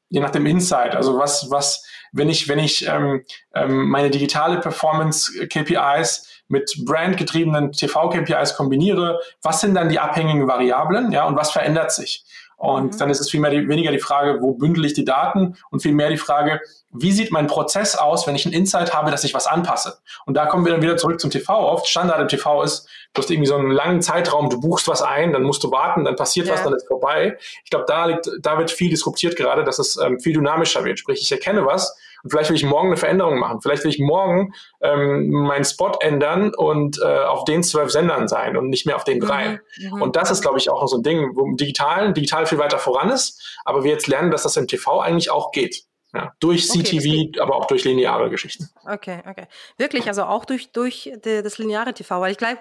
je 0.08 0.20
nach 0.20 0.30
dem 0.30 0.46
Insight. 0.46 0.94
Also 0.94 1.18
was, 1.18 1.50
was, 1.50 1.86
wenn 2.12 2.28
ich, 2.28 2.48
wenn 2.48 2.58
ich 2.58 2.86
ähm, 2.86 3.24
ähm, 3.54 3.88
meine 3.88 4.10
digitale 4.10 4.60
Performance 4.60 5.46
KPIs 5.48 6.26
mit 6.48 6.82
brandgetriebenen 6.86 7.72
TV-KPIs 7.72 8.56
kombiniere, 8.56 9.20
was 9.42 9.60
sind 9.60 9.74
dann 9.74 9.90
die 9.90 9.98
abhängigen 9.98 10.48
Variablen, 10.48 11.12
ja, 11.12 11.24
und 11.26 11.36
was 11.36 11.50
verändert 11.50 11.92
sich? 11.92 12.24
Und 12.58 12.94
mhm. 12.94 12.98
dann 12.98 13.08
ist 13.08 13.20
es 13.20 13.30
vielmehr 13.30 13.52
die, 13.52 13.68
weniger 13.68 13.92
die 13.92 14.00
Frage, 14.00 14.42
wo 14.42 14.52
bündel 14.52 14.84
ich 14.84 14.92
die 14.92 15.04
Daten 15.04 15.56
und 15.70 15.80
vielmehr 15.80 16.10
die 16.10 16.16
Frage, 16.16 16.60
wie 16.92 17.12
sieht 17.12 17.30
mein 17.30 17.46
Prozess 17.46 17.94
aus, 17.94 18.26
wenn 18.26 18.34
ich 18.34 18.46
ein 18.46 18.52
Insight 18.52 18.92
habe, 18.92 19.12
dass 19.12 19.22
ich 19.22 19.32
was 19.32 19.46
anpasse? 19.46 19.98
Und 20.26 20.34
da 20.36 20.46
kommen 20.46 20.64
wir 20.64 20.72
dann 20.72 20.82
wieder 20.82 20.96
zurück 20.96 21.20
zum 21.20 21.30
TV 21.30 21.56
oft. 21.56 21.86
Standard 21.86 22.20
im 22.20 22.26
TV 22.26 22.62
ist, 22.64 22.88
du 23.14 23.22
hast 23.22 23.30
irgendwie 23.30 23.46
so 23.46 23.54
einen 23.54 23.70
langen 23.70 24.02
Zeitraum, 24.02 24.50
du 24.50 24.60
buchst 24.60 24.88
was 24.88 25.02
ein, 25.02 25.32
dann 25.32 25.44
musst 25.44 25.62
du 25.62 25.70
warten, 25.70 26.04
dann 26.04 26.16
passiert 26.16 26.48
ja. 26.48 26.54
was, 26.54 26.64
dann 26.64 26.74
ist 26.74 26.88
vorbei. 26.88 27.38
Ich 27.62 27.70
glaube, 27.70 27.84
da 27.86 28.06
liegt, 28.06 28.28
da 28.40 28.58
wird 28.58 28.72
viel 28.72 28.90
diskutiert 28.90 29.36
gerade, 29.36 29.62
dass 29.62 29.78
es 29.78 29.96
ähm, 29.96 30.18
viel 30.18 30.32
dynamischer 30.32 30.84
wird. 30.84 30.98
Sprich, 30.98 31.22
ich 31.22 31.30
erkenne 31.30 31.64
was 31.64 31.96
und 32.22 32.30
vielleicht 32.30 32.50
will 32.50 32.56
ich 32.56 32.64
morgen 32.64 32.88
eine 32.88 32.96
Veränderung 32.96 33.38
machen. 33.38 33.60
Vielleicht 33.60 33.84
will 33.84 33.90
ich 33.90 33.98
morgen 33.98 34.52
ähm, 34.80 35.28
meinen 35.30 35.64
Spot 35.64 35.92
ändern 36.00 36.52
und 36.54 37.00
äh, 37.00 37.24
auf 37.24 37.44
den 37.44 37.62
zwölf 37.62 37.90
Sendern 37.90 38.28
sein 38.28 38.56
und 38.56 38.68
nicht 38.68 38.86
mehr 38.86 38.96
auf 38.96 39.04
den 39.04 39.20
drei. 39.20 39.60
Mhm. 39.78 39.94
Mhm. 39.96 40.02
Und 40.02 40.16
das 40.16 40.30
ist, 40.30 40.42
glaube 40.42 40.58
ich, 40.58 40.70
auch 40.70 40.86
so 40.86 40.96
ein 40.96 41.02
Ding, 41.02 41.32
wo 41.34 41.44
im 41.44 41.56
Digitalen, 41.56 42.14
digital 42.14 42.46
viel 42.46 42.58
weiter 42.58 42.78
voran 42.78 43.10
ist, 43.10 43.58
aber 43.64 43.84
wir 43.84 43.92
jetzt 43.92 44.08
lernen, 44.08 44.30
dass 44.30 44.42
das 44.42 44.56
im 44.56 44.66
TV 44.66 45.00
eigentlich 45.00 45.30
auch 45.30 45.52
geht. 45.52 45.87
Ja, 46.14 46.32
durch 46.40 46.66
CTV, 46.66 47.28
okay, 47.28 47.32
aber 47.38 47.56
auch 47.56 47.66
durch 47.66 47.84
lineare 47.84 48.30
Geschichten. 48.30 48.70
Okay, 48.84 49.22
okay. 49.28 49.46
Wirklich, 49.76 50.06
also 50.06 50.22
auch 50.22 50.46
durch, 50.46 50.72
durch 50.72 51.12
die, 51.24 51.42
das 51.42 51.58
lineare 51.58 51.92
TV, 51.92 52.20
weil 52.20 52.32
ich 52.32 52.38
glaube, 52.38 52.58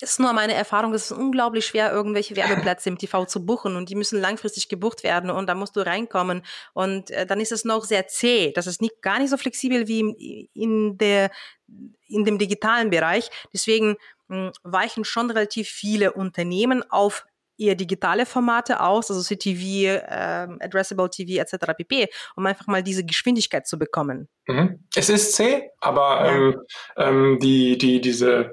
es 0.00 0.12
ist 0.12 0.20
nur 0.20 0.32
meine 0.32 0.54
Erfahrung, 0.54 0.94
es 0.94 1.10
ist 1.10 1.18
unglaublich 1.18 1.66
schwer, 1.66 1.90
irgendwelche 1.92 2.36
Werbeplätze 2.36 2.88
im 2.88 2.98
TV 2.98 3.24
zu 3.24 3.44
buchen 3.44 3.74
und 3.74 3.88
die 3.88 3.96
müssen 3.96 4.20
langfristig 4.20 4.68
gebucht 4.68 5.02
werden 5.02 5.30
und 5.30 5.48
da 5.48 5.54
musst 5.54 5.74
du 5.74 5.80
reinkommen 5.80 6.42
und 6.72 7.10
äh, 7.10 7.26
dann 7.26 7.40
ist 7.40 7.50
es 7.50 7.64
noch 7.64 7.84
sehr 7.84 8.06
zäh. 8.06 8.52
Das 8.52 8.68
ist 8.68 8.80
nicht, 8.80 9.02
gar 9.02 9.18
nicht 9.18 9.30
so 9.30 9.36
flexibel 9.36 9.88
wie 9.88 10.00
in, 10.00 10.48
in, 10.54 10.98
der, 10.98 11.30
in 12.06 12.24
dem 12.24 12.38
digitalen 12.38 12.90
Bereich. 12.90 13.28
Deswegen 13.52 13.96
mh, 14.28 14.36
hm, 14.36 14.52
weichen 14.62 15.04
schon 15.04 15.30
relativ 15.30 15.68
viele 15.68 16.12
Unternehmen 16.12 16.88
auf 16.90 17.26
eher 17.58 17.74
digitale 17.74 18.26
Formate 18.26 18.80
aus, 18.80 19.10
also 19.10 19.22
CTV, 19.22 20.02
ähm, 20.08 20.58
Addressable 20.60 21.10
TV 21.10 21.40
etc. 21.40 21.72
pp, 21.76 22.08
um 22.36 22.46
einfach 22.46 22.66
mal 22.66 22.82
diese 22.82 23.04
Geschwindigkeit 23.04 23.66
zu 23.66 23.78
bekommen. 23.78 24.28
Mhm. 24.46 24.84
Es 24.94 25.08
ist 25.08 25.34
zäh, 25.34 25.70
aber 25.80 26.26
ja. 26.26 26.34
ähm, 26.34 26.54
ähm, 26.96 27.38
die, 27.40 27.78
die, 27.78 28.00
diese 28.00 28.52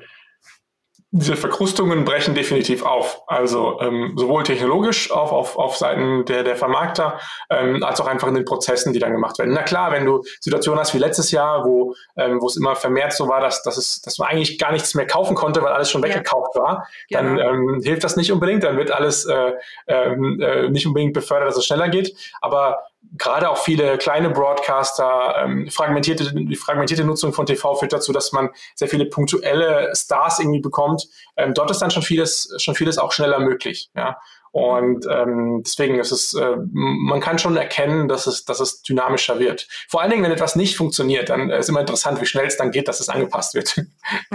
diese 1.13 1.35
Verkrustungen 1.35 2.05
brechen 2.05 2.35
definitiv 2.35 2.83
auf. 2.83 3.23
Also 3.27 3.79
ähm, 3.81 4.13
sowohl 4.15 4.43
technologisch 4.43 5.11
auf, 5.11 5.33
auf, 5.33 5.57
auf 5.57 5.75
Seiten 5.75 6.23
der, 6.23 6.43
der 6.43 6.55
Vermarkter, 6.55 7.19
ähm, 7.49 7.83
als 7.83 7.99
auch 7.99 8.07
einfach 8.07 8.29
in 8.29 8.33
den 8.35 8.45
Prozessen, 8.45 8.93
die 8.93 8.99
dann 8.99 9.11
gemacht 9.11 9.37
werden. 9.37 9.53
Na 9.53 9.63
klar, 9.63 9.91
wenn 9.91 10.05
du 10.05 10.23
Situationen 10.39 10.79
hast 10.79 10.93
wie 10.93 10.99
letztes 10.99 11.31
Jahr, 11.31 11.65
wo, 11.65 11.93
ähm, 12.15 12.41
wo 12.41 12.47
es 12.47 12.55
immer 12.55 12.77
vermehrt 12.77 13.11
so 13.11 13.27
war, 13.27 13.41
dass, 13.41 13.61
dass, 13.61 13.77
es, 13.77 14.01
dass 14.01 14.19
man 14.19 14.29
eigentlich 14.29 14.57
gar 14.57 14.71
nichts 14.71 14.95
mehr 14.95 15.05
kaufen 15.05 15.35
konnte, 15.35 15.61
weil 15.61 15.73
alles 15.73 15.91
schon 15.91 16.01
weggekauft 16.01 16.55
ja. 16.55 16.61
war, 16.61 16.87
dann 17.09 17.35
genau. 17.35 17.49
ähm, 17.49 17.81
hilft 17.83 18.05
das 18.05 18.15
nicht 18.15 18.31
unbedingt. 18.31 18.63
Dann 18.63 18.77
wird 18.77 18.91
alles 18.91 19.25
äh, 19.25 19.51
ähm, 19.87 20.39
äh, 20.39 20.69
nicht 20.69 20.87
unbedingt 20.87 21.13
befördert, 21.13 21.49
dass 21.49 21.57
es 21.57 21.65
schneller 21.65 21.89
geht. 21.89 22.15
Aber 22.39 22.79
gerade 23.17 23.49
auch 23.49 23.57
viele 23.57 23.97
kleine 23.97 24.29
Broadcaster, 24.29 25.35
ähm, 25.43 25.69
fragmentierte, 25.69 26.33
die 26.33 26.55
fragmentierte 26.55 27.03
Nutzung 27.03 27.33
von 27.33 27.45
TV 27.45 27.75
führt 27.75 27.93
dazu, 27.93 28.13
dass 28.13 28.31
man 28.31 28.49
sehr 28.75 28.87
viele 28.87 29.05
punktuelle 29.05 29.91
Stars 29.95 30.39
irgendwie 30.39 30.61
bekommt. 30.61 31.07
Ähm, 31.35 31.53
dort 31.53 31.71
ist 31.71 31.79
dann 31.79 31.91
schon 31.91 32.03
vieles, 32.03 32.53
schon 32.57 32.75
vieles 32.75 32.97
auch 32.97 33.11
schneller 33.11 33.39
möglich. 33.39 33.89
Ja. 33.95 34.17
Und 34.51 35.05
ähm, 35.09 35.63
deswegen 35.65 35.97
ist 35.97 36.11
es, 36.11 36.33
äh, 36.33 36.57
man 36.73 37.21
kann 37.21 37.39
schon 37.39 37.55
erkennen, 37.55 38.09
dass 38.09 38.27
es, 38.27 38.43
dass 38.43 38.59
es 38.59 38.81
dynamischer 38.81 39.39
wird. 39.39 39.67
Vor 39.89 40.01
allen 40.01 40.11
Dingen, 40.11 40.23
wenn 40.23 40.31
etwas 40.31 40.57
nicht 40.57 40.75
funktioniert, 40.75 41.29
dann 41.29 41.49
ist 41.49 41.69
immer 41.69 41.79
interessant, 41.79 42.19
wie 42.19 42.25
schnell 42.25 42.47
es 42.47 42.57
dann 42.57 42.71
geht, 42.71 42.89
dass 42.89 42.99
es 42.99 43.07
angepasst 43.07 43.53
wird. 43.53 43.81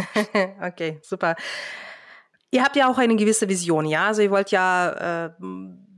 okay, 0.63 1.01
super. 1.03 1.37
Ihr 2.51 2.63
habt 2.63 2.77
ja 2.77 2.91
auch 2.91 2.97
eine 2.97 3.17
gewisse 3.17 3.49
Vision, 3.49 3.85
ja? 3.85 4.07
Also 4.07 4.23
ihr 4.23 4.31
wollt 4.31 4.51
ja 4.51 5.27
äh, 5.27 5.31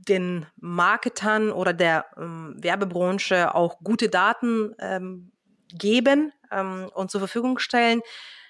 den 0.07 0.45
Marketern 0.57 1.51
oder 1.51 1.73
der 1.73 2.05
ähm, 2.17 2.55
Werbebranche 2.57 3.53
auch 3.53 3.79
gute 3.83 4.09
Daten 4.09 4.75
ähm, 4.79 5.31
geben 5.73 6.31
ähm, 6.51 6.89
und 6.93 7.11
zur 7.11 7.19
Verfügung 7.19 7.59
stellen. 7.59 8.01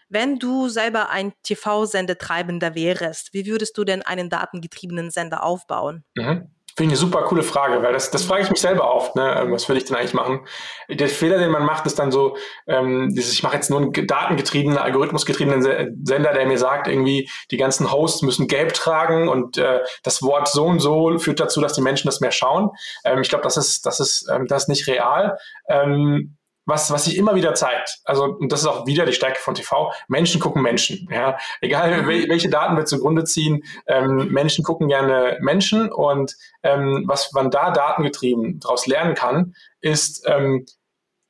Wenn 0.10 0.40
du 0.40 0.70
selber 0.70 1.10
ein 1.10 1.34
TV-Sendetreibender 1.44 2.74
wärst, 2.74 3.34
wie 3.34 3.46
würdest 3.46 3.78
du 3.78 3.84
denn 3.84 4.02
einen 4.02 4.30
datengetriebenen 4.30 5.12
Sender 5.12 5.44
aufbauen? 5.44 6.04
Mhm. 6.16 6.50
Finde 6.76 6.94
ich 6.94 7.00
eine 7.00 7.10
super 7.10 7.24
coole 7.24 7.44
Frage, 7.44 7.82
weil 7.84 7.94
das, 7.94 8.12
das 8.12 8.24
frage 8.24 8.44
ich 8.44 8.50
mich 8.50 8.62
selber 8.62 8.94
oft. 8.94 9.16
Ne? 9.16 9.36
Ähm, 9.38 9.52
was 9.52 9.68
will 9.68 9.78
ich 9.78 9.86
denn 9.86 9.96
eigentlich 9.96 10.14
machen? 10.14 10.42
Der 10.88 11.08
Fehler, 11.08 11.38
den 11.38 11.52
man 11.52 11.66
macht, 11.66 11.86
ist 11.86 12.00
dann 12.00 12.12
so, 12.12 12.38
ähm, 12.68 13.14
dieses, 13.14 13.34
ich 13.34 13.44
mache 13.44 13.56
jetzt 13.56 13.70
nur 13.70 13.80
einen 13.80 14.08
datengetriebenen, 14.08 14.78
algorithmusgetriebenen 14.78 15.62
Sender, 16.04 16.34
der 16.34 16.46
mir 16.46 16.58
sagt, 16.58 16.88
irgendwie, 16.88 17.30
die 17.52 17.58
ganzen 17.58 17.92
Hosts 17.92 18.22
müssen 18.22 18.48
gelb 18.48 18.74
tragen 18.74 19.28
und 19.28 19.58
äh, 19.58 19.82
das 20.04 20.22
Wort 20.22 20.48
so 20.48 20.66
und 20.66 20.80
so 20.80 21.18
führt 21.20 21.40
dazu, 21.40 21.62
dass 21.62 21.74
die 21.74 21.82
Menschen 21.82 22.08
das 22.08 22.22
mehr 22.22 22.32
schauen. 22.32 22.72
Ähm, 23.04 23.22
ich 23.22 23.30
glaube, 23.30 23.44
das 23.44 23.58
ist, 23.58 23.86
das 23.86 24.00
ist, 24.00 24.30
ähm, 24.30 24.48
das 24.48 24.64
ist 24.64 24.70
nicht 24.70 24.88
real. 24.88 25.38
Ähm, 25.68 26.38
was, 26.70 26.92
was 26.92 27.06
sich 27.06 27.18
immer 27.18 27.36
wieder 27.36 27.54
zeigt. 27.54 28.00
Also, 28.06 28.24
und 28.24 28.52
das 28.52 28.62
ist 28.62 28.68
auch 28.68 28.86
wieder 28.86 29.06
die 29.06 29.14
Stärke 29.14 29.40
von 29.40 29.56
TV. 29.56 29.92
Menschen 30.08 30.40
gucken 30.40 30.62
Menschen. 30.62 31.08
Ja, 31.12 31.38
egal 31.62 32.04
mhm. 32.04 32.08
welche 32.08 32.50
Daten 32.50 32.78
wir 32.78 32.86
zugrunde 32.86 33.24
ziehen. 33.24 33.64
Ähm, 33.88 34.30
Menschen 34.32 34.64
gucken 34.64 34.88
gerne 34.88 35.38
Menschen 35.42 35.92
und 35.92 36.36
ähm, 36.64 37.04
was 37.08 37.32
man 37.34 37.52
da 37.52 37.72
datengetrieben 37.72 38.60
daraus 38.60 38.88
lernen 38.88 39.16
kann, 39.16 39.54
ist, 39.82 40.26
ähm, 40.28 40.66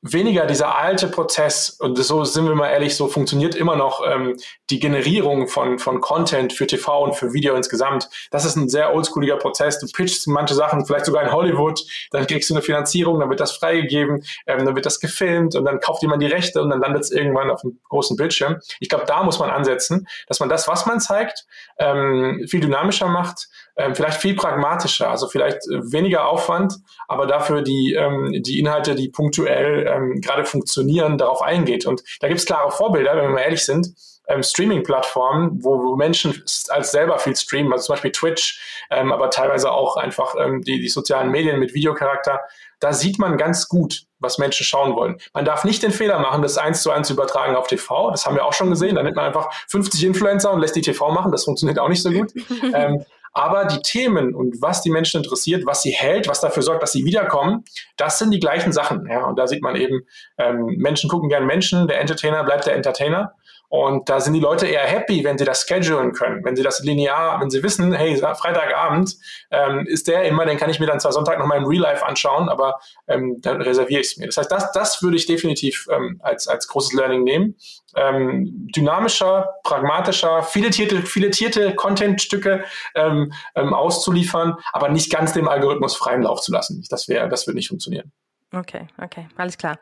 weniger 0.02 0.46
dieser 0.46 0.78
alte 0.78 1.08
Prozess, 1.08 1.72
und 1.72 1.98
so 1.98 2.24
sind 2.24 2.48
wir 2.48 2.56
mal 2.56 2.70
ehrlich, 2.70 2.96
so 2.96 3.08
funktioniert 3.08 3.54
immer 3.54 3.76
noch 3.76 4.02
ähm, 4.06 4.38
die 4.70 4.80
Generierung 4.80 5.48
von, 5.48 5.78
von 5.78 6.00
Content 6.00 6.54
für 6.54 6.68
TV 6.68 7.04
und 7.04 7.16
für 7.16 7.34
Video 7.34 7.56
insgesamt. 7.56 8.10
Das 8.32 8.46
ist 8.46 8.56
ein 8.56 8.70
sehr 8.70 8.94
oldschooliger 8.94 9.36
Prozess. 9.38 9.80
Du 9.80 9.88
pitchst 9.88 10.28
manche 10.28 10.54
Sachen, 10.54 10.86
vielleicht 10.86 11.06
sogar 11.06 11.24
in 11.24 11.32
Hollywood, 11.32 11.82
dann 12.12 12.26
kriegst 12.28 12.50
du 12.50 12.54
eine 12.54 12.62
Finanzierung, 12.62 13.20
dann 13.20 13.30
wird 13.30 13.42
das 13.42 13.52
freigegeben, 13.52 14.24
ähm, 14.48 14.66
dann 14.66 14.76
wird 14.76 14.86
das 14.86 15.00
gefilmt 15.02 15.56
und 15.56 15.66
dann 15.66 15.80
kauft 15.82 16.02
jemand 16.02 16.24
die 16.24 16.28
Rechte 16.28 16.62
und 16.62 16.70
dann 16.70 16.80
landet 16.80 17.04
es 17.04 17.12
irgendwann 17.12 17.50
auf 17.50 17.62
dem 17.62 17.80
großen 17.90 18.16
Bildschirm. 18.16 18.60
Ich 18.80 18.88
glaube, 18.88 19.06
da 19.06 19.24
muss 19.24 19.40
man 19.40 19.50
ansetzen, 19.50 20.08
dass 20.28 20.40
man 20.40 20.48
das, 20.48 20.68
was 20.68 20.86
man 20.86 21.02
zeigt, 21.02 21.46
ähm, 21.78 22.46
viel 22.48 22.62
dynamischer 22.62 23.08
macht, 23.08 23.50
ähm, 23.80 23.96
vielleicht 23.96 24.20
viel 24.20 24.36
pragmatischer, 24.36 25.10
also 25.10 25.28
vielleicht 25.30 25.58
äh, 25.70 25.92
weniger 25.92 26.28
Aufwand, 26.28 26.76
aber 27.08 27.26
dafür 27.28 27.62
die, 27.62 27.96
ähm, 27.98 28.32
die 28.44 28.60
Inhalte, 28.60 28.94
die 28.94 29.08
punktuell 29.08 29.88
ähm, 29.88 30.22
gerade 30.22 30.44
funktionieren, 30.44 31.18
darauf 31.18 31.42
eingeht. 31.42 31.86
Und 31.86 32.04
da 32.20 32.28
gibt 32.28 32.42
es 32.42 32.46
klare 32.46 32.72
Vorbilder, 32.72 33.16
wenn 33.16 33.24
wir 33.24 33.30
mal 33.30 33.42
ehrlich 33.42 33.64
sind. 33.64 33.88
Ähm, 34.28 34.44
Streaming-Plattformen, 34.44 35.64
wo, 35.64 35.82
wo 35.82 35.96
Menschen 35.96 36.44
als 36.68 36.92
selber 36.92 37.18
viel 37.20 37.36
streamen, 37.36 37.72
also 37.72 37.86
zum 37.86 37.94
Beispiel 37.94 38.12
Twitch, 38.12 38.84
ähm, 38.92 39.14
aber 39.14 39.30
teilweise 39.30 39.72
auch 39.72 39.96
einfach 39.96 40.36
ähm, 40.38 40.62
die, 40.62 40.82
die 40.82 40.90
sozialen 40.90 41.32
Medien 41.32 41.60
mit 41.60 41.74
Videocharakter. 41.74 42.42
Da 42.80 42.94
sieht 42.94 43.18
man 43.18 43.38
ganz 43.38 43.70
gut, 43.70 44.04
was 44.20 44.38
Menschen 44.38 44.66
schauen 44.66 44.94
wollen. 44.96 45.20
Man 45.34 45.46
darf 45.46 45.64
nicht 45.64 45.82
den 45.82 45.92
Fehler 45.92 46.20
machen, 46.20 46.42
das 46.42 46.58
eins 46.58 46.84
zu 46.84 46.92
eins 46.92 47.10
übertragen 47.10 47.56
auf 47.56 47.68
TV. 47.68 48.12
Das 48.12 48.26
haben 48.26 48.36
wir 48.36 48.46
auch 48.46 48.54
schon 48.54 48.70
gesehen. 48.70 48.96
Da 48.96 49.04
nimmt 49.04 49.16
man 49.16 49.26
einfach 49.26 49.52
50 49.70 50.04
Influencer 50.04 50.52
und 50.52 50.60
lässt 50.60 50.76
die 50.76 50.82
TV 50.82 51.12
machen. 51.12 51.32
Das 51.32 51.46
funktioniert 51.46 51.80
auch 51.80 51.90
nicht 51.90 52.04
so 52.04 52.12
gut. 52.12 52.32
ähm, 52.74 53.06
aber 53.40 53.64
die 53.64 53.82
Themen 53.82 54.36
und 54.36 54.62
was 54.62 54.82
die 54.82 54.90
Menschen 54.90 55.24
interessiert, 55.24 55.66
was 55.66 55.82
sie 55.82 55.92
hält, 55.92 56.28
was 56.28 56.42
dafür 56.42 56.62
sorgt, 56.62 56.84
dass 56.84 56.92
sie 56.92 57.06
wiederkommen, 57.06 57.64
das 57.96 58.20
sind 58.20 58.32
die 58.32 58.40
gleichen 58.40 58.74
Sachen. 58.74 59.08
Ja, 59.10 59.28
und 59.28 59.40
da 59.40 59.48
sieht 59.48 59.62
man 59.62 59.78
eben, 59.78 60.02
ähm, 60.38 60.76
Menschen 60.78 61.10
gucken 61.10 61.30
gern 61.30 61.46
Menschen, 61.46 61.88
der 61.88 62.02
Entertainer 62.02 62.44
bleibt 62.44 62.66
der 62.66 62.76
Entertainer. 62.76 63.36
Und 63.70 64.10
da 64.10 64.20
sind 64.20 64.34
die 64.34 64.40
Leute 64.40 64.66
eher 64.66 64.82
happy, 64.82 65.24
wenn 65.24 65.38
sie 65.38 65.46
das 65.46 65.66
schedulen 65.68 66.12
können, 66.12 66.44
wenn 66.44 66.56
sie 66.56 66.64
das 66.64 66.84
linear, 66.84 67.40
wenn 67.40 67.52
sie 67.52 67.62
wissen, 67.62 67.94
hey, 67.94 68.18
Freitagabend 68.18 69.16
ähm, 69.52 69.86
ist 69.86 70.08
der 70.08 70.24
immer, 70.24 70.46
den 70.46 70.58
kann 70.58 70.72
ich 70.72 70.80
mir 70.80 70.88
dann 70.88 71.00
zwar 71.00 71.12
Sonntag 71.12 71.38
noch 71.38 71.46
mal 71.46 71.58
im 71.58 71.66
Real 71.66 71.84
Life 71.84 72.04
anschauen, 72.04 72.50
aber 72.50 72.80
ähm, 73.08 73.38
dann 73.42 73.62
reserviere 73.62 74.02
ich 74.02 74.08
es 74.08 74.18
mir. 74.18 74.26
Das 74.26 74.38
heißt, 74.38 74.52
das, 74.52 74.72
das 74.72 75.04
würde 75.04 75.18
ich 75.18 75.28
definitiv 75.28 75.88
ähm, 75.92 76.20
als, 76.24 76.48
als 76.48 76.68
großes 76.68 76.94
Learning 76.94 77.24
nehmen. 77.24 77.56
Ähm, 77.96 78.68
dynamischer, 78.76 79.50
pragmatischer, 79.64 80.42
filetierte, 80.42 81.04
filetierte 81.04 81.76
Content-Stücke 81.76 82.64
ähm, 82.96 83.32
ähm, 83.54 83.74
auszuliefern, 83.76 84.56
aber 84.74 84.90
nicht 84.90 85.12
ganz 85.12 85.34
dem 85.34 85.48
Algorithmus 85.48 85.96
freien 85.96 86.24
Lauf 86.24 86.42
zu 86.42 86.52
lassen. 86.52 86.84
Das 86.90 87.08
wäre, 87.08 87.30
das 87.30 87.46
würde 87.46 87.58
nicht 87.58 87.68
funktionieren. 87.68 88.12
Okay, 88.52 88.88
okay, 89.00 89.28
alles 89.38 89.60
klar. 89.60 89.78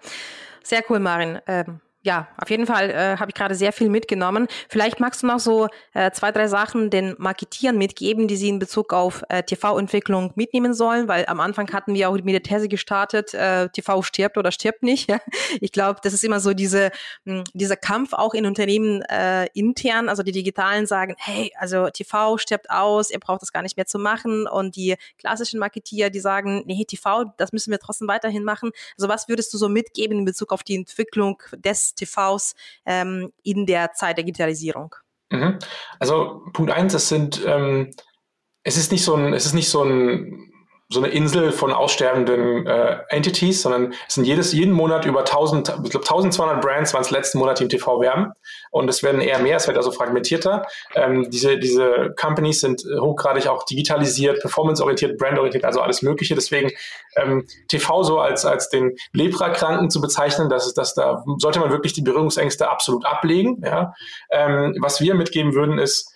Sehr 0.61 0.83
cool, 0.89 0.99
Marin. 0.99 1.39
Ähm, 1.47 1.79
ja, 2.07 2.29
auf 2.37 2.49
jeden 2.49 2.65
Fall 2.65 2.89
äh, 2.89 3.17
habe 3.17 3.31
ich 3.31 3.35
gerade 3.35 3.53
sehr 3.53 3.73
viel 3.73 3.89
mitgenommen. 3.89 4.47
Vielleicht 4.69 5.01
magst 5.01 5.23
du 5.23 5.27
noch 5.27 5.39
so 5.39 5.67
äh, 5.93 6.09
zwei, 6.11 6.31
drei 6.31 6.47
Sachen 6.47 6.89
den 6.89 7.15
Marketieren 7.17 7.77
mitgeben, 7.77 8.29
die 8.29 8.37
sie 8.37 8.47
in 8.47 8.59
Bezug 8.59 8.93
auf 8.93 9.23
äh, 9.27 9.43
TV-Entwicklung 9.43 10.31
mitnehmen 10.35 10.73
sollen, 10.73 11.09
weil 11.09 11.25
am 11.25 11.41
Anfang 11.41 11.69
hatten 11.73 11.93
wir 11.93 12.07
auch 12.07 12.13
mit 12.13 12.29
der 12.29 12.43
These 12.43 12.69
gestartet, 12.69 13.33
äh, 13.33 13.67
TV 13.67 14.01
stirbt 14.03 14.37
oder 14.37 14.51
stirbt 14.51 14.83
nicht. 14.83 15.09
Ich 15.59 15.71
glaube, 15.71 15.99
das 16.03 16.13
ist 16.13 16.23
immer 16.23 16.39
so 16.39 16.53
diese, 16.53 16.91
mh, 17.25 17.37
hm, 17.37 17.43
dieser 17.53 17.75
Kampf 17.75 18.13
auch 18.13 18.33
in 18.33 18.45
Unternehmen 18.45 19.01
äh, 19.03 19.47
intern, 19.53 20.07
also 20.07 20.23
die 20.23 20.31
Digitalen 20.31 20.85
sagen, 20.85 21.15
hey, 21.17 21.51
also 21.57 21.89
TV 21.89 22.37
stirbt 22.37 22.69
aus, 22.69 23.09
ihr 23.09 23.19
braucht 23.19 23.41
das 23.41 23.51
gar 23.51 23.63
nicht 23.63 23.75
mehr 23.75 23.85
zu 23.85 23.97
machen 23.97 24.47
und 24.47 24.75
die 24.75 24.95
klassischen 25.17 25.59
Marketier, 25.59 26.09
die 26.09 26.19
sagen, 26.19 26.63
nee, 26.65 26.85
TV, 26.85 27.25
das 27.37 27.51
müssen 27.53 27.71
wir 27.71 27.79
trotzdem 27.79 28.07
weiterhin 28.07 28.43
machen. 28.43 28.71
Also 28.97 29.09
was 29.09 29.27
würdest 29.27 29.53
du 29.53 29.57
so 29.57 29.67
mitgeben 29.67 30.19
in 30.19 30.25
Bezug 30.25 30.51
auf 30.53 30.63
die 30.63 30.75
Entwicklung 30.75 31.41
des 31.57 31.96
TVs 31.97 32.55
ähm, 32.85 33.31
in 33.43 33.65
der 33.65 33.93
Zeit 33.93 34.17
der 34.17 34.23
Digitalisierung? 34.23 34.95
Mhm. 35.29 35.59
Also 35.99 36.43
Punkt 36.53 36.71
eins, 36.71 36.93
es 36.93 37.09
sind, 37.09 37.41
ähm, 37.45 37.91
es 38.63 38.77
ist 38.77 38.91
nicht 38.91 39.03
so 39.03 39.15
ein, 39.15 39.33
es 39.33 39.45
ist 39.45 39.53
nicht 39.53 39.69
so 39.69 39.83
ein 39.83 40.51
so 40.89 41.01
eine 41.01 41.09
Insel 41.09 41.51
von 41.51 41.73
aussterbenden 41.73 42.65
äh, 42.65 42.99
Entities, 43.09 43.61
sondern 43.61 43.93
es 44.07 44.15
sind 44.15 44.23
jedes, 44.23 44.53
jeden 44.53 44.71
Monat 44.71 45.05
über 45.05 45.19
1000, 45.19 45.67
ich 45.83 45.91
glaube 45.91 46.05
1200 46.05 46.61
Brands 46.61 46.93
waren 46.93 47.01
es 47.01 47.11
letzten 47.11 47.39
Monat, 47.39 47.59
im 47.59 47.67
TV 47.67 47.99
werben. 47.99 48.31
Und 48.71 48.89
es 48.89 49.03
werden 49.03 49.19
eher 49.19 49.39
mehr, 49.39 49.57
es 49.57 49.67
wird 49.67 49.75
also 49.75 49.91
fragmentierter. 49.91 50.65
Ähm, 50.95 51.29
diese, 51.29 51.57
diese 51.57 52.13
Companies 52.19 52.61
sind 52.61 52.83
hochgradig 52.99 53.47
auch 53.47 53.63
digitalisiert, 53.63 54.39
performanceorientiert, 54.39 55.17
brandorientiert, 55.17 55.65
also 55.65 55.81
alles 55.81 56.01
Mögliche. 56.03 56.35
Deswegen 56.35 56.71
ähm, 57.17 57.45
TV 57.67 58.03
so 58.03 58.19
als, 58.19 58.45
als 58.45 58.69
den 58.69 58.95
Leprakranken 59.11 59.89
zu 59.89 59.99
bezeichnen, 59.99 60.47
das 60.47 60.67
ist, 60.67 60.77
das, 60.77 60.93
da 60.93 61.23
sollte 61.37 61.59
man 61.59 61.69
wirklich 61.69 61.93
die 61.93 62.01
Berührungsängste 62.01 62.69
absolut 62.69 63.05
ablegen. 63.05 63.61
Ja? 63.65 63.93
Ähm, 64.31 64.77
was 64.79 65.01
wir 65.01 65.15
mitgeben 65.15 65.53
würden, 65.53 65.79
ist, 65.79 66.13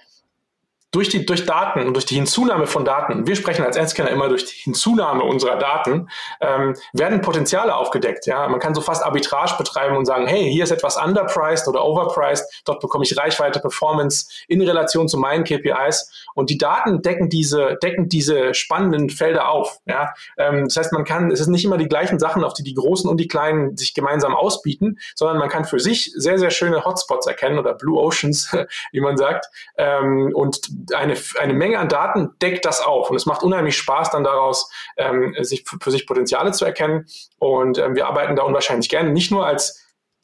durch 0.92 1.10
die, 1.10 1.26
durch 1.26 1.46
Daten 1.46 1.88
und 1.88 1.94
durch 1.94 2.06
die 2.06 2.16
Hinzunahme 2.16 2.68
von 2.68 2.84
Daten, 2.84 3.26
wir 3.26 3.36
sprechen 3.36 3.64
als 3.64 3.78
Ernstkenner 3.78 4.10
immer 4.10 4.28
durch 4.28 4.46
die 4.46 4.56
Hinzunahme 4.64 5.24
unserer 5.24 5.58
Daten, 5.58 6.10
ähm, 6.42 6.76
werden 6.94 7.22
Potenziale 7.22 7.76
aufgedeckt. 7.76 8.26
Ja, 8.26 8.48
man 8.50 8.60
kann 8.60 8.76
so 8.76 8.82
fast 8.82 9.04
Arbitrage 9.04 9.56
betreiben 9.58 9.96
und 9.96 10.06
sagen, 10.06 10.28
hey, 10.28 10.52
hier 10.52 10.64
ist 10.64 10.72
etwas 10.72 10.98
underpriced 10.98 11.68
oder 11.68 11.84
overpriced, 11.84 12.46
dort 12.66 12.82
bekomme 12.82 13.06
ich 13.06 13.18
Reichweite, 13.18 13.60
Performance 13.60 14.28
in 14.48 14.62
Relation 14.62 15.08
zu 15.08 15.18
meinen 15.18 15.46
KPIs 15.46 16.12
und 16.36 16.50
die 16.50 16.58
Daten 16.58 17.02
decken 17.02 17.30
diese, 17.30 17.78
decken 17.82 18.10
diese 18.10 18.54
spannenden 18.54 19.10
Felder 19.10 19.50
auf. 19.50 19.80
Ja, 19.86 20.14
ähm, 20.38 20.66
das 20.66 20.76
heißt, 20.76 20.94
man 20.94 21.06
kann, 21.06 21.32
es 21.32 21.40
ist 21.40 21.48
nicht 21.48 21.64
immer 21.64 21.78
die 21.78 21.88
gleichen 21.88 22.20
Sachen, 22.20 22.44
auf 22.44 22.54
die 22.54 22.64
die 22.64 22.74
Großen 22.74 23.10
und 23.10 23.18
die 23.18 23.28
Kleinen 23.30 23.78
sich 23.78 23.94
gemeinsam 23.94 24.36
ausbieten, 24.36 24.98
sondern 25.16 25.38
man 25.38 25.50
kann 25.50 25.64
für 25.64 25.80
sich 25.80 26.12
sehr, 26.16 26.38
sehr 26.38 26.50
schöne 26.50 26.84
Hotspots 26.84 27.28
erkennen 27.28 27.60
oder 27.60 27.74
Blue 27.76 28.00
Oceans, 28.00 28.56
wie 28.92 29.00
man 29.00 29.16
sagt, 29.16 29.48
ähm, 29.78 30.32
und 30.34 30.60
eine, 30.94 31.16
eine 31.40 31.54
Menge 31.54 31.80
an 31.80 31.90
Daten 31.90 32.32
deckt 32.42 32.66
das 32.66 32.82
auf. 32.82 33.10
Und 33.10 33.16
es 33.16 33.26
macht 33.26 33.44
unheimlich 33.44 33.78
Spaß, 33.78 34.12
dann 34.12 34.24
daraus 34.24 34.72
ähm, 34.98 35.36
sich 35.40 35.64
für 35.66 35.92
sich 35.92 36.08
Potenziale 36.08 36.52
zu 36.52 36.66
erkennen. 36.66 37.06
Und 37.40 37.78
ähm, 37.78 37.96
wir 37.96 38.08
arbeiten 38.08 38.36
da 38.36 38.44
unwahrscheinlich 38.44 38.90
gerne, 38.90 39.12
nicht 39.12 39.32
nur 39.32 39.46
als 39.46 39.81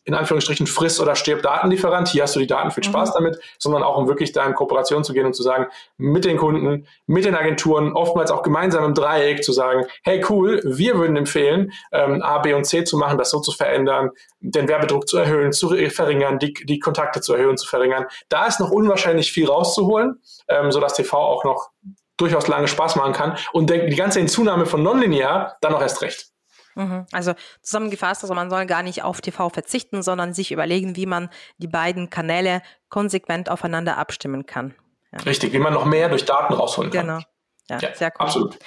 in 0.08 0.14
Anführungsstrichen 0.14 0.68
friss 0.68 1.01
oder 1.01 1.16
stirb 1.16 1.41
Datenlieferant, 1.41 2.08
hier 2.08 2.24
hast 2.24 2.34
du 2.34 2.39
die 2.39 2.47
Daten, 2.47 2.72
viel 2.72 2.86
Spaß 2.86 3.10
mhm. 3.10 3.14
damit, 3.16 3.39
sondern 3.60 3.84
auch 3.84 3.97
um 3.97 4.08
wirklich 4.08 4.32
da 4.32 4.45
in 4.45 4.53
Kooperation 4.53 5.03
zu 5.03 5.12
gehen 5.12 5.26
und 5.26 5.34
zu 5.34 5.43
sagen, 5.43 5.68
mit 5.97 6.24
den 6.24 6.38
Kunden, 6.38 6.88
mit 7.08 7.26
den 7.26 7.36
Agenturen, 7.36 7.91
oftmals 7.91 8.32
auch 8.32 8.41
gemeinsam 8.41 8.86
im 8.86 8.93
Dreieck 8.93 9.43
zu 9.43 9.51
sagen, 9.51 9.86
hey 10.03 10.24
cool, 10.30 10.62
wir 10.64 10.97
würden 10.97 11.18
empfehlen, 11.18 11.74
ähm, 11.91 12.22
A, 12.24 12.39
B 12.39 12.53
und 12.53 12.64
C 12.64 12.86
zu 12.86 12.97
machen, 12.97 13.18
das 13.18 13.32
so 13.32 13.41
zu 13.41 13.51
verändern, 13.51 14.12
den 14.39 14.70
Werbedruck 14.70 15.10
zu 15.10 15.18
erhöhen, 15.18 15.51
zu 15.51 15.76
verringern, 15.89 16.39
die, 16.39 16.53
die 16.53 16.80
Kontakte 16.80 17.20
zu 17.20 17.34
erhöhen, 17.34 17.58
zu 17.58 17.68
verringern. 17.68 18.05
Da 18.30 18.45
ist 18.45 18.62
noch 18.62 18.72
unwahrscheinlich 18.72 19.34
viel 19.34 19.47
rauszuholen, 19.47 20.22
ähm, 20.47 20.72
sodass 20.72 20.93
TV 20.93 21.18
auch 21.18 21.43
noch 21.43 21.72
durchaus 22.16 22.47
lange 22.47 22.70
Spaß 22.70 22.95
machen 22.95 23.12
kann 23.12 23.38
und 23.51 23.70
die 23.70 23.95
ganze 23.95 24.20
Hinzunahme 24.20 24.66
von 24.66 24.82
Nonlinear 24.82 25.58
dann 25.60 25.74
auch 25.74 25.82
erst 25.82 26.01
recht. 26.01 26.32
Mhm. 26.78 27.06
Also 27.12 27.34
zusammengefasst, 27.62 28.24
also 28.24 28.34
man 28.34 28.50
soll 28.50 28.66
gar 28.68 28.84
nicht 28.84 29.04
auf 29.04 29.20
TV 29.20 29.50
verzichten, 29.50 30.04
sondern 30.04 30.34
sich 30.34 30.52
überlegen, 30.52 30.96
wie 30.96 31.08
man 31.08 31.30
die 31.58 31.68
beiden 31.68 32.10
Kanäle 32.10 32.62
konsequent 32.90 33.50
aufeinander 33.50 33.98
abstimmen 33.98 34.46
kann. 34.46 34.76
Ja. 35.12 35.20
Richtig, 35.20 35.54
wie 35.54 35.60
man 35.60 35.74
noch 35.74 35.86
mehr 35.86 36.10
durch 36.10 36.26
Daten 36.26 36.54
rausholen 36.54 36.92
kann. 36.92 37.08
Genau. 37.08 37.20
Ja, 37.70 37.80
ja 37.80 37.96
sehr 37.96 38.10
cool. 38.10 38.26
Absolut. 38.26 38.60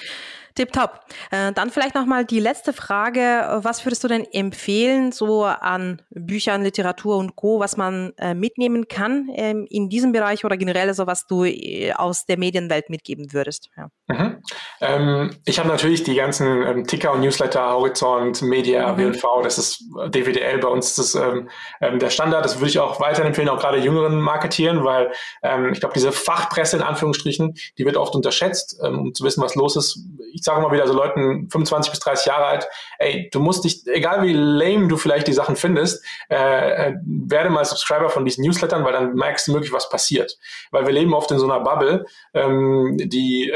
Tipptopp. 0.55 1.01
Äh, 1.31 1.53
dann 1.53 1.71
vielleicht 1.71 1.95
nochmal 1.95 2.25
die 2.25 2.41
letzte 2.41 2.73
Frage. 2.73 3.61
Was 3.63 3.85
würdest 3.87 4.03
du 4.03 4.09
denn 4.09 4.25
empfehlen, 4.25 5.13
so 5.13 5.45
an 5.45 6.03
Büchern, 6.11 6.63
Literatur 6.63 7.17
und 7.17 7.37
Co., 7.37 7.61
was 7.61 7.77
man 7.77 8.13
äh, 8.19 8.35
mitnehmen 8.35 8.89
kann 8.89 9.31
ähm, 9.35 9.67
in 9.71 9.89
diesem 9.89 10.13
Bereich 10.13 10.45
oder 10.45 10.57
generell 10.57 10.93
so, 10.93 11.07
was 11.07 11.27
du 11.27 11.45
äh, 11.45 11.93
aus 11.93 12.27
der 12.27 12.39
Medienwelt 12.39 12.91
mitgeben 12.91 13.33
würdest? 13.33 13.71
Ja. 13.77 13.89
Mhm. 14.11 14.43
Ähm, 14.81 15.31
ich 15.45 15.59
habe 15.59 15.69
natürlich 15.69 16.03
die 16.03 16.15
ganzen 16.15 16.67
ähm, 16.67 16.87
Ticker 16.87 17.13
und 17.13 17.21
Newsletter, 17.21 17.71
Horizont, 17.71 18.43
Media, 18.43 18.93
mhm. 18.93 19.15
WV, 19.15 19.43
das 19.43 19.59
ist 19.59 19.85
DWDL 20.09 20.59
bei 20.59 20.69
uns, 20.69 20.97
das 20.97 21.07
ist 21.07 21.15
ähm, 21.15 21.49
ähm, 21.81 21.99
der 21.99 22.11
Standard. 22.11 22.45
Das 22.45 22.59
würde 22.59 22.71
ich 22.71 22.79
auch 22.79 23.01
weiterhin 23.01 23.29
empfehlen, 23.29 23.49
auch 23.49 23.61
gerade 23.61 23.79
jüngeren 23.79 24.21
Marketieren, 24.21 24.85
weil 24.85 25.13
ähm, 25.43 25.73
ich 25.73 25.81
glaube, 25.81 25.95
diese 25.95 26.13
Fachpresse 26.13 26.77
in 26.77 26.83
Anführungsstrichen, 26.83 27.55
die 27.79 27.85
wird 27.85 27.97
oft 27.97 28.15
unterschätzt, 28.15 28.77
um 28.83 29.15
zu 29.15 29.25
wissen, 29.25 29.43
was 29.43 29.55
los 29.55 29.77
ist. 29.77 29.99
Ich 30.33 30.43
sage 30.43 30.61
immer 30.61 30.73
wieder 30.73 30.87
so 30.87 30.95
Leuten 30.95 31.49
25 31.51 31.91
bis 31.91 32.01
30 32.01 32.27
Jahre 32.27 32.47
alt, 32.47 32.69
ey, 32.99 33.29
du 33.33 33.41
musst 33.41 33.65
dich, 33.65 33.87
egal 33.87 34.23
wie 34.23 34.33
lame 34.33 34.89
du 34.89 34.97
vielleicht 34.97 35.27
die 35.27 35.33
Sachen 35.33 35.57
findest, 35.57 36.05
äh, 36.31 36.89
äh, 36.89 36.95
werde 37.05 37.51
mal 37.51 37.65
Subscriber 37.65 38.11
von 38.11 38.25
diesen 38.25 38.45
Newslettern, 38.45 38.85
weil 38.85 38.93
dann 38.93 39.15
merkst 39.15 39.49
du 39.49 39.53
wirklich, 39.53 39.73
was 39.73 39.89
passiert. 39.89 40.39
Weil 40.71 40.87
wir 40.87 40.93
leben 40.93 41.15
oft 41.15 41.31
in 41.31 41.39
so 41.39 41.51
einer 41.51 41.61
Bubble, 41.61 42.07
ähm, 42.35 42.97
die 42.99 43.51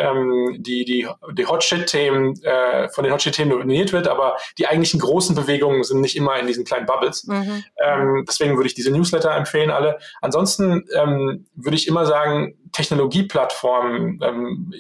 ähm, 0.53 0.62
die, 0.62 0.84
die, 0.84 1.09
die 1.32 1.47
Hot-Shit-Themen, 1.47 2.42
äh, 2.42 2.88
von 2.88 3.05
den 3.05 3.12
Hot-Shit-Themen 3.12 3.51
dominiert 3.51 3.92
wird, 3.92 4.09
aber 4.09 4.36
die 4.59 4.66
eigentlichen 4.66 5.01
großen 5.01 5.34
Bewegungen 5.34 5.82
sind 5.84 6.01
nicht 6.01 6.16
immer 6.16 6.38
in 6.38 6.47
diesen 6.47 6.64
kleinen 6.64 6.86
Bubbles. 6.86 7.24
Mhm. 7.24 7.64
Ähm, 7.82 8.24
deswegen 8.28 8.57
würde 8.57 8.68
ich 8.68 8.74
diese 8.74 8.90
Newsletter 8.90 9.34
empfehlen 9.34 9.70
alle. 9.70 9.99
Ansonsten 10.20 10.84
ähm, 10.95 11.47
würde 11.55 11.76
ich 11.76 11.88
immer 11.88 12.07
sagen, 12.07 12.55
Technologieplattformen, 12.72 14.20
ähm, 14.22 14.72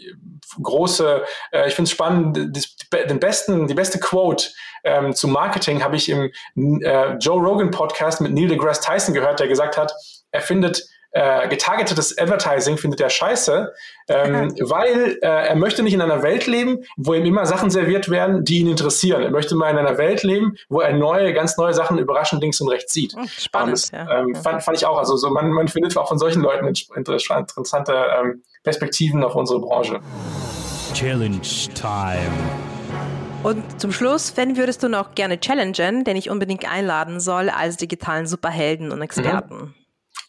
große, 0.62 1.24
äh, 1.52 1.68
ich 1.68 1.74
finde 1.74 1.88
es 1.88 1.92
spannend, 1.92 2.56
das, 2.56 2.76
den 3.08 3.20
besten, 3.20 3.66
die 3.66 3.74
beste 3.74 3.98
Quote 3.98 4.48
ähm, 4.84 5.14
zu 5.14 5.28
Marketing 5.28 5.82
habe 5.82 5.96
ich 5.96 6.08
im 6.08 6.30
äh, 6.82 7.14
Joe 7.14 7.40
Rogan 7.40 7.70
Podcast 7.70 8.20
mit 8.20 8.32
Neil 8.32 8.48
deGrasse 8.48 8.82
Tyson 8.82 9.14
gehört, 9.14 9.40
der 9.40 9.48
gesagt 9.48 9.78
hat, 9.78 9.92
er 10.30 10.42
findet 10.42 10.84
äh, 11.14 11.46
getargetetes 11.48 12.18
Advertising 12.18 12.76
findet 12.76 13.00
er 13.00 13.08
scheiße, 13.08 13.72
ähm, 14.08 14.52
weil 14.60 15.16
äh, 15.22 15.26
er 15.26 15.54
möchte 15.54 15.84
nicht 15.84 15.94
in 15.94 16.02
einer 16.02 16.24
Welt 16.24 16.48
leben, 16.48 16.84
wo 16.96 17.14
ihm 17.14 17.24
immer 17.24 17.46
Sachen 17.46 17.70
serviert 17.70 18.10
werden, 18.10 18.44
die 18.44 18.58
ihn 18.58 18.68
interessieren. 18.68 19.22
Er 19.22 19.30
möchte 19.30 19.54
mal 19.54 19.70
in 19.70 19.78
einer 19.78 19.96
Welt 19.96 20.24
leben, 20.24 20.56
wo 20.68 20.80
er 20.80 20.92
neue, 20.92 21.32
ganz 21.32 21.56
neue 21.56 21.72
Sachen 21.72 21.98
überraschend 21.98 22.42
links 22.42 22.60
und 22.60 22.68
rechts 22.68 22.92
sieht. 22.92 23.14
Hm, 23.14 23.28
spannend. 23.28 23.74
Das, 23.74 23.90
ja. 23.92 24.22
ähm, 24.22 24.34
fand, 24.34 24.64
fand 24.64 24.76
ich 24.76 24.86
auch. 24.86 24.98
Also 24.98 25.16
so 25.16 25.30
man, 25.30 25.50
man 25.52 25.68
findet 25.68 25.96
auch 25.96 26.08
von 26.08 26.18
solchen 26.18 26.42
Leuten 26.42 26.66
interessante 26.66 27.94
ähm, 28.18 28.42
Perspektiven 28.64 29.22
auf 29.22 29.36
unsere 29.36 29.60
Branche. 29.60 30.00
Challenge 30.94 31.38
Time. 31.74 32.32
Und 33.44 33.80
zum 33.80 33.92
Schluss, 33.92 34.36
wenn 34.36 34.56
würdest 34.56 34.82
du 34.82 34.88
noch 34.88 35.14
gerne 35.14 35.38
challengen, 35.38 36.02
den 36.02 36.16
ich 36.16 36.28
unbedingt 36.28 36.68
einladen 36.68 37.20
soll 37.20 37.50
als 37.50 37.76
digitalen 37.76 38.26
Superhelden 38.26 38.90
und 38.90 39.00
Experten? 39.00 39.56
Mhm. 39.56 39.74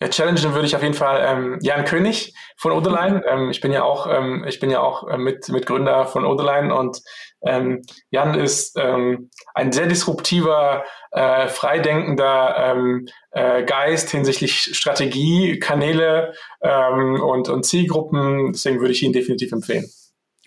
Ja, 0.02 0.10
challengen 0.10 0.54
würde 0.54 0.66
ich 0.66 0.76
auf 0.76 0.84
jeden 0.84 0.93
Fall 0.93 1.24
ähm, 1.26 1.58
Jan 1.62 1.86
König 1.86 2.34
von 2.58 2.74
Odeline. 2.74 3.24
Ähm, 3.26 3.50
ich 3.50 3.62
bin 3.62 3.72
ja 3.72 3.84
auch, 3.84 4.08
ähm, 4.08 4.46
ich 4.48 4.60
bin 4.60 4.70
ja 4.70 4.82
auch 4.82 5.08
äh, 5.08 5.18
mit 5.18 5.48
Mitgründer 5.48 6.06
von 6.06 6.26
Odeline 6.26 6.76
und 6.76 7.02
ähm, 7.46 7.84
Jan 8.10 8.34
ist 8.36 8.78
ähm, 8.78 9.30
ein 9.54 9.72
sehr 9.72 9.88
disruptiver, 9.88 10.84
äh, 11.12 11.48
freidenkender 11.48 12.56
ähm, 12.58 13.08
äh, 13.32 13.64
Geist 13.64 14.10
hinsichtlich 14.10 14.76
Strategie, 14.76 15.60
Kanäle 15.60 16.34
ähm, 16.62 17.22
und, 17.22 17.48
und 17.48 17.66
Zielgruppen. 17.66 18.52
Deswegen 18.52 18.82
würde 18.82 18.91
ich 18.91 19.04
ihn 19.04 19.14
definitiv 19.14 19.52
empfehlen. 19.54 19.86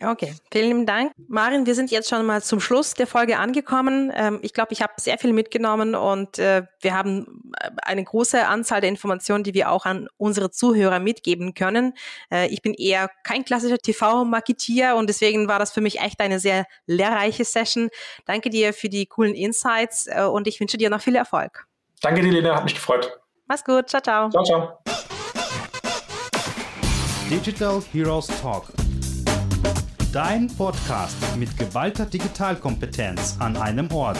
Okay, 0.00 0.32
vielen 0.52 0.86
Dank. 0.86 1.12
Marin, 1.26 1.66
wir 1.66 1.74
sind 1.74 1.90
jetzt 1.90 2.08
schon 2.08 2.24
mal 2.24 2.40
zum 2.40 2.60
Schluss 2.60 2.94
der 2.94 3.08
Folge 3.08 3.38
angekommen. 3.38 4.12
Ähm, 4.14 4.38
ich 4.42 4.52
glaube, 4.52 4.72
ich 4.72 4.80
habe 4.80 4.92
sehr 4.96 5.18
viel 5.18 5.32
mitgenommen 5.32 5.96
und 5.96 6.38
äh, 6.38 6.62
wir 6.80 6.94
haben 6.94 7.52
äh, 7.60 7.70
eine 7.82 8.04
große 8.04 8.46
Anzahl 8.46 8.80
der 8.80 8.90
Informationen, 8.90 9.42
die 9.42 9.54
wir 9.54 9.72
auch 9.72 9.86
an 9.86 10.08
unsere 10.16 10.52
Zuhörer 10.52 11.00
mitgeben 11.00 11.54
können. 11.54 11.94
Äh, 12.30 12.46
ich 12.48 12.62
bin 12.62 12.74
eher 12.74 13.10
kein 13.24 13.44
klassischer 13.44 13.78
TV-Marketier 13.78 14.94
und 14.94 15.08
deswegen 15.08 15.48
war 15.48 15.58
das 15.58 15.72
für 15.72 15.80
mich 15.80 16.00
echt 16.00 16.20
eine 16.20 16.38
sehr 16.38 16.66
lehrreiche 16.86 17.44
Session. 17.44 17.90
Danke 18.24 18.50
dir 18.50 18.72
für 18.72 18.88
die 18.88 19.06
coolen 19.06 19.34
Insights 19.34 20.08
und 20.32 20.46
ich 20.46 20.60
wünsche 20.60 20.76
dir 20.76 20.90
noch 20.90 21.00
viel 21.00 21.16
Erfolg. 21.16 21.66
Danke 22.00 22.20
dir, 22.20 22.30
Lena, 22.30 22.54
hat 22.54 22.64
mich 22.64 22.74
gefreut. 22.74 23.18
Mach's 23.46 23.64
gut, 23.64 23.88
ciao, 23.88 24.00
ciao. 24.00 24.30
Ciao, 24.30 24.44
ciao. 24.44 24.78
Digital 27.30 27.82
Heroes 27.92 28.28
Talk 28.40 28.72
Dein 30.12 30.46
Podcast 30.46 31.16
mit 31.36 31.58
geballter 31.58 32.06
Digitalkompetenz 32.06 33.36
an 33.40 33.58
einem 33.58 33.92
Ort. 33.92 34.16